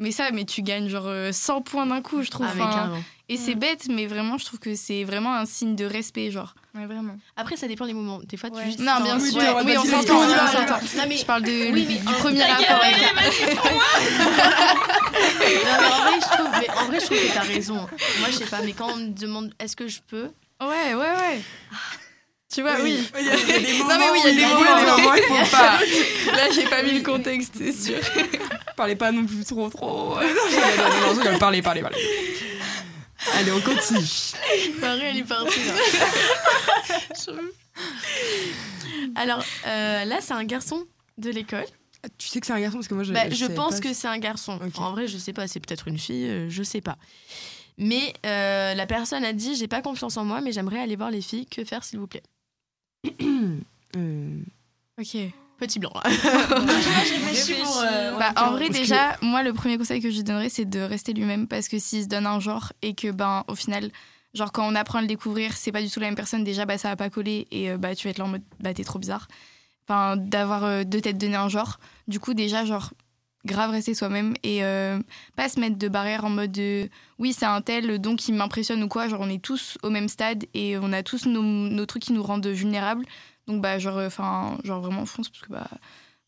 [0.00, 2.46] Mais ça, mais tu gagnes genre euh, 100 points d'un coup, je trouve.
[2.48, 2.92] Ah, Enfin,
[3.28, 6.54] et c'est bête, mais vraiment, je trouve que c'est vraiment un signe de respect, genre.
[6.74, 7.16] Ouais, vraiment.
[7.36, 8.20] Après, ça dépend des moments.
[8.24, 8.64] Des fois, tu Ouais.
[8.66, 8.78] juste.
[8.78, 9.34] Non, bien sûr.
[9.42, 12.96] mode, oui, on s'entend, Je parle de, Oui, du mais en- premier rapport avec.
[15.18, 17.74] Non, mais en vrai, je trouve, mais en vrai, je trouve que t'as raison.
[17.74, 20.30] Moi, je sais pas, mais quand on me demande est-ce que je peux,
[20.60, 21.40] Ouais, ouais, ouais.
[22.52, 23.06] Tu vois, oui.
[23.18, 23.88] Il y a des moments.
[23.88, 25.78] Non, mais oui, il y a des moments, des moments, il faut pas.
[26.36, 27.98] Là, j'ai pas mis le contexte, c'est sûr.
[28.76, 30.14] Parlez pas non plus trop, trop.
[30.14, 31.96] Non, non, non, non, Parlez, parlez, parlez.
[33.34, 34.00] Allez, on continue.
[34.80, 35.60] Marie, elle est partie.
[39.14, 40.86] Alors euh, là, c'est un garçon
[41.18, 41.66] de l'école.
[42.16, 43.12] Tu sais que c'est un garçon parce que moi je.
[43.12, 43.80] Bah, je savais pense pas.
[43.80, 44.58] que c'est un garçon.
[44.64, 44.78] Ok.
[44.78, 46.96] En vrai, je sais pas, c'est peut-être une fille, euh, je sais pas.
[47.76, 51.10] Mais euh, la personne a dit j'ai pas confiance en moi, mais j'aimerais aller voir
[51.10, 51.46] les filles.
[51.46, 52.22] Que faire, s'il vous plaît?
[54.98, 55.16] Ok.
[55.58, 55.92] Petit blanc.
[58.18, 61.12] Bah, en vrai, déjà, moi, le premier conseil que je lui donnerais, c'est de rester
[61.12, 63.90] lui-même parce que s'il se donne un genre et que, ben, au final,
[64.34, 66.64] genre, quand on apprend à le découvrir, c'est pas du tout la même personne, déjà,
[66.64, 68.74] bah, ça va pas coller et euh, bah, tu vas être là en mode, bah,
[68.74, 69.28] t'es trop bizarre.
[69.86, 71.78] Enfin, d'avoir euh, deux têtes donné un genre.
[72.08, 72.92] Du coup, déjà, genre,
[73.44, 74.98] grave rester soi-même et euh,
[75.36, 78.82] pas se mettre de barrière en mode de, oui, c'est un tel, donc il m'impressionne
[78.82, 79.08] ou quoi.
[79.08, 82.12] Genre, on est tous au même stade et on a tous nos, nos trucs qui
[82.12, 83.04] nous rendent vulnérables.
[83.46, 85.68] Donc, bah, genre, enfin, genre vraiment fonce parce que, bah,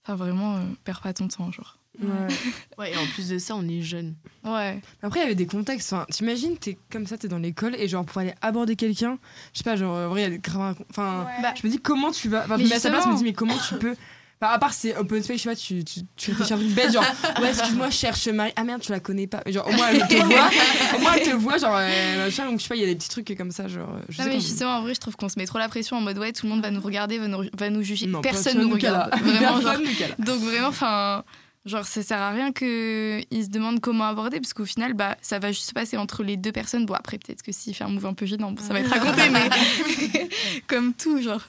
[0.04, 1.76] enfin, vraiment, euh, perds pas ton temps, genre.
[2.00, 2.08] ouais.
[2.78, 4.14] Ouais, et en plus de ça, on est jeune.
[4.44, 4.80] Ouais.
[5.02, 5.92] Après, il y avait des contextes.
[5.92, 9.18] Enfin, T'imagines, t'es comme ça, t'es dans l'école et genre pour aller aborder quelqu'un,
[9.52, 10.40] je sais pas, genre, en vrai, il y a des.
[10.88, 12.44] Enfin, Bah, je me dis comment tu vas.
[12.44, 13.94] Enfin, je Mais à sa place, je me dis, mais comment tu peux.
[14.42, 16.64] Enfin, à part c'est open space, je sais pas, tu, tu, tu réfléchis un peu
[16.64, 17.04] bête, genre,
[17.42, 18.52] ouais, excuse-moi, je cherche Marie.
[18.56, 19.42] Ah merde, tu la connais pas.
[19.46, 20.50] Genre, au moins, elle te voit.
[20.96, 22.86] Au moins, elle te voit, genre, euh, machin, donc je sais pas, il y a
[22.86, 23.96] des petits trucs comme ça, genre.
[24.08, 25.96] Je Non, sais mais justement, en vrai, je trouve qu'on se met trop la pression
[25.98, 28.06] en mode ouais, tout le monde va nous regarder, va nous, va nous juger.
[28.06, 29.14] Non, personne nous regarde.
[29.22, 29.72] Vraiment, genre.
[29.72, 30.14] Personne nous cala.
[30.18, 31.22] Donc, vraiment, enfin.
[31.66, 35.38] Genre, ça sert à rien qu'ils se demandent comment aborder, parce qu'au final, bah, ça
[35.38, 36.86] va juste se passer entre les deux personnes.
[36.86, 38.88] Bon, après, peut-être que s'il fait un move un peu gênant, bon, ça va être
[38.88, 40.28] raconté, mais
[40.66, 41.42] comme tout, genre.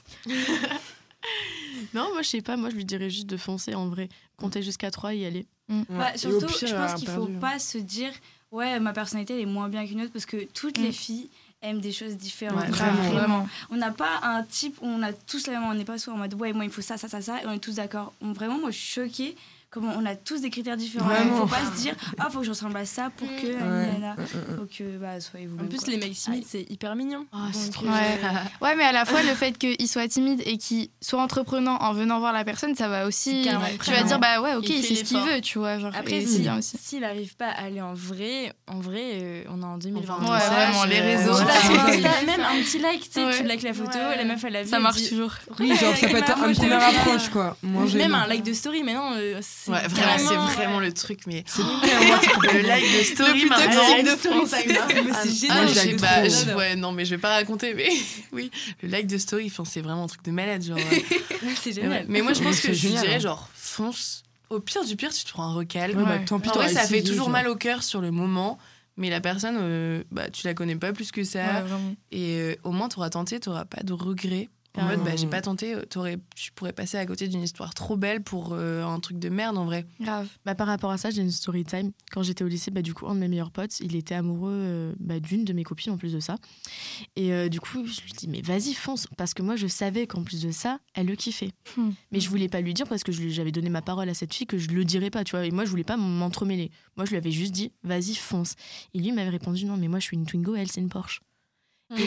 [1.94, 2.56] Non, moi, je sais pas.
[2.56, 4.08] Moi, je lui dirais juste de foncer en vrai.
[4.36, 5.46] Compter jusqu'à 3 et y aller.
[5.68, 5.84] Ouais.
[5.90, 7.38] Bah, surtout, pire, je pense qu'il faut perdu.
[7.40, 8.12] pas se dire
[8.50, 10.82] ouais ma personnalité elle est moins bien qu'une autre parce que toutes Mm.
[10.82, 11.30] les filles
[11.62, 12.60] aiment des choses différentes.
[12.64, 12.92] Ouais, Vraiment.
[13.02, 13.14] vraiment.
[13.18, 13.48] Vraiment.
[13.70, 16.12] On n'a pas un type où on a tous la même, on n'est pas soit
[16.12, 17.76] en mode ouais moi il me faut ça ça ça ça et on est tous
[17.76, 18.12] d'accord.
[18.20, 19.36] On- Vraiment moi je suis choquée
[19.72, 21.08] comment on a tous des critères différents.
[21.24, 24.14] Il faut pas se dire ah faut que je ressemble à ça pour que nana.
[24.14, 24.56] Mm, mm, mm.
[24.58, 25.58] Faut que bah soyez vous.
[25.58, 27.26] En plus, les mecs timides, c'est hyper mignon.
[27.32, 28.18] Ah, c'est Donc, trop Ouais.
[28.60, 31.92] Ouais, mais à la fois, le fait qu'il soit timide et qu'il soit entreprenant en
[31.92, 33.44] venant voir la personne, ça va aussi.
[33.44, 35.78] C'est Tu vas dire, bah ouais, ok, Il il sait ce qu'il veut, tu vois.
[35.78, 39.64] Genre, Après, c'est s'il n'arrive pas à aller en vrai, en vrai, euh, on est
[39.64, 40.14] en 2020.
[40.20, 41.32] Enfin, Ouais, vraiment, les réseaux.
[42.26, 43.36] Même un petit like, tu sais, Ouais.
[43.38, 44.16] tu likes la photo, Ouais.
[44.16, 44.68] la meuf elle a vu.
[44.68, 45.32] Ça marche toujours.
[45.58, 47.56] Oui, genre ça peut être j'ai première approche quoi.
[47.62, 51.20] Même un like de story, mais non, euh, c'est Ouais, vraiment, c'est vraiment le truc,
[51.26, 52.16] mais C'est tellement
[52.52, 54.50] le like de story plus toxique de France.
[54.50, 55.68] C'est Ah, génial,
[56.04, 57.88] ah, je je- ouais, non, mais je vais pas raconter, mais
[58.32, 58.50] oui,
[58.82, 60.78] le like de story, enfin, c'est vraiment un truc de malade, genre.
[60.78, 62.06] euh, c'est génial.
[62.08, 63.18] Mais moi, je pense que je dirais hein.
[63.18, 64.22] genre fonce.
[64.50, 65.96] Au pire du pire, tu te prends un recal.
[65.96, 66.24] Ouais, bah, Ouais.
[66.24, 68.58] tant pis, En vrai, ça fait toujours mal au cœur sur le moment,
[68.98, 71.62] mais la personne, euh, bah, tu la connais pas plus que ça.
[71.62, 71.70] Ouais.
[72.10, 74.48] Et euh, au moins, t'auras tenté, t'auras pas de regrets.
[74.78, 77.96] En mode, bah, j'ai pas tenté, euh, tu pourrais passer à côté d'une histoire trop
[77.96, 79.84] belle pour euh, un truc de merde en vrai.
[80.00, 80.28] Grave.
[80.46, 81.92] Bah, par rapport à ça, j'ai une story time.
[82.10, 84.52] Quand j'étais au lycée, bah, du coup, un de mes meilleurs potes, il était amoureux
[84.52, 86.36] euh, bah, d'une de mes copines en plus de ça.
[87.16, 89.06] Et euh, du coup, je lui dis, mais vas-y, fonce.
[89.18, 91.52] Parce que moi, je savais qu'en plus de ça, elle le kiffait.
[91.76, 91.90] Hmm.
[92.10, 94.46] Mais je voulais pas lui dire parce que j'avais donné ma parole à cette fille
[94.46, 95.44] que je le dirais pas, tu vois.
[95.44, 96.70] Et moi, je voulais pas m'entremêler.
[96.96, 98.54] Moi, je lui avais juste dit, vas-y, fonce.
[98.94, 101.20] Et lui m'avait répondu, non, mais moi, je suis une Twingo, elle, c'est une Porsche.
[101.98, 102.04] Et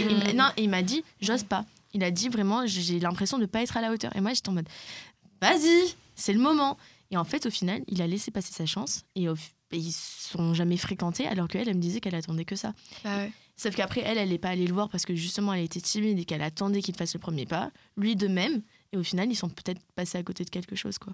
[0.58, 1.64] et il m'a dit, j'ose pas.
[1.96, 4.14] Il a dit vraiment, j'ai l'impression de pas être à la hauteur.
[4.16, 4.68] Et moi, j'étais en mode,
[5.42, 6.78] vas-y, c'est le moment.
[7.12, 9.04] Et en fait, au final, il a laissé passer sa chance.
[9.16, 9.36] Et au-
[9.72, 12.74] et ils se sont jamais fréquentés, alors qu'elle, elle me disait qu'elle attendait que ça.
[13.04, 13.32] Bah ouais.
[13.58, 16.20] Sauf qu'après, elle, elle n'est pas allée le voir parce que justement, elle était timide
[16.20, 17.72] et qu'elle attendait qu'il fasse le premier pas.
[17.98, 18.62] Lui de même.
[18.92, 21.14] Et au final, ils sont peut-être passés à côté de quelque chose, quoi.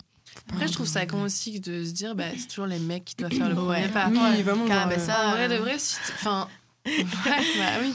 [0.49, 3.15] Après, je trouve ça con aussi de se dire, bah, c'est toujours les mecs qui
[3.15, 3.89] doivent faire le premier Ouais.
[3.89, 4.09] pas.
[4.09, 4.65] Oui, vraiment.
[4.67, 6.47] Car, bah, ça, En vrai, de euh, vrai, si enfin,
[6.85, 7.93] ouais, bah oui.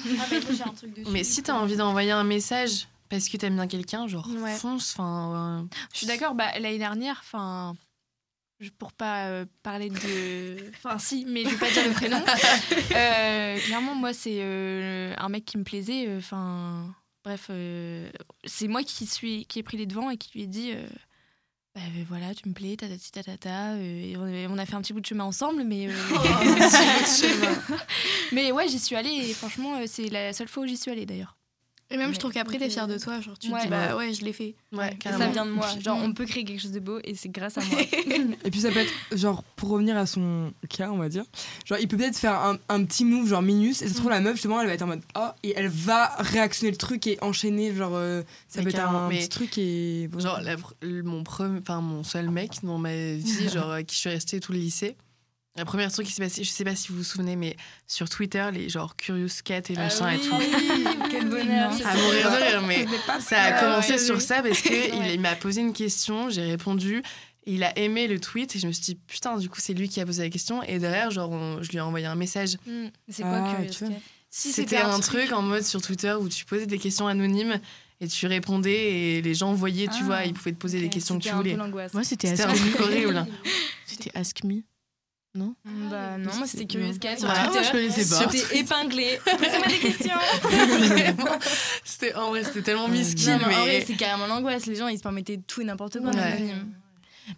[0.56, 1.10] j'ai un truc dessus.
[1.10, 4.54] Mais si t'as envie d'envoyer un message parce que t'aimes bien quelqu'un, genre Ouais.
[4.54, 5.62] fonce, enfin.
[5.62, 7.76] euh, Je suis d'accord, bah, l'année dernière, enfin,
[8.60, 10.56] je- pour pas euh, parler de.
[10.76, 12.20] Enfin, si, mais je vais pas dire le prénom.
[12.96, 16.16] Euh, clairement, moi, c'est euh, un mec qui me plaisait.
[16.16, 18.10] Enfin, bref, euh,
[18.44, 20.72] c'est moi qui, suis, qui ai pris les devants et qui lui ai dit.
[21.76, 23.72] Euh, bah, euh, voilà, tu me plais, tatati tatata.
[23.74, 25.88] euh, et on, on a fait un petit bout de chemin ensemble, mais.
[25.88, 25.92] euh,
[28.32, 30.90] mais ouais, j'y suis allée et franchement, euh, c'est la seule fois où j'y suis
[30.90, 31.35] allée d'ailleurs.
[31.88, 33.20] Et même, Mais- je trouve qu'après, t'es fière de toi.
[33.20, 33.62] Genre, tu te Ouais.
[33.62, 34.56] dis, bah ouais, je l'ai fait.
[34.72, 35.68] Ouais, ça vient de moi.
[35.78, 36.02] Genre, Mm.
[36.02, 37.78] on peut créer quelque chose de beau et c'est grâce à moi.
[38.44, 41.22] Et puis ça peut être, genre, pour revenir à son cas, on va dire,
[41.64, 44.10] genre, il peut peut-être faire un, un petit move, genre, minus, et ça se trouve,
[44.10, 47.06] la meuf, justement, elle va être en mode, oh, et elle va réactionner le truc
[47.06, 50.10] et enchaîner, genre, euh, ça Mais peut être un mais- petit truc et.
[50.18, 54.00] Genre, la mon, pre- enfin, mon seul mec dans ma vie, genre, à qui je
[54.00, 54.96] suis restée tout le lycée.
[55.58, 57.56] La première truc qui s'est passé, je sais pas si vous vous souvenez, mais
[57.86, 60.34] sur Twitter, les genre Curious Cat et machin et tout.
[61.18, 61.70] Quel bonheur.
[61.84, 62.86] À mourir de rire, mais
[63.20, 64.20] ça a commencé ouais, sur oui.
[64.20, 65.16] ça parce que Ouais.
[65.18, 67.02] m'a posé une question, j'ai répondu.
[67.46, 69.88] Il a aimé le tweet et je me suis dit putain du coup c'est lui
[69.88, 72.56] qui a posé la question et derrière genre on- je lui ai envoyé un message
[73.08, 73.62] C'est quoi Ah.
[73.64, 73.86] Cat
[74.30, 77.60] Si c'était un truc en mode sur Twitter où tu posais des questions anonymes
[78.00, 78.72] et tu répondais
[79.16, 81.30] et les gens voyaient tu Ah, vois ils pouvaient te poser des questions que tu
[81.34, 81.56] voulais.
[81.56, 82.82] Moi, c'était Ask Me.
[82.82, 83.26] horrible
[83.86, 84.62] C'était Ask Me.
[85.36, 87.64] Bah non, moi c'était Curious Cat sur moi, Twitter.
[87.64, 88.30] je connaissais pas.
[88.32, 89.20] J'étais épinglée.
[89.24, 90.18] Posez-moi des questions.
[91.84, 94.66] C'était en vrai c'était tellement miskin Non, mais en vrai, c'est carrément l'angoisse.
[94.66, 96.10] Les gens, ils se permettaient tout et n'importe quoi.
[96.10, 96.12] en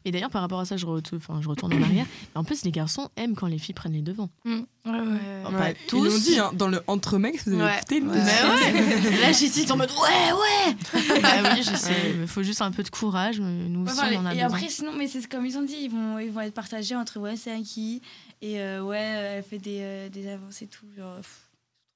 [0.05, 2.07] Et d'ailleurs, par rapport à ça, je, retourne, enfin, je retourne en arrière.
[2.34, 4.30] En plus, les garçons aiment quand les filles prennent les devants.
[4.45, 4.51] Mm.
[4.55, 5.18] Ouais, ouais.
[5.45, 7.76] Enfin, Ouais, pas Ils l'ont dit, hein, dans le entre mecs, vous avez Ouais.
[7.76, 8.72] écouté le Ouais.
[8.72, 11.91] Mais ouais Là, suis en mode ouais, ouais Bah oui, je sais.
[11.91, 12.16] Ouais.
[12.22, 13.41] Il faut juste un peu de courage.
[13.41, 14.47] mais Nous aussi, on en a et besoin.
[14.49, 17.18] après, sinon, mais c'est comme ils ont dit, ils vont, ils vont être partagés entre
[17.18, 18.01] ouais, c'est acquis
[18.41, 20.86] et euh, ouais, euh, elle fait des, euh, des avances et tout.
[20.97, 21.41] Genre, pff,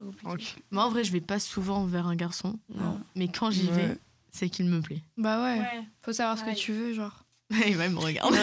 [0.00, 0.54] c'est trop compliqué.
[0.70, 2.58] Moi, en vrai, je vais pas souvent vers un garçon.
[2.74, 3.00] Non.
[3.14, 3.72] Mais quand j'y Ouais.
[3.88, 3.98] vais,
[4.32, 5.02] c'est qu'il me plaît.
[5.16, 5.58] Bah ouais.
[5.60, 5.82] Ouais.
[6.02, 7.21] Faut savoir ce que tu veux, genre.
[7.66, 8.34] Et même, me regarde.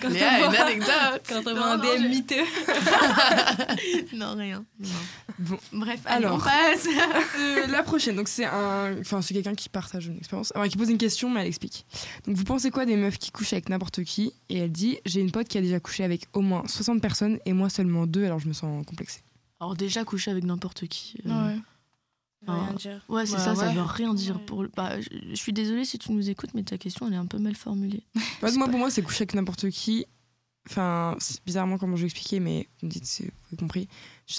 [0.00, 2.36] Quand Léa, on une anecdote Quand on voit un DM miteux.
[4.14, 4.64] non, rien.
[4.80, 4.88] Non.
[5.38, 5.58] Bon.
[5.72, 6.44] Bref, Alors.
[6.46, 6.88] allez, on passe.
[7.38, 10.76] Euh, la prochaine, donc c'est un, enfin c'est quelqu'un qui partage une expérience, enfin, qui
[10.76, 11.86] pose une question mais elle explique.
[12.26, 14.32] Donc vous pensez quoi des meufs qui couchent avec n'importe qui?
[14.48, 17.38] Et elle dit j'ai une pote qui a déjà couché avec au moins 60 personnes
[17.46, 19.20] et moi seulement deux, alors je me sens complexée.
[19.60, 21.16] Alors, déjà, coucher avec n'importe qui.
[21.26, 21.56] euh, Ouais.
[22.46, 22.64] Ça veut Ah.
[22.66, 23.04] rien dire.
[23.08, 23.74] Ouais, c'est Ouais, ça, ça ouais.
[23.74, 24.36] veut rien dire.
[24.36, 24.42] Ouais.
[24.44, 24.62] Pour...
[24.62, 27.16] le- Bah, je, je suis désolée si tu nous écoutes, mais ta question, elle est
[27.16, 28.02] un peu mal formulée.
[28.42, 30.06] Moi pour moi c'est coucher avec n'importe qui.
[30.68, 33.88] Enfin c'est bizarrement comment je vais expliquer mais vous me dites si vous avez compris.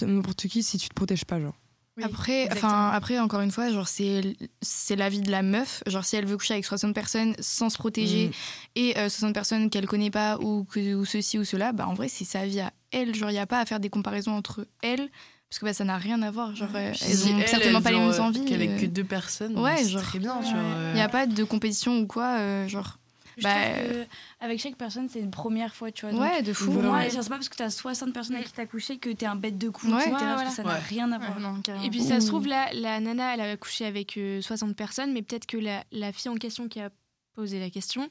[0.02, 1.54] N'importe qui si tu te protèges pas genre.
[1.98, 5.82] Oui, après, enfin, après, encore une fois, genre, c'est, c'est la vie de la meuf.
[5.86, 8.32] Genre, si elle veut coucher avec 60 personnes sans se protéger Mm.
[8.74, 11.94] et euh, 60 personnes qu'elle connaît pas ou, que, ou ceci ou cela, bah, en
[11.94, 13.14] vrai, c'est sa vie à elle.
[13.14, 15.08] Genre, il n'y a pas à faire des comparaisons entre elles
[15.48, 16.54] parce que bah, ça n'a rien à voir.
[16.56, 18.44] Genre, euh, Puis elles si ont elle, certainement pas les mêmes euh, envies.
[18.44, 20.02] qu'avec euh, que deux personnes Ouais, c'est genre.
[20.02, 20.60] très bien tu Ouais.
[20.90, 22.38] Il n'y a pas de compétition ou quoi.
[22.38, 22.98] euh, genre,
[23.38, 24.06] Je Bah, que
[24.40, 26.12] avec chaque personne, c'est une première fois, tu vois.
[26.12, 26.72] Donc, Ouais, de fou.
[26.72, 27.10] Pour moi, Ouais.
[27.10, 29.58] c'est pas parce que t'as 60 personnes à qui t'as couché que t'es un bête
[29.58, 29.94] de cou, Ouais.
[29.96, 30.50] Ouais, voilà.
[30.50, 30.78] ça n'a Ouais.
[30.88, 31.36] rien à voir.
[31.36, 31.60] Ouais, non.
[31.84, 35.12] Et puis ça se trouve, là, la nana, elle a couché avec euh, 60 personnes,
[35.12, 36.88] mais peut-être que la, la fille en question qui a
[37.36, 38.08] posé la question,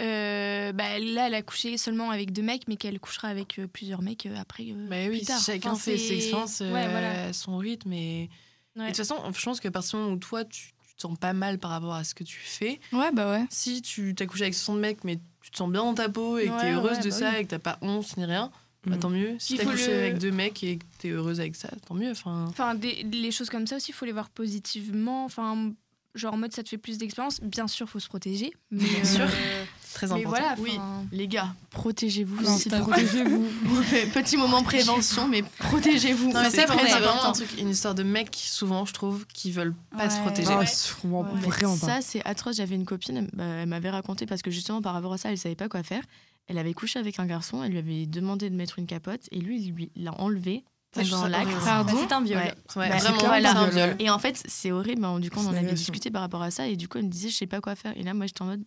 [0.00, 3.66] euh, bah, là, elle a couché seulement avec deux mecs, mais qu'elle couchera avec euh,
[3.66, 4.64] plusieurs mecs euh, après.
[4.70, 5.40] euh, Bah oui, plus tard.
[5.42, 7.24] chacun Enfin, fait ses expériences euh, Ouais, voilà.
[7.28, 7.92] à son rythme.
[7.92, 8.28] Et...
[8.76, 8.82] Ouais.
[8.84, 10.94] et de toute façon, je pense que à partir du moment où toi, tu, tu
[10.94, 13.46] te sens pas mal par rapport à ce que tu fais, Ouais, bah ouais.
[13.50, 16.38] si tu t'as couché avec 60 mecs, mais tu te sens bien dans ta peau
[16.38, 17.36] et que Ouais, t'es heureuse ouais, de bah ça oui.
[17.40, 18.52] et que t'as pas honte ni rien,
[18.86, 19.00] bah Mm.
[19.00, 19.36] tant mieux.
[19.38, 22.10] Si t'as couché le- avec deux mecs et que t'es heureuse avec ça, tant mieux.
[22.12, 25.24] Enfin, Enfin, des- les choses comme ça aussi, il faut les voir positivement.
[25.24, 25.72] Enfin,
[26.14, 27.40] genre en mode ça te fait plus d'expérience.
[27.42, 28.52] Bien sûr, faut se protéger.
[28.70, 29.20] Mais, Bien sûr.
[29.22, 30.28] euh, très mais important.
[30.30, 30.54] voilà.
[30.58, 30.78] Oui.
[31.12, 32.36] Les gars, protégez-vous.
[32.42, 33.46] Protégez-vous.
[34.14, 36.32] Petit moment prévention, mais protégez-vous.
[36.32, 37.32] Non, mais c'est très c'est vraiment un important.
[37.32, 40.48] truc, une histoire de mecs, souvent, je trouve, qui veulent pas se protéger.
[40.52, 41.10] Ah, Ouais.
[41.22, 41.40] Ouais.
[41.46, 41.76] vraiment.
[41.76, 42.56] Ça, c'est atroce.
[42.56, 45.30] J'avais une copine, elle, bah, elle m'avait raconté parce que justement, par rapport à ça,
[45.30, 46.02] elle savait pas quoi faire.
[46.48, 49.38] Elle avait couché avec un garçon, elle lui avait demandé de mettre une capote et
[49.38, 50.64] lui, il lui l'a enlevé
[50.96, 51.50] L'acte.
[51.62, 52.38] c'est un viol.
[52.38, 52.54] Ouais.
[52.76, 53.58] Ouais, Bah, vraiment, voilà.
[53.58, 53.96] un viol.
[53.98, 55.00] Et en fait, c'est horrible.
[55.02, 57.04] mais Du coup, on en avait discuté par rapport à ça et du coup, elle
[57.04, 57.96] me disait, je sais pas quoi faire.
[57.96, 58.62] Et là, moi, j'étais en mode,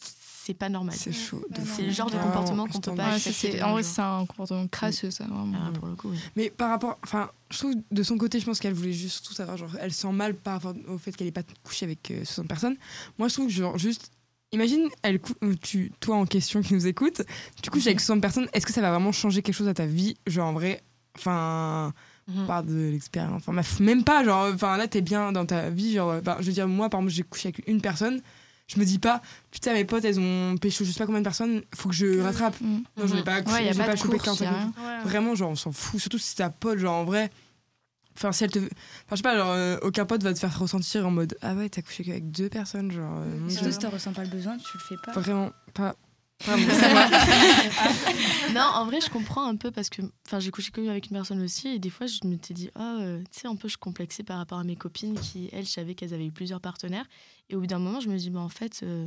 [0.00, 0.94] c'est pas normal.
[0.96, 1.44] C'est chaud.
[1.76, 5.10] C'est le genre de comportement qu'on peut pas c'est- en vrai, c'est un comportement crasseux,
[5.10, 5.58] ça, vraiment.
[5.66, 6.18] Ah, pour le coup, oui.
[6.36, 9.34] Mais par rapport, enfin, je trouve de son côté, je pense qu'elle voulait juste tout
[9.34, 9.56] savoir.
[9.58, 12.48] Genre, elle sent mal par rapport au fait qu'elle n'ait pas couché avec euh, 60
[12.48, 12.76] personnes.
[13.18, 14.10] Moi, je trouve que genre juste,
[14.52, 17.20] imagine, elle euh, tu, toi en question qui nous écoute,
[17.62, 18.48] tu couches avec 60 personnes.
[18.54, 20.82] Est-ce que ça va vraiment changer quelque chose à ta vie, genre en vrai,
[21.18, 21.92] enfin,
[22.28, 22.46] Mhm.
[22.46, 26.16] par de l'expérience, enfin, même pas, genre, enfin là, t'es bien dans ta vie, genre,
[26.40, 28.20] je veux dire, moi, par exemple, j'ai couché avec une personne.
[28.66, 31.24] Je me dis pas, putain, mes potes, elles ont pécho je sais pas combien de
[31.24, 32.60] personnes, faut que je rattrape.
[32.60, 32.80] Mm.
[32.98, 34.50] Non, je n'ai pas, Ouais, y a j'ai pas pas chopé course, 45 y a
[34.58, 34.74] minutes.
[34.76, 35.02] rien.
[35.04, 35.98] Vraiment, genre, on s'en fout.
[35.98, 37.30] Surtout si c'est ta pote, genre, en vrai.
[38.14, 38.58] Enfin, si elle te.
[38.58, 38.68] Enfin,
[39.12, 41.70] je sais pas, genre, euh, aucun pote va te faire ressentir en mode Ah ouais,
[41.70, 43.20] t'as couché qu'avec deux personnes, genre.
[43.22, 45.12] euh, Surtout si t'en ressens pas le besoin, tu le fais pas.
[45.18, 45.94] Vraiment, pas.
[46.44, 47.08] Pas bon, ça va.
[48.54, 51.16] Non, en vrai, je comprends un peu parce que enfin, j'ai couché que avec une
[51.16, 53.76] personne aussi et des fois, je m'étais dit, ah, euh, tu sais, un peu, je
[53.78, 57.06] complexais par rapport à mes copines qui, elles, je savais qu'elles avaient eu plusieurs partenaires.
[57.50, 59.06] Et au bout d'un moment, je me dis, bah, en fait, euh,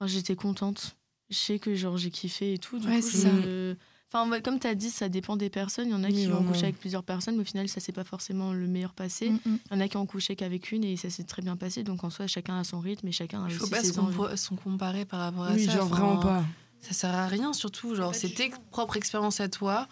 [0.00, 0.96] enfin, j'étais contente.
[1.30, 2.78] Je sais que genre j'ai kiffé et tout.
[2.78, 3.76] Du Ouais, coup, c'est je- ça.
[4.12, 5.88] Enfin, comme tu as dit, ça dépend des personnes.
[5.88, 7.78] Il y en a Oui, qui ont couché avec plusieurs personnes, mais au final, ça
[7.80, 9.30] s'est pas forcément le meilleur passé.
[9.30, 9.58] Mm, mm.
[9.70, 11.82] Il y en a qui ont couché qu'avec une et ça s'est très bien passé.
[11.82, 13.92] Donc en soi, chacun a son rythme et chacun a Il faut aussi pas se,
[13.92, 14.38] ses envies.
[14.38, 15.72] se comparer par rapport à Oui, ça.
[15.72, 16.44] genre, enfin, vraiment pas.
[16.80, 17.94] Ça sert à rien, surtout.
[17.94, 19.86] Genre, c'est tes propres expériences à toi.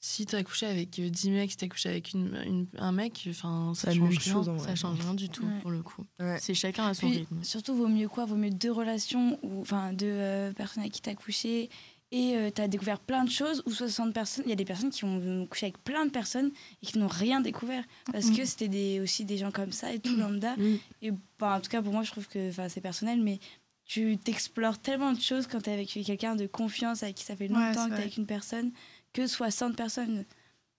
[0.00, 3.26] Si t'as couché avec euh, 10 mecs, si t'as couché avec une, une- un mec,
[3.30, 4.32] enfin, ça la change rien.
[4.32, 4.50] chose.
[4.62, 5.58] Ça change rien du tout Ouais.
[5.62, 6.04] pour le coup.
[6.20, 6.36] Ouais.
[6.40, 7.42] C'est chacun à son Puis, rythme.
[7.42, 8.24] surtout, vaut mieux quoi?
[8.26, 11.70] Vaut mieux deux relations, ou enfin deux euh, personnes avec qui t'as couché,
[12.12, 14.44] et euh, t'as découvert plein de choses, ou 60 personnes.
[14.46, 16.52] Il y a des personnes qui ont couché avec plein de personnes
[16.82, 17.82] et qui n'ont rien découvert.
[18.12, 20.56] Parce que c'était des, aussi des gens comme ça et tout lambda.
[20.56, 20.78] Mm.
[21.02, 23.40] Et bah, en tout cas, pour moi, je trouve que enfin, c'est personnel, mais
[23.84, 27.48] tu t'explores tellement de choses quand t'es avec quelqu'un de confiance, avec qui ça fait
[27.48, 28.02] longtemps que t'es vrai.
[28.02, 28.70] avec une personne,
[29.12, 30.24] que 60 personnes.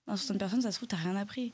[0.06, 1.52] Dans 60 personnes, ça se trouve, t'as rien appris.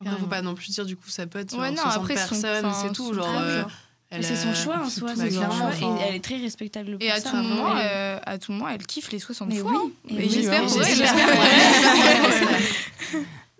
[0.00, 2.02] Après, faut pas non plus dire du coup ça peut être Ouais, genre, non, 60
[2.02, 3.14] après, son- personnes, c'est tout.
[3.14, 3.70] Genre, truc, euh, genre.
[4.14, 5.96] Elle c'est son choix en soi, c'est son choix, enfin.
[5.96, 7.30] et elle est très respectable pour Et à ça.
[7.30, 7.76] tout, moment, vraiment.
[7.78, 9.70] euh, à tout moment, elle kiffe les 60 Mais fois.
[9.72, 9.90] oui, hein.
[10.08, 12.48] et Et oui, j'espère pour elle, elle.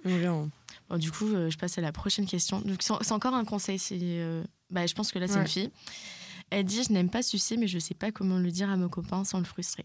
[0.04, 0.10] elle.
[0.18, 0.48] Vraiment.
[0.90, 2.60] Bon, du coup, euh, je passe à la prochaine question.
[2.60, 3.78] Donc, c'est c'est encore un conseil.
[3.78, 5.40] C'est, euh, bah, je pense que là, c'est Ouais.
[5.42, 5.70] une fille.
[6.50, 8.88] Elle dit Je n'aime pas sucer, mais je sais pas comment le dire à mon
[8.88, 9.84] copain sans le frustrer.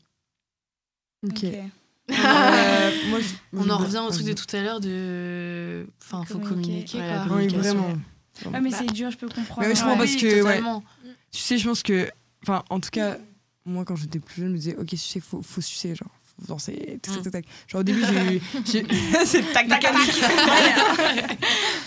[1.26, 1.43] Ok.
[1.45, 1.53] Ok.
[2.09, 5.86] Euh, moi, je- On en revient au truc de tout à l'heure de.
[6.01, 6.97] Enfin, faut Communiquer.
[6.97, 6.97] communiquer.
[6.99, 7.36] Ouais, quoi.
[7.36, 8.01] Oui, communication.
[8.41, 8.57] Vraiment.
[8.57, 8.77] Ah, mais Bah.
[8.79, 9.61] c'est dur, je peux comprendre.
[9.61, 10.41] Mais oui, je comprends Ouais, parce oui, que, ouais.
[10.41, 10.83] totalement.
[11.31, 12.09] Tu sais, je pense que.
[12.43, 13.17] Enfin, en tout cas,
[13.65, 16.09] moi, quand j'étais plus jeune, je me disais, ok, sucer, faut, faut sucer, genre.
[16.39, 17.45] Faut danser, tac, tac, tac, tac.
[17.67, 18.41] Genre, au début, j'ai eu.
[19.25, 19.93] C'est tac, tac, tac.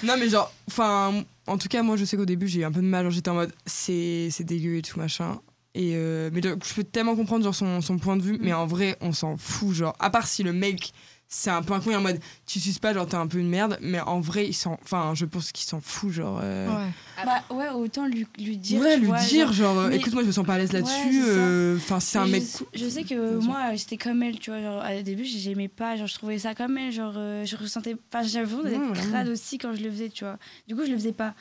[0.02, 2.72] non, mais genre, enfin, en tout cas, moi, je sais qu'au début, j'ai eu un
[2.72, 3.04] peu de mal.
[3.04, 5.40] Genre, j'étais en mode, c'est c'est dégueu et tout, machin.
[5.74, 8.52] Et euh, mais donc, je peux tellement comprendre genre, son, son point de vue, mais
[8.52, 9.72] en vrai, on s'en fout.
[9.74, 10.92] Genre, à part si le mec,
[11.32, 13.28] c'est un peu un con, il est en mode, tu suces pas, genre, t'es un
[13.28, 13.78] peu une merde.
[13.80, 14.72] Mais en vrai, il s'en.
[14.82, 16.40] Enfin, je pense qu'il s'en fout, genre.
[16.42, 16.90] euh, Ouais.
[17.24, 18.80] Bah ouais, autant lui, lui dire.
[18.80, 20.72] ouais, lui vois, dire, genre, euh, mais- écoute, moi, je me sens pas à l'aise
[20.72, 21.22] là-dessus.
[21.24, 22.42] euh, Enfin, c'est un mec.
[22.74, 24.60] je, je sais que moi, j'étais comme elle, tu vois.
[24.60, 27.94] Genre, au début, j'aimais pas, genre, je trouvais ça comme elle, genre, euh, je ressentais.
[28.12, 30.36] Enfin, j'avais l'impression d'être crade aussi quand je le faisais, tu vois.
[30.66, 31.34] Du coup, je le faisais pas.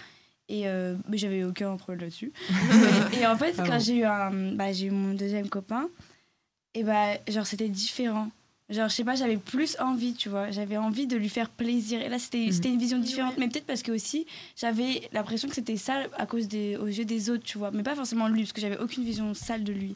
[0.49, 2.31] Et euh, mais j'avais aucun problème là-dessus.
[3.13, 3.79] et, et en fait, Ah quand bon.
[3.79, 5.87] j'ai eu, un, bah, j'ai eu mon deuxième copain,
[6.75, 8.29] et bah, genre, c'était différent.
[8.69, 10.51] Genre, je sais pas, j'avais plus envie, tu vois.
[10.51, 12.01] J'avais envie de lui faire plaisir.
[12.01, 12.51] Et là, c'était Mhm.
[12.51, 13.35] c'était une vision différente.
[13.37, 17.05] Mais peut-être parce que aussi, j'avais l'impression que c'était sale à cause des, aux yeux
[17.05, 17.71] des autres, tu vois.
[17.71, 19.95] Mais pas forcément lui, parce que j'avais aucune vision sale de lui.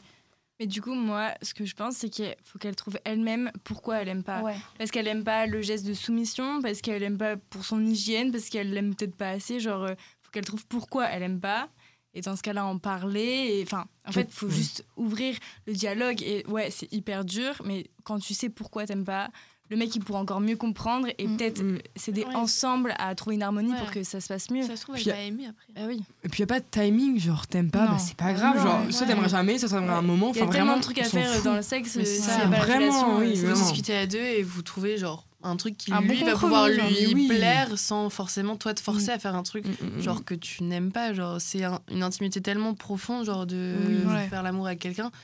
[0.60, 3.98] Mais du coup, moi, ce que je pense, c'est qu'il faut qu'elle trouve elle-même pourquoi
[3.98, 4.42] elle aime pas.
[4.42, 4.54] Ouais.
[4.78, 8.30] Parce qu'elle aime pas le geste de soumission, parce qu'elle aime pas pour son hygiène,
[8.32, 9.58] parce qu'elle l'aime peut-être pas assez.
[9.60, 11.68] Genre, euh, faut qu'elle trouve pourquoi elle aime pas.
[12.14, 13.60] Et dans ce cas-là en parler.
[13.66, 15.36] Enfin, en fait, il faut juste ouvrir
[15.66, 16.22] le dialogue.
[16.22, 19.28] Et ouais, c'est hyper dur, mais quand tu sais pourquoi t'aimes pas,
[19.70, 21.36] le mec il pourra encore mieux comprendre et Mm.
[21.36, 21.78] peut-être Mm.
[21.96, 22.34] s'aider Ouais.
[22.36, 23.78] ensemble à trouver une harmonie Ouais.
[23.78, 24.62] pour que ça se passe mieux.
[24.62, 25.72] Ça se trouve, Puis elle va aimer après.
[25.74, 26.02] Bah oui.
[26.22, 28.56] Et puis, il n'y a pas de timing, genre, t'aimes pas, bah, c'est pas grave.
[28.58, 28.92] Non, genre, ouais.
[28.92, 30.32] soit t'aimeras jamais, soit t'aimeras un moment.
[30.34, 33.40] Il y a tellement vraiment, de trucs à faire dans le sexe, c'est vraiment, oui,
[33.42, 36.24] euh, Vous discutez à deux et vous trouvez genre un truc qui Un bon lui
[36.24, 37.28] va pouvoir lui oui.
[37.28, 40.02] plaire sans forcément toi te forcer à faire un truc Mm, mm, mm.
[40.02, 43.74] genre que tu n'aimes pas genre c'est un- une intimité tellement profonde genre de
[44.06, 44.12] Oui.
[44.12, 44.26] Ouais.
[44.28, 45.14] faire l'amour avec quelqu'un que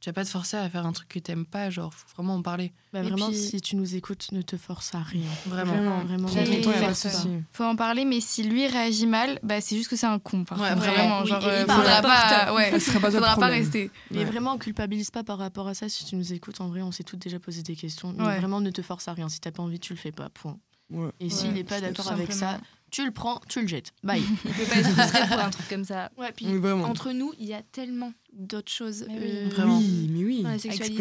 [0.00, 2.34] tu vas pas te forcer à faire un truc que t'aimes pas genre faut vraiment
[2.36, 5.22] en parler Bah, Et vraiment, puis- si tu nous écoutes, ne te force à rien.
[5.46, 6.28] vraiment, Vraiment, Vraiment.
[6.28, 7.28] Et- pas souci.
[7.52, 10.44] Faut en parler, mais si lui réagit mal, bah c'est juste que c'est un con.
[10.44, 11.24] Par Ouais, vraiment.
[11.24, 12.78] Genre, Oui, et euh, faudra à pas, ouais, pas
[13.10, 13.90] faudra pas rester.
[14.10, 14.24] Mais Ouais.
[14.24, 15.88] vraiment, culpabilise pas par rapport à ça.
[15.88, 18.14] Si tu nous écoutes, en vrai, on s'est toutes déjà posé des questions.
[18.16, 18.38] Mais Ouais.
[18.38, 19.28] vraiment, ne te force à rien.
[19.28, 20.28] Si t'as pas envie, tu le fais pas.
[20.30, 20.56] Point.
[20.90, 21.10] Ouais.
[21.20, 22.58] Et s'il Ouais, n'est pas d'accord avec ça.
[22.90, 23.92] Tu le prends, tu le jettes.
[24.02, 24.22] Bye.
[24.44, 26.10] Il peut pas être frustré pour un truc comme ça.
[26.16, 26.46] Ouais, puis
[26.84, 29.30] entre nous, il y a tellement d'autres choses Mais oui.
[29.32, 29.78] euh, Vraiment.
[29.78, 30.46] Oui, mais oui.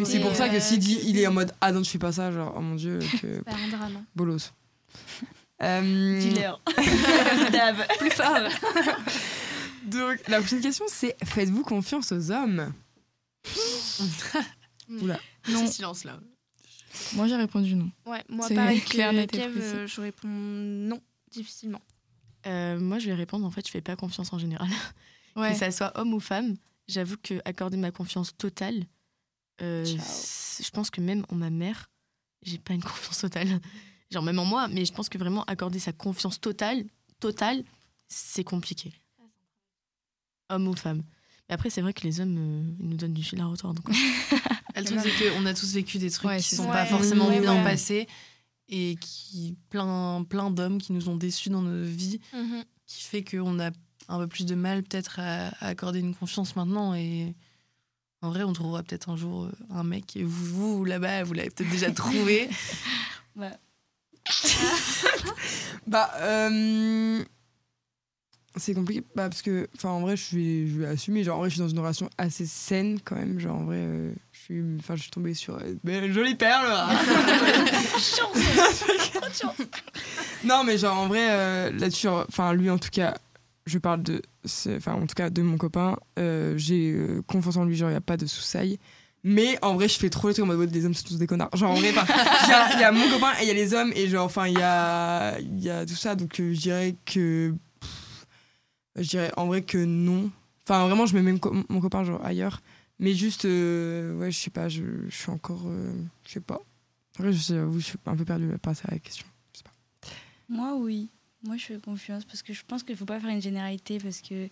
[0.05, 1.97] c'est pour ça que euh, s'il dit, il est en mode Ah non, je fais
[1.97, 4.03] pas ça, genre, oh mon dieu, que Bah, un drame.
[4.15, 4.51] bolos.
[5.61, 6.57] Euh, Dealer.
[7.51, 7.85] Dave.
[7.99, 8.37] Plus fort.
[9.83, 12.71] donc, la prochaine question, c'est Faites-vous confiance aux hommes?
[15.01, 15.19] Oula.
[15.49, 15.65] Non.
[15.67, 16.17] Ce silence là.
[17.13, 17.91] Moi j'ai répondu non.
[18.05, 20.99] Ouais, moi C'est pareil clair, que Kev, euh, je réponds non,
[21.31, 21.81] difficilement.
[22.47, 23.45] Euh, moi, je vais répondre.
[23.45, 24.69] En fait, je fais pas confiance en général.
[25.35, 25.51] Ouais.
[25.53, 26.55] Que ça soit homme ou femme,
[26.87, 28.83] j'avoue que accorder ma confiance totale,
[29.61, 31.89] euh, je pense que même en ma mère,
[32.41, 33.61] j'ai pas une confiance totale.
[34.11, 36.83] Genre même en moi, mais je pense que vraiment accorder sa confiance totale,
[37.19, 37.63] totale,
[38.07, 38.91] c'est compliqué.
[40.49, 41.03] Homme ou femme.
[41.47, 43.81] Mais après, c'est vrai que les hommes, euh, ils nous donnent du fil à retordre.
[43.81, 43.95] donc.
[44.75, 46.71] le truc c'est qu'on a tous vécu des trucs Ouais, qui sont ça.
[46.71, 48.07] pas Ouais, forcément ouais, bien passés
[48.69, 52.19] et qui plein plein d'hommes qui nous ont déçus dans nos vies
[52.85, 53.71] qui fait qu'on a
[54.07, 57.35] un peu plus de mal peut-être à, à accorder une confiance maintenant et
[58.21, 61.33] en vrai on trouvera peut-être un jour euh, un mec et vous, vous là-bas vous
[61.33, 62.49] l'avez peut-être déjà trouvé
[65.87, 67.23] Bah, euh,
[68.55, 69.01] c'est compliqué.
[69.15, 71.23] Bah, parce que, enfin, en vrai, je vais, je vais assumer.
[71.23, 73.39] Genre, en vrai, je suis dans une relation assez saine quand même.
[73.39, 74.13] Genre, en vrai, euh,
[74.53, 76.67] suis, enfin, je suis tombée sur une jolie perle.
[76.67, 76.89] là.
[80.43, 83.15] non, mais genre, en vrai, euh, là-dessus, enfin, lui, en tout cas,
[83.65, 84.21] je parle de,
[84.77, 85.97] enfin, en tout cas, de mon copain.
[86.17, 87.75] euh, J'ai euh, confiance en lui.
[87.75, 88.79] Genre, il n'y a pas de soussailles.
[89.23, 91.27] Mais en vrai, je fais trop les trucs en mode les hommes sont tous des
[91.27, 91.49] connards.
[91.53, 91.99] Genre en vrai, il y
[92.53, 94.47] a- il y, a mon copain et il y a les hommes et genre, enfin,
[94.47, 96.15] il y a, il y a tout ça.
[96.15, 97.53] Donc je dirais que.
[98.95, 100.31] Je dirais en vrai que non.
[100.65, 102.61] Enfin, vraiment, je mets même co- mon copain genre ailleurs.
[102.99, 105.63] Mais juste, euh, ouais, je sais pas, je, je suis encore.
[105.67, 105.93] euh,
[106.25, 106.59] je sais pas.
[107.17, 109.25] En vrai, je je suis un peu perdue par à la question.
[109.53, 109.71] Je sais pas.
[110.49, 111.09] Moi, oui.
[111.43, 114.19] Moi, je fais confiance parce que je pense qu'il faut pas faire une généralité parce
[114.21, 114.49] que eux,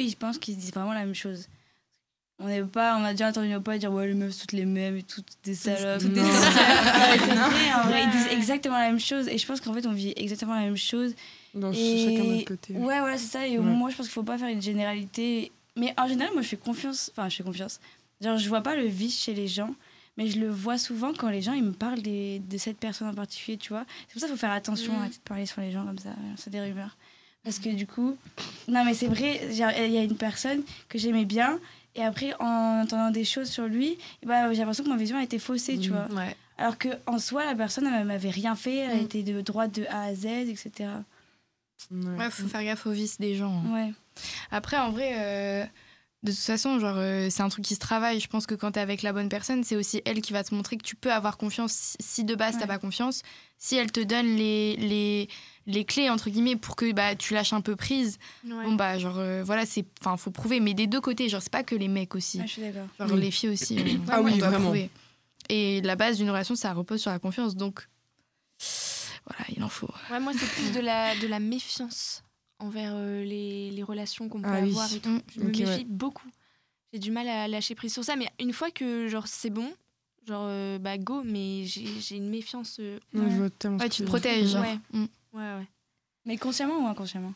[0.00, 1.48] ils pensent qu'ils disent vraiment la même chose.
[2.38, 4.64] On n'est pas, on a déjà entendu nos potes dire ouais les meufs toutes les
[4.64, 8.88] mêmes et toutes des salopes, toutes des c'est vrai, en vrai, ils disent exactement la
[8.90, 11.14] même chose et je pense qu'en fait on vit exactement la même chose.
[11.54, 12.72] Dans Et- chacun de notre côté.
[12.74, 13.46] Ouais, voilà, c'est ça.
[13.46, 13.64] Et Ouais.
[13.64, 15.52] moi, je pense qu'il faut pas faire une généralité.
[15.80, 17.10] Mais en général, moi, je fais confiance.
[17.12, 17.80] Enfin, je fais confiance.
[18.20, 19.74] Genre, je vois pas le vice chez les gens,
[20.18, 23.08] mais je le vois souvent quand les gens ils me parlent des- de cette personne
[23.08, 23.84] en particulier, tu vois.
[24.06, 25.02] C'est pour ça qu'il faut faire attention Mm.
[25.02, 26.10] à de parler sur les gens comme ça.
[26.36, 26.96] C'est des rumeurs.
[27.42, 28.16] Parce que du coup,
[28.68, 29.62] non, mais c'est vrai, il y
[29.98, 31.58] a une personne que j'aimais bien.
[31.94, 35.22] Et après, en entendant des choses sur lui, ben, j'ai l'impression que ma vision a
[35.24, 35.94] été faussée, tu Mm.
[35.94, 36.16] vois.
[36.22, 39.04] ouais Alors que en soi, la personne, elle m'avait rien fait, elle Mm.
[39.06, 40.90] était de droite de A à Z, etc.
[41.90, 42.16] Ouais.
[42.16, 43.62] Ouais, faut faire gaffe aux vices des gens.
[43.66, 43.72] hein.
[43.72, 43.92] Ouais.
[44.50, 45.64] Après, en vrai, euh,
[46.22, 48.20] de toute façon, genre, euh, c'est un truc qui se travaille.
[48.20, 50.54] Je pense que quand t'es avec la bonne personne, c'est aussi elle qui va te
[50.54, 51.96] montrer que tu peux avoir confiance.
[51.98, 52.66] Si- de base t'as Ouais.
[52.66, 53.22] pas confiance,
[53.58, 55.28] si elle te donne les, les,
[55.66, 59.18] les clés entre guillemets pour que bah tu lâches un peu prise, bon bah genre
[59.18, 60.60] euh, voilà, c'est, enfin faut prouver.
[60.60, 62.86] Mais des deux côtés, genre c'est pas que les mecs aussi, Ouais, je suis d'accord.
[62.98, 63.20] genre Oui.
[63.20, 63.78] les filles aussi.
[64.06, 64.64] on- Ah on oui, doit vraiment.
[64.66, 64.90] prouver.
[65.48, 67.56] Et la base d'une relation, ça repose sur la confiance.
[67.56, 67.88] Donc
[69.30, 69.88] voilà, il en faut.
[70.10, 72.22] Ouais, moi, c'est plus de la, de la méfiance
[72.58, 74.70] envers euh, les, les relations qu'on peut Ah oui.
[74.70, 75.08] avoir et tout.
[75.08, 75.22] Mm.
[75.34, 75.84] Je me méfie ouais.
[75.88, 76.28] beaucoup.
[76.92, 79.72] J'ai du mal à lâcher prise sur ça, mais une fois que genre c'est bon,
[80.26, 82.78] genre euh, bah go, mais j'ai j'ai une méfiance.
[82.80, 84.54] euh, Ouais, je vois tellement Ouais, ce tu te protèges.
[84.56, 84.78] Ouais.
[84.92, 85.04] Mm.
[85.32, 85.68] ouais, ouais.
[86.26, 87.32] Mais consciemment ou inconsciemment?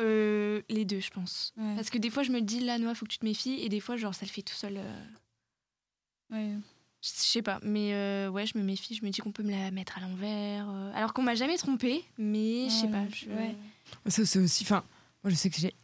[0.00, 1.52] Euh, les deux, je pense.
[1.56, 1.74] Ouais.
[1.76, 3.68] Parce que des fois, je me dis là, Noah, faut que tu te méfies, et
[3.68, 4.76] des fois, genre, ça le fait tout seul.
[4.76, 5.04] euh,
[6.30, 6.54] Ouais.
[7.04, 8.94] Je sais pas, mais euh, ouais, je me méfie.
[8.94, 10.66] Je me dis qu'on peut me la mettre à l'envers.
[10.70, 13.02] euh, alors qu'on m'a jamais trompé, mais je sais pas.
[13.12, 13.54] je- ouais.
[14.06, 14.64] Ça, c'est aussi.
[14.64, 14.82] Enfin,
[15.22, 15.74] moi, je sais que j'ai.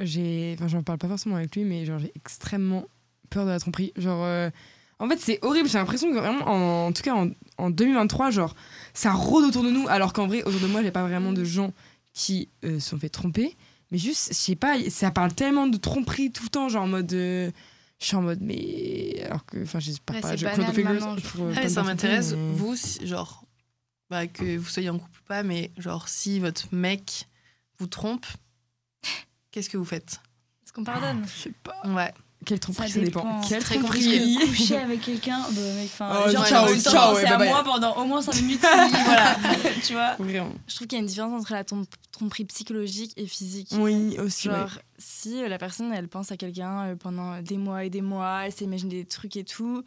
[0.00, 2.84] j'ai enfin, j'en parle pas forcément avec lui, mais genre, j'ai extrêmement
[3.30, 3.92] peur de la tromperie.
[3.96, 4.24] Genre.
[4.24, 4.50] euh,
[4.98, 5.68] en fait, c'est horrible.
[5.68, 8.56] J'ai l'impression que vraiment, en, en tout cas, en, en 2023, genre,
[8.94, 9.86] ça rôde autour de nous.
[9.88, 11.72] Alors qu'en vrai, autour de moi, j'ai pas vraiment de gens
[12.12, 13.56] qui euh, se sont fait tromper.
[13.92, 16.88] Mais juste, je sais pas, ça parle tellement de tromperie tout le temps, genre en
[16.88, 17.12] mode.
[18.04, 19.22] Je suis en mode, mais.
[19.24, 19.62] Alors que.
[19.62, 20.36] Enfin, j'espère Ouais, pas.
[20.36, 20.66] je banal
[21.18, 23.44] je pour, Ah, ça m'intéresse, mais- vous, si- genre,
[24.10, 27.26] bah, que vous soyez en couple ou pas, mais genre, si votre mec
[27.78, 28.26] vous trompe,
[29.50, 30.20] qu'est-ce que vous faites?
[30.64, 31.24] Est-ce qu'on pardonne?
[31.26, 31.80] Je sais pas.
[31.86, 32.12] Ouais.
[32.44, 33.20] Quelle tromperie, Ça ça dépend.
[33.22, 33.40] dépend.
[33.48, 37.36] Quelle Très tromperie Coucher avec quelqu'un, bah mec, enfin, Oh, genre, ciao, ciao, ouais, à
[37.36, 37.72] bye moi bye.
[37.72, 39.36] pendant au moins 5 minutes, si, voilà,
[39.82, 40.14] tu vois?
[40.16, 40.52] Vraiment.
[40.66, 43.68] Je trouve qu'il y a une différence entre la trompe- tromperie psychologique et physique.
[43.78, 44.48] Oui, aussi.
[44.48, 44.54] ouais.
[44.56, 48.02] Genre, si euh, la personne, elle pense à quelqu'un euh, pendant des mois et des
[48.02, 49.82] mois, elle s'imagine des trucs et tout,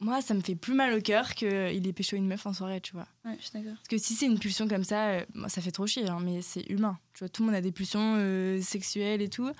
[0.00, 2.80] moi, ça me fait plus mal au cœur qu'il ait pécho une meuf en soirée,
[2.80, 3.06] tu vois.
[3.24, 3.74] Ouais, je suis d'accord.
[3.76, 6.18] Parce que si c'est une pulsion comme ça, euh, moi, ça fait trop chier, hein,
[6.22, 6.96] mais c'est humain.
[7.14, 9.50] Tu vois, tout le monde a des pulsions euh, sexuelles et tout.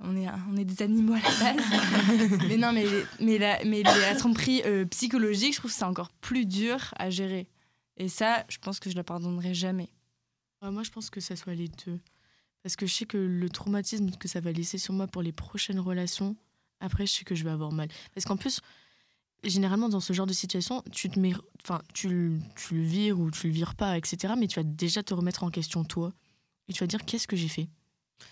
[0.00, 2.40] On est, on est des animaux à la base.
[2.48, 2.84] mais non, mais,
[3.20, 7.10] mais, la, mais la tromperie euh, psychologique, je trouve que c'est encore plus dur à
[7.10, 7.48] gérer.
[7.96, 9.88] Et ça, je pense que je la pardonnerai jamais.
[10.62, 12.00] Moi, je pense que ça soit les deux.
[12.62, 15.32] Parce que je sais que le traumatisme que ça va laisser sur moi pour les
[15.32, 16.36] prochaines relations,
[16.80, 17.88] après, je sais que je vais avoir mal.
[18.14, 18.60] Parce qu'en plus,
[19.42, 23.30] généralement, dans ce genre de situation, tu te mets, enfin, tu, tu le vires ou
[23.30, 24.34] tu le vires pas, etc.
[24.38, 26.12] Mais tu vas déjà te remettre en question toi.
[26.68, 27.68] Et tu vas dire, qu'est-ce que j'ai fait?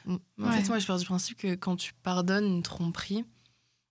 [0.09, 3.25] En fait, moi, je pars du principe que quand tu pardonnes une tromperie,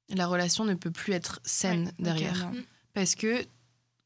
[0.09, 2.51] la relation ne peut plus être saine derrière.
[2.51, 2.61] Non.
[2.93, 3.45] Parce que,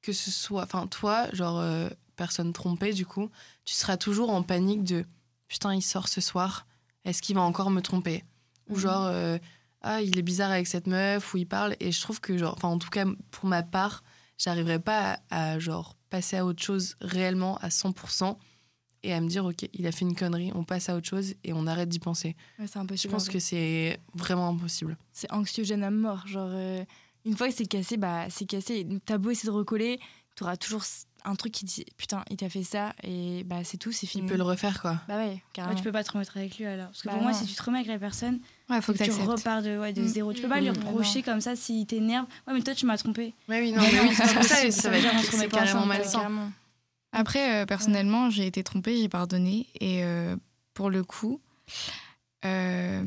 [0.01, 3.29] que ce soit, enfin, toi, genre, euh, personne trompée, du coup,
[3.63, 5.05] tu seras toujours en panique de
[5.47, 6.65] putain, il sort ce soir,
[7.03, 8.23] est-ce qu'il va encore me tromper?
[8.69, 9.37] Ou genre, euh,
[9.81, 12.53] ah, il est bizarre avec cette meuf, ou il parle, et je trouve que, genre,
[12.55, 14.03] enfin, en tout cas, pour ma part,
[14.37, 18.37] j'arriverai pas à, à, genre, passer à autre chose réellement à 100%
[19.05, 21.33] et à me dire, ok, il a fait une connerie, on passe à autre chose
[21.43, 22.35] et on arrête d'y penser.
[22.59, 23.11] Ouais, c'est Je impossible.
[23.13, 24.97] pense que c'est vraiment impossible.
[25.13, 26.27] c'est anxiogène à mort.
[26.27, 26.83] Genre, euh,
[27.25, 28.85] une fois que c'est cassé, bah, c'est cassé.
[29.05, 29.99] T'as beau essayer de recoller,
[30.35, 30.83] t'auras toujours
[31.27, 34.09] un truc qui dit putain, il t'a fait ça, et bah, c'est tout, c'est Il
[34.09, 34.27] fini.
[34.29, 35.01] peut le refaire, quoi.
[35.07, 35.75] Bah ouais, Ouais, carrément.
[35.75, 36.87] tu peux pas te remettre avec lui alors.
[36.87, 37.37] Parce que Bah pour moi, non.
[37.37, 38.39] si tu te remets avec la personne,
[38.69, 39.27] Ouais, faut que tu t'acceptes.
[39.27, 40.07] repars de, ouais, de Mm.
[40.07, 40.33] zéro.
[40.33, 40.73] Tu peux pas lui Mm.
[40.87, 42.27] reprocher comme ça s'il t'énerve.
[42.47, 43.33] Ouais, mais toi, tu m'as trompé.
[43.47, 46.51] Mais oui, non, mais oui, c'est pour ça, Ça ça va être pas carrément malsain.
[47.15, 49.67] Après, euh, personnellement, j'ai été trompée, j'ai pardonné.
[49.79, 50.35] Et euh,
[50.73, 51.39] pour le coup,
[52.43, 53.03] euh,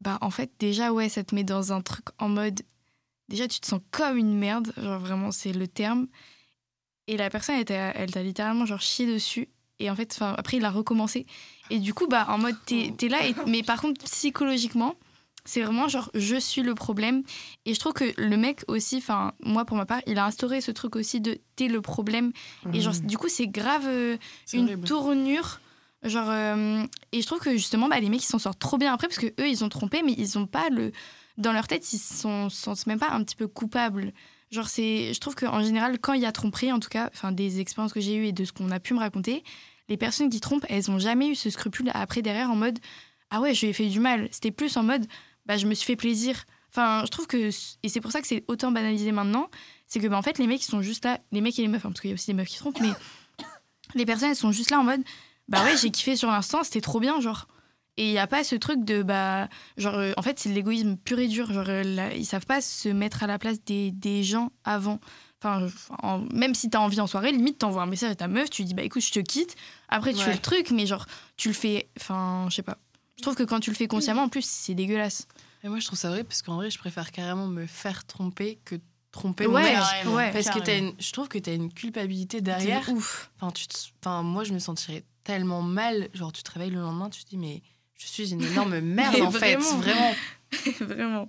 [0.00, 2.60] bah, en fait, déjà, ouais, ça te met dans un truc en mode.
[3.28, 6.06] Déjà, tu te sens comme une merde, genre vraiment, c'est le terme.
[7.08, 9.48] Et la personne, elle t'a elle t'a littéralement genre chié dessus.
[9.80, 11.26] Et en fait, après, il a recommencé.
[11.70, 13.26] Et du coup, bah, en mode, t'es t'es là.
[13.26, 14.94] Et, mais par contre, psychologiquement,
[15.44, 17.22] c'est vraiment genre, je suis le problème.
[17.66, 20.60] Et je trouve que le mec aussi, enfin, moi, pour ma part, il a instauré
[20.60, 22.32] ce truc aussi de t'es le problème.
[22.72, 24.16] Et genre, du coup, c'est grave euh,
[24.52, 24.86] une horrible.
[24.88, 25.60] tournure.
[26.02, 28.92] Genre, euh, et je trouve que justement, bah, les mecs, ils s'en sortent trop bien
[28.92, 30.92] après parce que eux, ils ont trompé, mais ils ont pas le.
[31.36, 34.12] Dans leur tête, ils se sentent même pas un petit peu coupables.
[34.50, 35.12] Genre, c'est.
[35.12, 37.92] Je trouve qu'en général, quand il y a tromperie, en tout cas, enfin, des expériences
[37.92, 39.42] que j'ai eues et de ce qu'on a pu me raconter,
[39.88, 42.78] les personnes qui trompent, elles ont jamais eu ce scrupule après derrière en mode
[43.30, 44.28] Ah ouais, je lui ai fait du mal.
[44.30, 45.06] C'était plus en mode
[45.46, 46.44] Bah, je me suis fait plaisir.
[46.70, 47.50] Enfin, je trouve que.
[47.82, 49.48] Et c'est pour ça que c'est autant banalisé maintenant.
[49.86, 51.20] C'est que, bah, en fait, les mecs, ils sont juste là.
[51.32, 52.80] Les mecs et les meufs, hein, parce qu'il y a aussi des meufs qui trompent,
[52.80, 52.90] mais
[53.94, 55.02] les personnes, elles sont juste là en mode
[55.48, 57.46] Bah ouais, j'ai kiffé sur l'instant, c'était trop bien, genre.
[57.96, 60.54] Et il n'y a pas ce truc de, bah, genre, euh, en fait, c'est de
[60.54, 61.52] l'égoïsme pur et dur.
[61.52, 64.98] Genre, euh, là, ils savent pas se mettre à la place des, des gens avant.
[65.40, 65.68] Enfin,
[66.02, 68.62] en- même si t'as envie en soirée, limite, t'envoies un message à ta meuf, tu
[68.62, 69.54] lui dis, bah écoute, je te quitte.
[69.88, 70.24] Après, tu Ouais.
[70.24, 71.88] fais le truc, mais genre, tu le fais.
[72.00, 72.78] Enfin, je sais pas.
[73.16, 75.26] Je trouve que quand tu le fais consciemment, en plus, c'est dégueulasse.
[75.62, 78.58] Et moi, je trouve ça vrai parce qu'en vrai, je préfère carrément me faire tromper
[78.64, 78.76] que
[79.12, 80.06] tromper mon Ouais, mec.
[80.06, 80.32] ouais.
[80.32, 82.88] Parce que une, je trouve que tu as une culpabilité Derrière.
[82.90, 83.30] Ouf.
[83.40, 86.08] Enfin, tu te- enfin, moi, je me sentirais tellement mal.
[86.12, 87.62] Genre, tu te réveilles le lendemain, tu te dis, mais
[87.96, 89.54] je suis une énorme merde, en fait.
[89.56, 89.78] vraiment.
[89.78, 90.14] Vraiment.
[90.80, 91.28] Vraiment.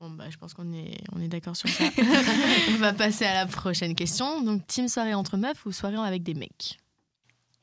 [0.00, 1.84] Bon, bah, je pense qu'on est, on est d'accord sur ça.
[2.70, 4.42] on va passer à la prochaine question.
[4.42, 6.78] Donc, team soirée entre meufs ou soirée avec des mecs?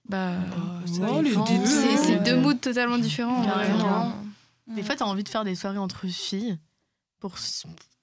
[0.07, 0.33] Bah.
[0.57, 1.65] Oh, ça Oh, deux.
[1.65, 3.43] c'est deux moods totalement différents.
[4.67, 6.57] Des fois, t'as envie de faire des soirées entre filles.
[7.19, 7.37] Pour,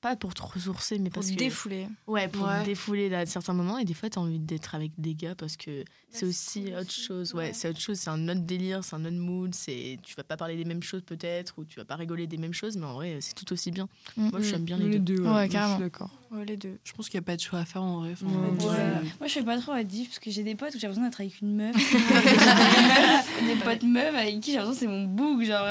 [0.00, 1.38] pas pour te ressourcer, mais Pour parce se que.
[1.38, 1.86] défouler.
[2.06, 2.60] Ouais, pour Ouais.
[2.60, 3.78] te défouler à certains moments.
[3.78, 7.34] Et des fois, t'as envie d'être avec des gars parce que c'est aussi autre chose.
[7.34, 7.98] Ouais, c'est autre chose.
[7.98, 9.54] C'est un autre délire, c'est un autre mood.
[9.54, 12.38] C'est tu vas pas parler des mêmes choses peut-être ou tu vas pas rigoler des
[12.38, 13.88] mêmes choses, mais en vrai, c'est tout aussi bien.
[14.16, 14.30] Mm.
[14.30, 15.16] Moi, j'aime bien les, Les deux.
[15.16, 15.74] deux, Ouais, ouais, je carrément.
[15.76, 16.10] suis d'accord.
[16.30, 16.78] Ouais, les deux.
[16.84, 18.12] Je pense qu'il n'y a pas de choix à faire en vrai.
[18.12, 20.78] Enfin, euh, Moi, je fais pas trop à diff parce que j'ai des potes où
[20.78, 21.76] j'ai l'impression d'être avec une meuf.
[23.46, 25.42] Des potes meufs avec qui j'ai l'impression que c'est mon boug.
[25.44, 25.68] Genre,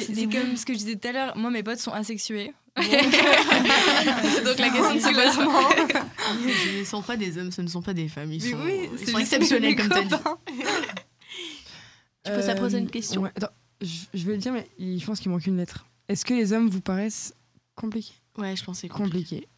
[0.00, 2.52] c'est comme ce que je disais tout à l'heure, moi mes potes sont asexués.
[4.44, 7.82] Donc la question de c'est quoi Ce ne sont pas des hommes, ce ne sont
[7.82, 8.32] pas des femmes.
[8.32, 10.08] Ils sont, oui, ils c'est sont exceptionnels, comme t'as dit.
[10.10, 10.38] copains.
[12.24, 15.04] Tu peux ça poser une question ouais, attends, je, je vais le dire, mais je
[15.06, 15.86] pense qu'il manque une lettre.
[16.08, 17.34] Est-ce que les hommes vous paraissent
[17.76, 18.14] compliqués?
[18.36, 19.18] Ouais, je pense c'est compliqué.
[19.36, 19.48] Compliqués.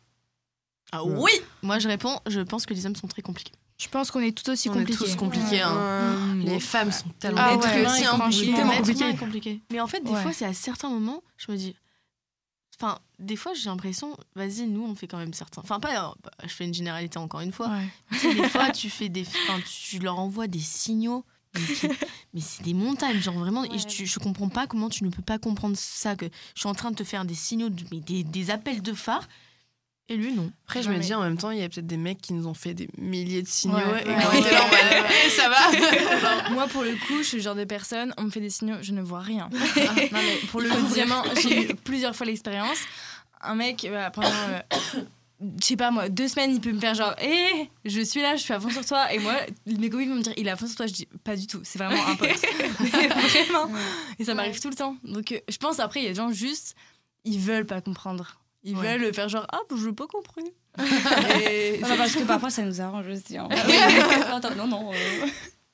[0.93, 1.15] Ah Ouais.
[1.19, 1.31] oui
[1.63, 3.53] Moi, je réponds, je pense que les hommes sont très compliqués.
[3.81, 5.05] Je pense qu'on est tout aussi On est compliqués.
[5.05, 5.61] tous compliqués.
[5.61, 5.77] hein.
[5.77, 9.61] Euh, Les femmes sont tellement Ah compliquées ouais, compliqué.
[9.71, 10.23] Mais en fait, des Ouais.
[10.23, 11.77] fois, c'est à certains moments, je me dis.
[12.81, 15.63] Enfin, des fois, j'ai l'impression, vas-y, nous, on fait quand même certains.
[15.63, 16.11] Enfin, pas.
[16.15, 17.69] euh, Je fais une généralité encore une fois.
[17.69, 17.89] Ouais.
[18.35, 19.27] Des fois, tu fais des.
[19.27, 21.25] Enfin, tu leur envoies des signaux.
[21.55, 21.89] Mais, qui-
[22.35, 23.65] mais c'est des montagnes, genre vraiment.
[23.65, 26.15] Et je, je comprends pas comment tu ne peux pas comprendre ça.
[26.15, 28.81] Que je suis en train de te faire des signaux, de- mais des, des appels
[28.83, 29.27] de phare.
[30.11, 30.51] Et lui, non.
[30.67, 32.21] Après, je Non, me mais- dis en même temps, il y a peut-être des mecs
[32.23, 34.05] qui nous ont fait des milliers de signaux Ouais.
[34.07, 34.17] et Ouais.
[34.23, 34.65] quand on était là
[35.27, 38.31] Eh, ça va Moi, pour le coup, je suis le genre de personne, on me
[38.31, 39.51] fait des signaux, je ne vois rien.
[39.53, 39.59] non,
[40.13, 42.79] mais pour le coup, vraiment, j'ai eu plusieurs fois l'expérience.
[43.43, 44.61] Un mec, euh, pendant, euh,
[45.61, 48.35] je sais pas moi, deux semaines, il peut me faire genre, hé, je suis là,
[48.35, 49.13] je suis à fond sur toi.
[49.13, 49.35] Et moi,
[49.67, 50.87] mes copines vont me dire, il est à fond sur toi.
[50.87, 52.31] Je dis, pas du tout, c'est vraiment un pote.
[52.81, 53.71] Vraiment.
[54.19, 54.97] Et ça m'arrive tout le temps.
[55.05, 56.75] Donc, euh, je pense après, il y a des gens juste,
[57.25, 58.41] ils veulent pas comprendre.
[58.65, 58.99] Ils Ouais.
[58.99, 60.45] veulent faire genre, ah, bah, je veux pas compris.
[61.51, 63.37] Et Non, parce que parfois ça nous arrange aussi.
[63.37, 63.49] hein.
[64.33, 64.93] Attends, non, non.
[64.93, 65.27] euh,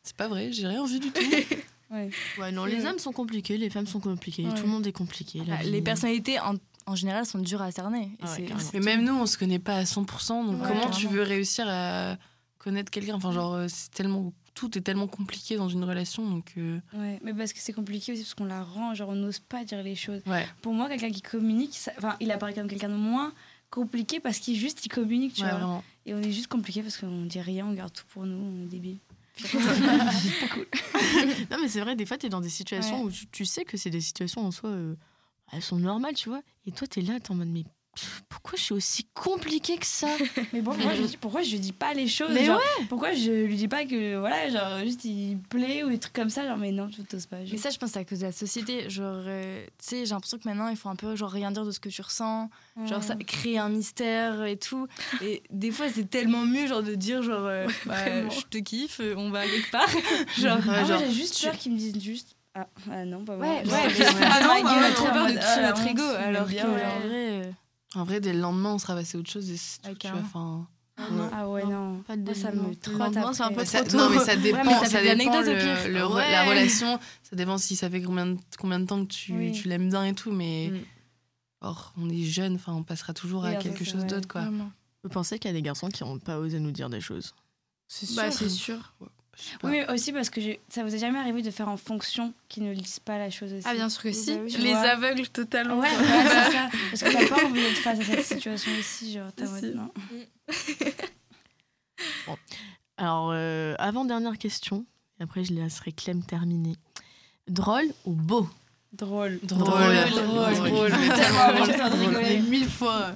[0.03, 1.20] C'est pas vrai, j'ai rien vu du tout.
[1.91, 2.11] ouais.
[2.39, 4.55] Ouais, non, les hommes sont compliqués, les femmes sont compliquées, Ouais.
[4.55, 5.43] tout le monde est compliqué.
[5.51, 5.70] Ah, vie.
[5.70, 6.55] les personnalités, en,
[6.87, 8.11] en général, sont dures à cerner.
[8.20, 8.57] Et Ah.
[8.74, 11.66] Mais même nous, on se connaît pas à 100%, donc Ouais, comment tu veux réussir
[11.68, 12.16] à
[12.59, 13.14] connaître quelqu'un?
[13.14, 14.32] Enfin, genre, euh, c'est tellement.
[14.55, 16.52] Tout est tellement compliqué dans une relation, donc.
[16.57, 19.40] euh, Ouais, mais parce que c'est compliqué aussi parce qu'on la rend, genre on n'ose
[19.40, 20.22] pas dire les choses.
[20.26, 23.32] Ouais, Pour moi, quelqu'un qui communique, ça- enfin, il apparaît comme quelqu'un de moins
[23.70, 25.59] compliqué parce qu'il juste il communique, tu ouais, vois.
[25.59, 25.84] vraiment.
[26.07, 28.62] Et on est juste compliqué parce qu'on dit rien, on garde tout pour nous, on
[28.64, 28.98] est débile.
[31.50, 33.76] Non, mais c'est vrai, des fois, t'es dans des situations où tu, tu sais que
[33.76, 34.94] c'est des situations en soi, euh,
[35.52, 36.42] elles sont normales, tu vois.
[36.66, 37.64] Et toi, t'es là, t'es en mode, mais
[38.28, 40.09] pourquoi je suis aussi compliquée que ça?
[40.53, 43.12] Mais bon, moi, je dis, pourquoi je lui dis pas les choses Mais genre, Pourquoi
[43.12, 46.47] je lui dis pas que, voilà, genre, juste il plaît ou des trucs comme ça,
[46.47, 47.36] genre, mais non, je t'ose pas.
[47.51, 48.88] Mais ça, je pense, c'est à cause de la société.
[48.90, 51.64] Genre, euh, tu sais, j'ai l'impression que maintenant, il faut un peu, genre, rien dire
[51.64, 52.51] de ce que tu ressens.
[52.84, 54.86] Genre, ça crée un mystère et tout.
[55.22, 59.01] Et des fois, c'est tellement mieux, genre, de dire, genre, euh, bah, je te kiffe,
[59.01, 59.88] euh, on va quelque part.
[60.38, 62.36] genre, Ah, genre, j'ai juste tu- peur qu'ils me disent juste.
[62.57, 63.47] Ah, ah non, pas moi.
[63.47, 66.03] ouais, ouais, ah non, bah, a trop peur de toucher la notre ego.
[66.03, 66.62] Alors que, ouais.
[66.62, 67.51] en vrai, euh,
[67.95, 69.95] En vrai, dès le lendemain, on sera passé à autre chose et c'est tout, Ouais,
[69.95, 70.16] tu vois.
[70.20, 70.26] carrément.
[70.26, 70.68] Enfin,
[71.32, 72.03] Ah ouais, non.
[72.07, 73.55] Pas de Moi, ça me trotte c'est un après.
[73.57, 73.97] peu ça- trop tôt.
[73.99, 76.30] non, mais ça dépend, mais ça dépend le- Ouais.
[76.30, 76.99] la relation.
[77.22, 79.53] Ça dépend si ça fait combien de, combien de temps que tu, Oui.
[79.53, 80.70] tu l'aimes bien et tout, mais.
[80.72, 80.78] Mm.
[81.62, 84.07] Or, on est jeune, enfin, on passera toujours Oui, à quelque chose vrai.
[84.07, 84.42] d'autre, quoi.
[84.42, 84.70] vraiment.
[85.03, 87.34] Vous pensez qu'il y a des garçons qui n'ont pas osé nous dire des choses?
[87.88, 88.95] C'est Bah, c'est sûr.
[89.62, 92.64] Oui, mais aussi parce que ça vous est jamais arrivé de faire en fonction qu'ils
[92.64, 93.64] ne lisent pas la chose aussi.
[93.68, 94.32] Ah, bien sûr que si.
[94.35, 94.80] Bah oui, je Les vois.
[94.80, 95.78] aveugles totalement.
[95.78, 96.68] Ouais, voilà, c'est ça.
[96.91, 99.61] Parce que t'as pas envie d'être face à cette situation aussi, genre, t'as Si, mode,
[99.61, 99.74] si.
[99.74, 99.91] non.
[102.97, 104.85] Alors, euh, avant-dernière question,
[105.18, 106.76] et après je laisserai Clem terminer.
[107.49, 108.49] Drôle ou beau?
[108.93, 109.41] Drôle.
[109.43, 110.70] Drôle, Drôle, drôle, drôle.
[110.70, 112.16] drôle, mais Ah, tellement mais j'étais en train de drôle.
[112.16, 112.39] rigoler.
[112.43, 113.14] mille fois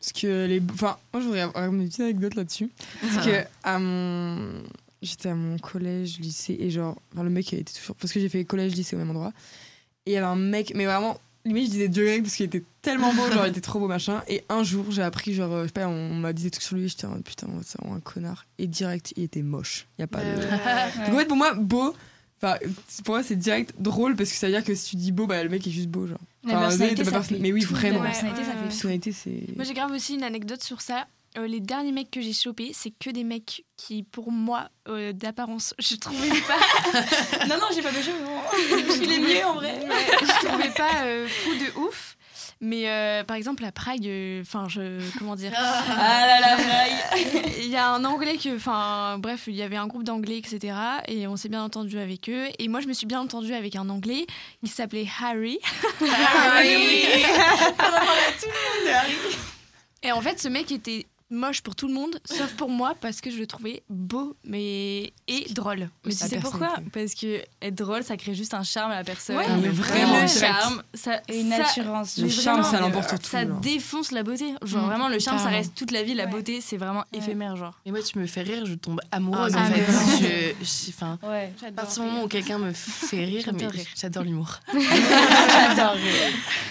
[0.00, 0.62] Parce que les.
[0.72, 2.70] Enfin, moi, je voudrais avoir une petite anecdote là-dessus.
[3.02, 4.62] Parce que à mon.
[5.02, 6.96] J'étais à mon collège, lycée, et genre.
[7.12, 7.94] Enfin, le mec, il était toujours.
[7.96, 9.32] Parce que j'ai fait collège, lycée au même endroit.
[10.06, 11.18] Et il y avait un mec, mais vraiment.
[11.44, 13.86] Limite, je disais Dieu grec parce qu'il était tellement beau, genre, il était trop beau,
[13.86, 14.22] machin.
[14.28, 16.64] Et un jour, j'ai appris, genre, euh, je sais pas, on m'a dit des trucs
[16.64, 18.44] sur lui, j'étais en mode, putain, c'est vraiment un connard.
[18.58, 19.86] Et direct, il était moche.
[19.98, 20.34] Il y a pas de.
[21.06, 21.94] Donc, en fait, pour moi, beau.
[22.42, 22.56] Enfin,
[23.04, 25.26] pour moi, c'est direct drôle parce que ça veut dire que si tu dis beau,
[25.26, 26.18] bah le mec est juste beau, genre.
[26.46, 27.74] Enfin, personnalité, t'as pas ça personnalité- fait Mais oui, tout.
[27.74, 27.98] vraiment.
[28.02, 28.64] La personnalité, ça fait tout.
[28.64, 29.46] Personnalité.
[29.56, 31.06] Moi, j'ai grave aussi une anecdote sur ça.
[31.36, 35.12] Euh, les derniers mecs que j'ai chopés, c'est que des mecs qui, pour moi, euh,
[35.12, 37.46] d'apparence, je trouvais pas.
[37.46, 38.94] Non, non, j'ai pas de cheveux.
[39.02, 39.78] je l'ai mieux en vrai.
[40.20, 42.16] je trouvais pas euh, fou de ouf.
[42.60, 44.10] Mais par exemple, à Prague,
[44.40, 44.98] enfin, je.
[45.16, 47.52] Comment dire Ah là là, Prague.
[47.58, 48.56] Il y a un anglais que.
[48.56, 50.76] Enfin, bref, il y avait un groupe d'anglais, etc.
[51.06, 52.46] Et on s'est bien entendu avec eux.
[52.58, 54.26] Et moi, je me suis bien entendue avec un anglais
[54.64, 55.60] qui s'appelait Harry.
[60.02, 63.20] Et en fait, ce mec était moche pour tout le monde, sauf pour moi, parce
[63.20, 65.88] que je le trouvais beau mais et drôle.
[66.04, 66.74] Mais tu sais pourquoi.
[66.92, 69.36] Parce que être drôle, ça crée juste un charme à la personne.
[69.36, 72.16] Ouais, Ah, mais vraiment, le charme, ça, Et une ça- assurance.
[72.18, 73.26] Le mais charme, ça l'emporte sur tout.
[73.26, 73.60] ça genre.
[73.60, 74.54] défonce la beauté.
[74.62, 76.14] Genre vraiment, le charme, ça reste toute la vie.
[76.14, 76.30] La Ouais.
[76.30, 77.18] beauté, c'est vraiment Ouais.
[77.18, 77.78] éphémère, genre.
[77.84, 79.92] Et moi, tu me fais rire, je tombe amoureuse, Ah, en mais fait.
[79.92, 80.18] vraiment.
[80.18, 81.52] Je- je- Enfin, Ouais.
[81.66, 83.86] à partir du moment où quelqu'un me fait rire, mais J'adore rire.
[83.94, 84.60] j'adore l'humour.
[84.72, 85.96] J'adore.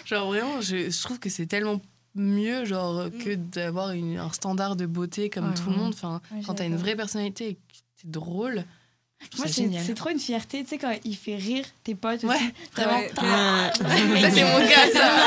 [0.06, 1.80] Genre vraiment, je, je trouve que c'est tellement
[2.16, 5.84] mieux genre que d'avoir une- un standard de beauté comme Ouais, tout le vraiment.
[5.86, 5.94] monde.
[5.94, 7.60] Enfin, Ouais, quand t'as une vraie personnalité et que
[8.02, 8.66] t'es drôle, Moi,
[9.48, 9.84] ça c'est génial.
[9.86, 12.28] c'est trop une fierté, tu sais, quand il fait rire tes potes aussi.
[12.28, 13.00] Ouais, vraiment.
[13.00, 14.22] Ouais.
[14.22, 15.26] Ça, c'est mon cas, ça.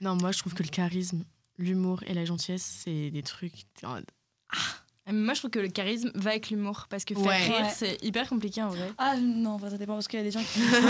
[0.00, 1.24] Non, moi je trouve que le charisme,
[1.58, 3.52] l'humour et la gentillesse, c'est des trucs.
[3.74, 4.04] t'es en mode,
[4.50, 4.56] Ah
[5.12, 7.36] Moi, je trouve que le charisme va avec l'humour parce que faire Ouais.
[7.44, 7.72] rire, Ouais.
[7.76, 8.90] c'est hyper compliqué en vrai.
[8.96, 10.60] Ah non, enfin, ça dépend parce qu'il y a des gens qui.
[10.60, 10.80] non, mais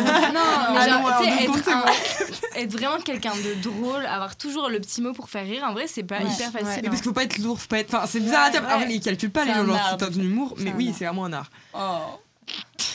[0.78, 4.68] Ah genre, non, tu sais, alors, être, un- être vraiment quelqu'un de drôle, avoir toujours
[4.68, 6.30] le petit mot pour faire rire, en vrai, c'est pas Ouais.
[6.32, 6.84] hyper facile.
[6.84, 6.90] Et hein.
[6.90, 7.92] parce qu'il faut pas être lourd, faut pas être.
[7.92, 8.86] Enfin, c'est bizarre ouais.
[8.94, 11.50] ils calculent pas les gens, genre, c'est un humour, mais oui, c'est vraiment un art.
[11.74, 12.20] Oh.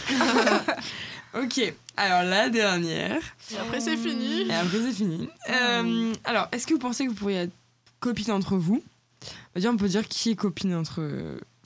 [1.35, 1.61] Ok,
[1.95, 3.21] alors la dernière.
[3.51, 4.47] Et après, c'est fini.
[4.49, 5.29] Et après, c'est fini.
[5.49, 7.53] Euh, alors, est-ce que vous pensez que vous pourriez être
[7.99, 8.81] copine entre vous?
[9.60, 11.02] Déjà, on peut dire qui est copine entre.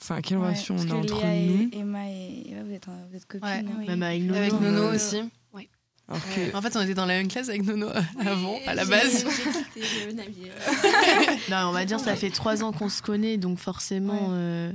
[0.02, 2.86] Enfin, quelle Ouais, relation on a entre Léa nous et Emma et Eva, vous êtes,
[3.10, 3.48] vous êtes copines.
[3.78, 3.86] Ouais.
[3.86, 4.34] Même avec Nono.
[4.38, 5.16] Avec Nono Euh, aussi.
[6.06, 6.54] Alors que.
[6.56, 7.86] En fait, on était dans la même classe avec Nono
[8.20, 9.24] avant, à la base.
[11.50, 14.28] Non, on va dire, ça fait trois ans qu'on se connaît, donc forcément.
[14.30, 14.70] euh,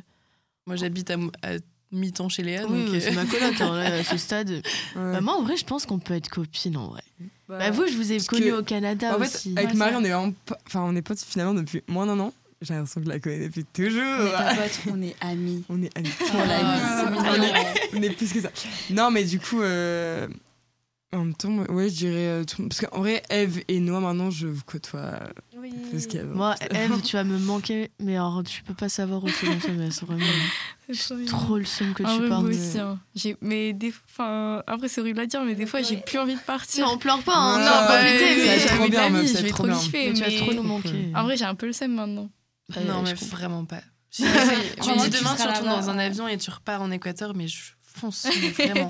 [0.66, 1.50] Moi, j'habite à, à
[1.92, 2.94] mi-temps chez Léa, Oui, donc.
[2.94, 4.50] oui, c'est ma coloc, hein, là, à ce stade.
[4.50, 4.62] ouais.
[4.96, 7.04] Bah, moi, en vrai, je pense qu'on peut être copines, en vrai.
[7.48, 9.54] Bah, vous, je vous ai connu que- au Canada en fait, aussi.
[9.58, 12.34] avec Ouais, Marie, on est pas- Enfin, on est potes finalement depuis moins d'un an.
[12.62, 14.02] J'ai l'impression que je la connais depuis toujours.
[14.04, 15.64] On est pas potes, on est amis.
[15.70, 16.10] On est amis.
[16.18, 16.82] Pour la vie.
[16.84, 18.50] Ah, on, est, on est plus que ça.
[18.90, 20.28] Non, mais du coup, euh,
[21.14, 22.14] en même temps, ouais, je dirais.
[22.28, 25.20] euh, tout- parce qu'en vrai, Eve et Noah, maintenant, je vous côtoie
[25.58, 25.72] Oui.
[25.90, 26.36] plus qu'avant.
[26.36, 29.90] Moi, Eve, tu vas me manquer, mais alors, tu peux pas savoir où c'est mais
[29.92, 30.26] c'est vraiment
[31.28, 32.42] trop le son que En tu vrai, parles.
[32.44, 32.78] moi de- aussi.
[32.78, 33.00] hein.
[33.16, 36.36] J'ai- Mais des enfin, après, c'est horrible à dire, mais des fois, j'ai plus envie
[36.36, 36.86] de partir.
[36.86, 39.26] Non, on pleure pas, hein, Ouais, non, ouais, profitez, ça va mais être trop bien,
[39.26, 40.08] je vais trop kiffer.
[40.10, 41.12] mais tu vas mais- trop nous manquer.
[41.16, 42.30] En vrai, j'ai un peu le seum maintenant.
[42.88, 43.36] Non, je mais comprends.
[43.38, 43.82] vraiment pas.
[44.12, 47.48] tu Vraiment, dis demain, tu retournes dans un avion et tu repars en Équateur, mais
[47.48, 48.26] je fonce,
[48.58, 48.88] vraiment.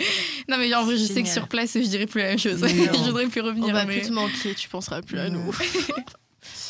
[0.48, 1.34] Non, mais en vrai, je sais que Génial.
[1.34, 2.60] sur place, je dirais plus la même chose.
[2.68, 3.74] Je voudrais plus On revenir.
[3.74, 4.00] va mais...
[4.00, 5.40] plus te manquer, tu penseras plus à nous.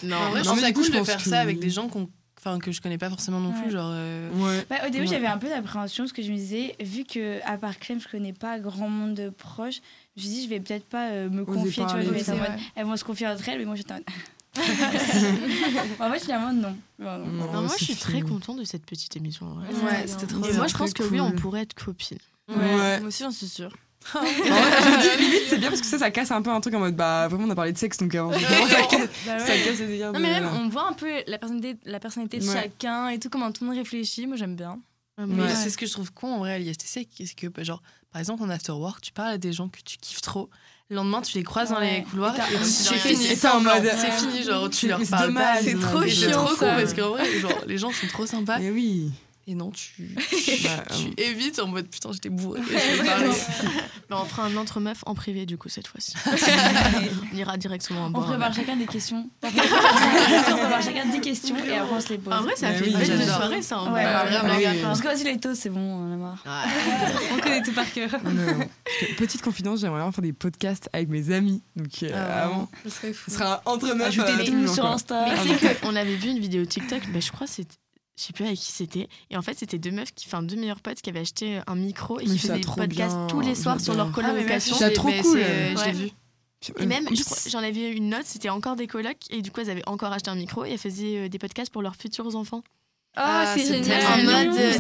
[0.04, 1.70] non, en vrai, je non, trouve ça coup, cool je de faire ça avec des
[1.70, 2.10] gens qu'on-
[2.40, 3.66] enfin, que je connais pas forcément non plus.
[3.66, 3.70] Ouais.
[3.72, 4.66] Genre, euh, Ouais.
[4.70, 5.08] Bah, au début, Ouais.
[5.08, 8.08] j'avais un peu d'appréhension parce que je me disais, vu que à part Clem, je
[8.08, 9.82] connais pas grand monde de proches,
[10.16, 11.84] je me dit, je vais peut-être pas euh, me confier.
[11.86, 12.58] Tu vois, je vais vrai.
[12.76, 13.94] elles vont se confier entre elles, mais moi j'étais
[16.00, 16.76] en fait, finalement, non.
[16.98, 17.26] Non, non.
[17.28, 19.46] Non, Non, moi, je suis très contente de cette petite émission.
[19.48, 19.68] en vrai.
[19.68, 22.18] ouais, c'était trop Et moi, je pense que oui, on pourrait être copines.
[22.48, 23.00] Ouais.
[23.00, 23.72] Moi aussi, j'en suis sûre.
[24.16, 26.50] En vrai, je me dis, limite, c'est bien parce que ça, ça casse un peu
[26.50, 28.82] un truc en mode, bah, vraiment, on a parlé de sexe, donc euh, vraiment, ça
[28.90, 29.62] casse, Bah ça ouais.
[29.62, 29.80] casse.
[29.82, 32.54] Non, mais même, on voit un peu la personnalité, la personnalité de Ouais.
[32.54, 34.26] chacun et tout, comment tout le monde réfléchit.
[34.26, 34.80] Moi, j'aime bien.
[35.18, 35.54] Mais Ouais.
[35.54, 38.22] c'est ce que je trouve con en vrai à l'ISTC, c'est que, bah, genre, par
[38.22, 40.50] exemple, en afterwork, tu parles à des gens que tu kiffes trop.
[40.90, 42.06] Le lendemain, tu les croises dans les Ouais.
[42.10, 43.26] couloirs Et et c'est fini.
[43.28, 45.62] C'est fini, genre, tu leur parles pas.
[45.62, 46.76] c'est trop Et C'est chiant, trop cool ça.
[46.78, 48.58] parce qu'en vrai, genre, les gens sont trop sympas.
[48.58, 49.12] Mais oui.
[49.52, 50.16] Et non, tu,
[50.64, 52.62] Bah, tu évites en mode putain, j'étais bourrée.
[52.70, 56.14] Mais on fera un entre meuf en privé, du coup, cette fois-ci.
[57.34, 58.28] on ira directement en On boire.
[58.28, 59.28] prépare chacun des questions.
[59.44, 62.32] on prépare chacun 10 questions et après on se les pose.
[62.34, 63.80] En vrai, ça Mais fait oui, une belle soirée, ça.
[63.80, 64.06] en Ouais, vrai.
[64.06, 64.76] ouais, vraiment, oui, grave.
[64.76, 64.82] oui.
[64.84, 66.44] Parce que aussi les toasts, c'est bon, on a marre.
[66.46, 67.32] Ouais.
[67.34, 68.10] On connaît tout par cœur.
[69.18, 71.64] Petite confidence, j'aimerais vraiment faire des podcasts avec mes amis.
[71.76, 73.32] Donc, euh, Ah, vraiment, Ce serait fou.
[73.32, 74.08] ce sera un entre meufs.
[74.10, 74.86] Ajouter euh, des sur.
[74.86, 75.26] Insta.
[75.44, 77.76] Sais qu'on avait vu une vidéo TikTok, mais je crois que c'était.
[78.20, 79.08] Je sais plus avec qui c'était.
[79.30, 81.76] Et en fait, c'était deux meufs, qui, enfin deux meilleurs potes qui avaient acheté un
[81.76, 84.08] micro et Mais qui faisaient des podcasts bien, tous les soirs sur leur.
[84.08, 84.76] Ah, colocation.
[84.76, 85.38] C'est j'ai- trop cool.
[85.40, 86.10] euh, Je l'ai vu.
[86.80, 89.70] Et même, je j'en avais une note, c'était encore des colocs, et du coup, elles
[89.70, 92.62] avaient encore acheté un micro et elles faisaient euh, des podcasts pour leurs futurs enfants.
[93.16, 94.04] Ah, Ah, c'est génial.
[94.06, 94.72] En mode, euh,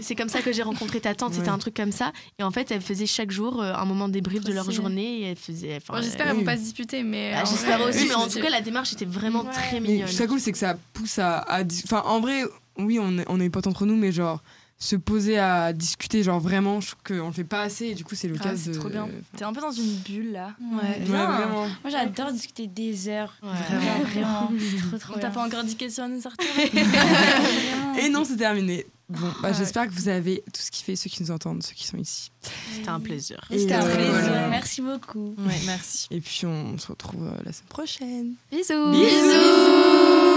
[0.00, 1.52] c'est comme- ça que j'ai rencontré ta tante, c'était Ouais.
[1.54, 2.12] un truc comme ça.
[2.38, 5.20] Et en fait, elles faisaient chaque jour euh, un moment de débrief de leur journée
[5.20, 5.76] et elles faisaient.
[5.76, 6.44] enfin, Bon, J'espère euh, qu'elles vont oui.
[6.46, 7.32] pas se disputer, mais.
[7.32, 9.50] bah, en J'espère vrai, aussi, oui, mais en tout cas, la démarche était vraiment Ouais.
[9.52, 10.08] très mignonne.
[10.08, 11.44] ce qui est cool, c'est que ça pousse à,
[11.84, 12.42] Enfin, en vrai,
[12.78, 14.42] oui, on est, on est potes entre nous, mais genre,
[14.78, 18.04] se poser à discuter, genre vraiment, je trouve qu'on le fait pas assez, et du
[18.04, 18.78] coup, c'est l'occasion Ah, c'est de.
[18.78, 19.08] trop bien.
[19.36, 20.54] T'es un peu dans une bulle là.
[20.60, 20.98] Ouais.
[21.04, 21.68] Vraiment.
[21.84, 23.32] Moi j'adore discuter des heures.
[23.42, 23.50] Ouais.
[23.50, 24.52] Vraiment, vraiment.
[24.58, 26.48] C'est trop trop On t'a pas encore dit question à nous sortir.
[28.02, 28.86] Et non, c'est terminé.
[29.08, 31.74] Bon, bah, j'espère que vous avez tout ce qui fait, ceux qui nous entendent, ceux
[31.74, 32.30] qui sont ici.
[32.74, 33.40] C'était un plaisir.
[33.50, 34.10] C'était un plaisir.
[34.10, 34.48] voilà.
[34.48, 35.34] Merci beaucoup.
[35.38, 36.08] Ouais, merci.
[36.10, 38.32] Et puis, on se retrouve euh, la semaine prochaine.
[38.50, 38.90] Bisous.
[38.90, 40.31] Bisous